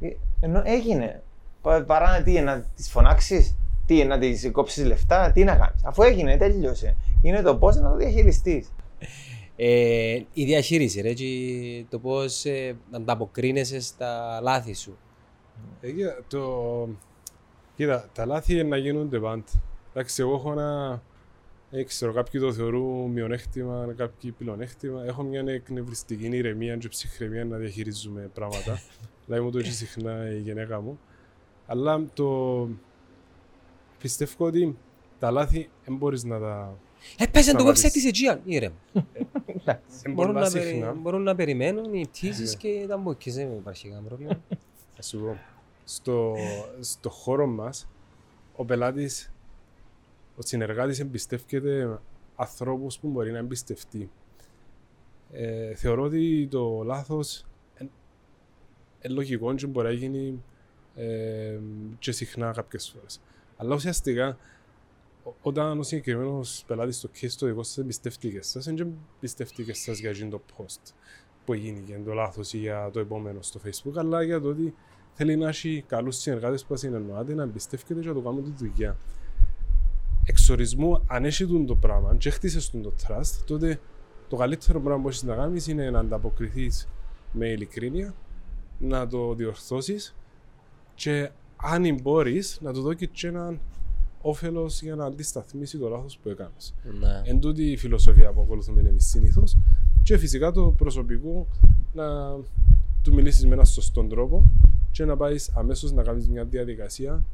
Ε, 0.00 0.08
Ενώ 0.40 0.62
έγινε. 0.64 1.22
Πα- 1.62 1.84
Παρά 1.84 2.22
τι, 2.22 2.40
να 2.40 2.64
τις 2.76 2.90
φωνάξεις, 2.90 3.54
τι, 3.86 4.04
να 4.04 4.18
τις 4.18 4.48
κόψεις 4.52 4.84
λεφτά, 4.84 5.32
τι 5.32 5.44
να 5.44 5.56
κάνεις. 5.56 5.84
Αφού 5.84 6.02
έγινε, 6.02 6.36
τέλειωσε. 6.36 6.96
Είναι 7.22 7.42
το 7.42 7.56
πώς 7.56 7.76
να 7.76 7.90
το 7.90 7.96
διαχειριστείς. 7.96 8.72
Ε, 9.60 10.20
η 10.32 10.44
διαχείριση, 10.44 11.00
ρε, 11.00 11.12
και 11.12 11.84
το 11.88 11.98
πώς 11.98 12.44
ε, 12.44 12.76
ανταποκρίνεσαι 12.90 13.80
στα 13.80 14.40
λάθη 14.42 14.74
σου. 14.74 14.98
Ε, 15.80 15.90
κοίτα, 15.90 16.22
το... 16.28 16.88
κοίτα, 17.76 18.08
τα 18.12 18.26
λάθη 18.26 18.52
είναι 18.52 18.62
να 18.62 18.76
γίνονται 18.76 19.18
πάντα. 19.18 19.44
Εντάξει, 19.90 20.22
εγώ 20.22 20.34
έχω 20.34 20.52
ένα. 20.52 21.02
Δεν 21.70 21.86
ξέρω, 21.86 22.12
κάποιοι 22.12 22.40
το 22.40 22.52
θεωρούν 22.52 23.10
μειονέκτημα, 23.10 23.94
κάποιοι 23.96 24.30
πλεονέκτημα. 24.30 25.04
Έχω 25.04 25.22
μια 25.22 25.44
εκνευριστική 25.46 26.26
ηρεμία 26.26 26.76
και 26.76 26.88
ψυχραιμία 26.88 27.44
να 27.44 27.56
διαχειρίζουμε 27.56 28.30
πράγματα. 28.34 28.80
Δηλαδή 29.26 29.44
μου 29.44 29.50
το 29.50 29.58
έχει 29.58 29.72
συχνά 29.72 30.30
η 30.30 30.40
γυναίκα 30.40 30.80
μου. 30.80 30.98
Αλλά 31.66 32.04
το. 32.14 32.68
Πιστεύω 33.98 34.46
ότι 34.46 34.76
τα 35.18 35.30
λάθη 35.30 35.70
δεν 35.84 35.96
μπορείς 35.96 36.24
να 36.24 36.38
τα. 36.40 36.78
Ε, 37.18 37.26
πες 37.26 37.46
εν 37.48 37.52
το 37.52 37.58
Σταματήσεις. 37.58 37.88
website 37.88 37.92
της 37.92 38.10
Aegean, 38.12 38.38
ήρεμ. 38.44 38.72
Δεν 39.64 40.12
Μπορούν 40.14 40.32
πολλά 40.32 40.46
να, 40.46 40.50
περι- 40.52 40.66
συχνά. 40.66 40.92
μπορούν 40.92 41.22
να 41.22 41.34
περιμένουν 41.34 41.94
οι 41.94 42.06
πτήσεις 42.06 42.50
Ναι. 42.50 42.56
και 42.56 42.86
τα 42.88 42.96
μπόκες, 42.96 43.34
δεν 43.34 43.52
υπάρχει 43.52 43.88
κανένα 43.88 44.06
πρόβλημα. 44.06 44.40
Θα 44.96 45.02
σου 45.02 45.18
πω. 45.18 45.36
Στο, 45.84 46.34
στο 46.80 47.10
χώρο 47.10 47.46
μας, 47.46 47.88
ο 48.56 48.64
πελάτης, 48.64 49.32
ο 50.36 50.42
συνεργάτης 50.42 51.00
εμπιστεύεται 51.00 51.98
ανθρώπους 52.36 52.98
που 52.98 53.08
μπορεί 53.08 53.32
να 53.32 53.38
εμπιστευτεί. 53.38 54.10
Ε, 55.32 55.74
θεωρώ 55.74 56.02
ότι 56.02 56.48
το 56.50 56.82
λάθος 56.84 57.44
είναι 57.80 59.14
λογικό 59.14 59.54
και 59.54 59.66
μπορεί 59.66 59.86
να 59.86 59.92
γίνει 59.92 60.42
ε, 60.96 61.58
και 61.98 62.12
συχνά 62.12 62.52
κάποιες 62.52 62.92
φορές. 62.94 63.20
Αλλά 63.56 63.74
ουσιαστικά, 63.74 64.28
ο- 64.28 64.36
όταν 65.42 65.78
ο 65.78 65.82
συγκεκριμένος 65.82 66.64
πελάτης 66.66 67.00
το 67.00 67.10
case 67.20 67.32
το 67.38 67.46
δικό 67.46 67.62
σας 67.62 67.78
εμπιστεύτηκε 67.78 68.42
σα, 68.42 68.60
δεν 68.60 68.96
εμπιστεύτηκε 69.16 69.74
σα 69.74 69.92
για 69.92 70.10
εκείνο 70.10 70.30
το 70.30 70.40
post 70.56 70.92
που 71.44 71.52
έγινε 71.52 71.82
για 71.86 72.02
το 72.04 72.12
λάθος 72.12 72.52
ή 72.52 72.58
για 72.58 72.90
το 72.92 73.00
επόμενο 73.00 73.42
στο 73.42 73.60
Facebook, 73.64 73.92
αλλά 73.96 74.22
για 74.22 74.40
το 74.40 74.48
ότι 74.48 74.74
θέλει 75.12 75.36
να 75.36 75.48
έχει 75.48 75.84
καλούς 75.86 76.16
συνεργάτες 76.16 76.64
που 76.64 76.76
συνεννοάται, 76.76 77.34
να 77.34 77.42
εμπιστεύεται 77.42 78.00
και 78.00 78.08
να 78.08 78.14
το 78.14 78.20
κάνουν 78.20 78.44
τη 78.44 78.50
δουλειά. 78.50 78.96
Εξορισμού, 80.24 81.04
αν 81.06 81.24
έχει 81.24 81.46
τούτο 81.46 81.64
το 81.64 81.74
πράγμα, 81.74 82.08
αν 82.08 82.18
και 82.18 82.30
χτίσες 82.30 82.70
το 82.70 82.94
trust, 83.06 83.42
τότε 83.46 83.80
το 84.28 84.36
καλύτερο 84.36 84.80
πράγμα 84.80 85.02
που 85.02 85.08
έχεις 85.08 85.22
να 85.22 85.34
κάνεις 85.34 85.66
είναι 85.66 85.90
να 85.90 85.98
ανταποκριθείς 85.98 86.88
με 87.32 87.48
ειλικρίνεια, 87.48 88.14
να 88.78 89.06
το 89.06 89.34
διορθώσεις 89.34 90.16
και 90.94 91.30
αν 91.56 92.00
μπορείς 92.02 92.58
να 92.60 92.72
του 92.72 92.80
δώσεις 92.80 93.08
και 93.12 93.26
έναν 93.26 93.60
όφελος 94.20 94.82
για 94.82 94.94
να 94.94 95.04
αντισταθμίσει 95.04 95.78
το 95.78 95.88
λάθος 95.88 96.18
που 96.22 96.28
έκανες. 96.28 96.74
Ναι. 97.00 97.22
Εν 97.24 97.40
τούτη 97.40 97.70
η 97.70 97.76
φιλοσοφία 97.76 98.32
που 98.32 98.40
ακολουθούμε 98.40 98.80
εμείς 98.80 99.06
συνήθως. 99.06 99.56
Και 100.02 100.18
φυσικά 100.18 100.50
το 100.52 100.70
προσωπικό 100.70 101.46
να 101.92 102.04
του 103.02 103.14
μιλήσεις 103.14 103.46
με 103.46 103.52
έναν 103.52 103.66
σωστό 103.66 104.04
τρόπο 104.04 104.50
και 104.90 105.04
να 105.04 105.16
πάεις 105.16 105.50
αμέσως 105.54 105.92
να 105.92 106.02
κάνεις 106.02 106.28
μια 106.28 106.44
διαδικασία 106.44 107.24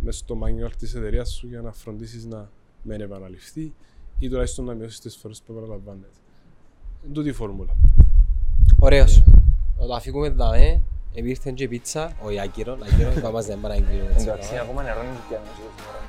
μέσα 0.00 0.18
στο 0.18 0.38
manual 0.42 0.72
της 0.78 0.94
εταιρείας 0.94 1.30
σου 1.30 1.46
για 1.46 1.60
να 1.60 1.72
φροντίσεις 1.72 2.24
να 2.24 2.50
μην 2.82 3.00
επαναληφθεί 3.00 3.72
ή 4.18 4.28
τουλάχιστον 4.28 4.64
να 4.64 4.74
μειώσεις 4.74 5.00
τις 5.00 5.16
φορές 5.16 5.42
που 5.46 5.52
επαναλαμβάνεται. 5.52 6.06
Εν 7.06 7.12
τούτη 7.12 7.28
η 7.28 7.32
φόρμουλα. 7.32 7.76
Ωραίος. 8.78 9.24
Να 9.78 9.86
το 9.86 9.94
αφήκουμε 9.94 10.26
εδώ, 10.26 10.52
ε. 10.52 10.80
Επήρθεν 11.14 11.54
και 11.54 11.68
πίτσα, 11.68 12.16
όχι 12.22 12.40
Άκυρο, 12.40 12.78
Άκυρο, 12.92 13.10
θα 13.10 13.30
μας 13.30 13.46
δεν 13.46 13.60
παραγγείλουμε 13.60 14.10
έτσι. 14.10 14.26
Εντάξει, 14.26 14.56
ακόμα 14.56 14.82
νερό 14.82 15.02
είναι 15.02 15.12
και 15.12 15.20
πιάνω 15.28 15.44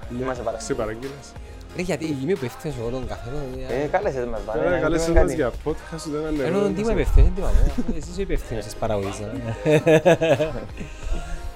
σήμερα. 0.10 0.24
Είμαστε 0.24 0.42
Σε 0.44 0.50
παρασύ. 0.50 0.74
παραγγείλες. 0.74 1.28
Ρε, 1.76 1.82
γιατί 1.82 2.06
η 2.06 2.16
γυμνή 2.20 2.36
που 2.36 2.46
έφτιαξε 2.46 2.80
εγώ 2.82 2.90
τον 2.90 3.08
καφέ, 3.08 3.30
ε, 3.70 3.84
Ε, 3.84 3.88
κάλεσες 3.88 4.26
μας, 4.26 4.42
πάνε. 4.46 4.70
να 4.70 4.78
Καλέ 4.78 4.98
πούμε 4.98 5.12
μας 5.14 5.22
κάτι. 5.22 5.34
για 5.36 5.52
podcast, 5.66 6.04
δεν 6.14 6.34
είναι 6.34 6.44
Ενώ 6.44 6.58
νερό. 6.60 6.70
τι 6.76 6.82
είμαι 6.82 6.92
υπεύθυνος, 6.92 7.26
δεν 7.26 7.34
τι 7.36 7.42
είμαι, 7.88 7.98
εσείς 7.98 8.12
είσαι 8.12 8.22
υπεύθυνος 8.22 8.64
της 8.64 8.76
παραγωγής. 8.76 9.20
ε. 9.64 9.82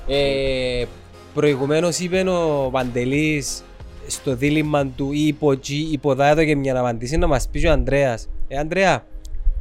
Ε, 0.07 0.85
Προηγουμένως 1.33 1.99
είπε 1.99 2.29
ο 2.29 2.69
Παντελής 2.71 3.63
στο 4.07 4.35
δίλημμα 4.35 4.85
του 4.85 5.11
ή 5.11 5.27
υπό 5.27 5.47
G, 5.49 5.67
υπό 5.91 6.15
δά 6.15 6.27
εδώ 6.27 6.43
και 6.43 6.55
μια 6.55 6.79
απαντήση 6.79 7.17
να 7.17 7.27
μας 7.27 7.47
πει 7.51 7.59
και 7.59 7.67
ο 7.67 7.71
Ανδρέας. 7.71 8.27
Ε, 8.47 8.57
Ανδρέα, 8.57 9.03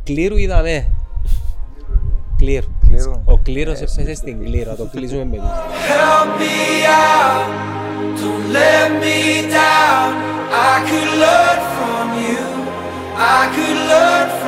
κλήρου 0.05 0.37
είδαμε. 0.37 0.89
Κλήρου. 2.39 2.67
Κλήρου. 2.89 3.11
Ο 3.25 3.39
κλήρος 3.39 3.81
έπεσε 3.81 4.15
στην 4.15 4.45
κλήρου, 4.45 4.71
να 4.71 4.77
το 4.77 4.89
κλείσουμε 4.93 5.25
με 5.25 5.37
εμείς. 5.37 5.49
Help 5.89 6.41
me 6.41 6.53
out, 6.87 7.82
don't 8.21 8.53
let 8.53 8.93
me 9.01 9.49
down. 9.49 10.11
I 10.71 10.75
could 10.89 11.11
learn 11.25 11.59
from 11.77 12.07
you, 12.27 12.45
I 13.17 13.41
could 13.55 13.79
learn 13.91 14.42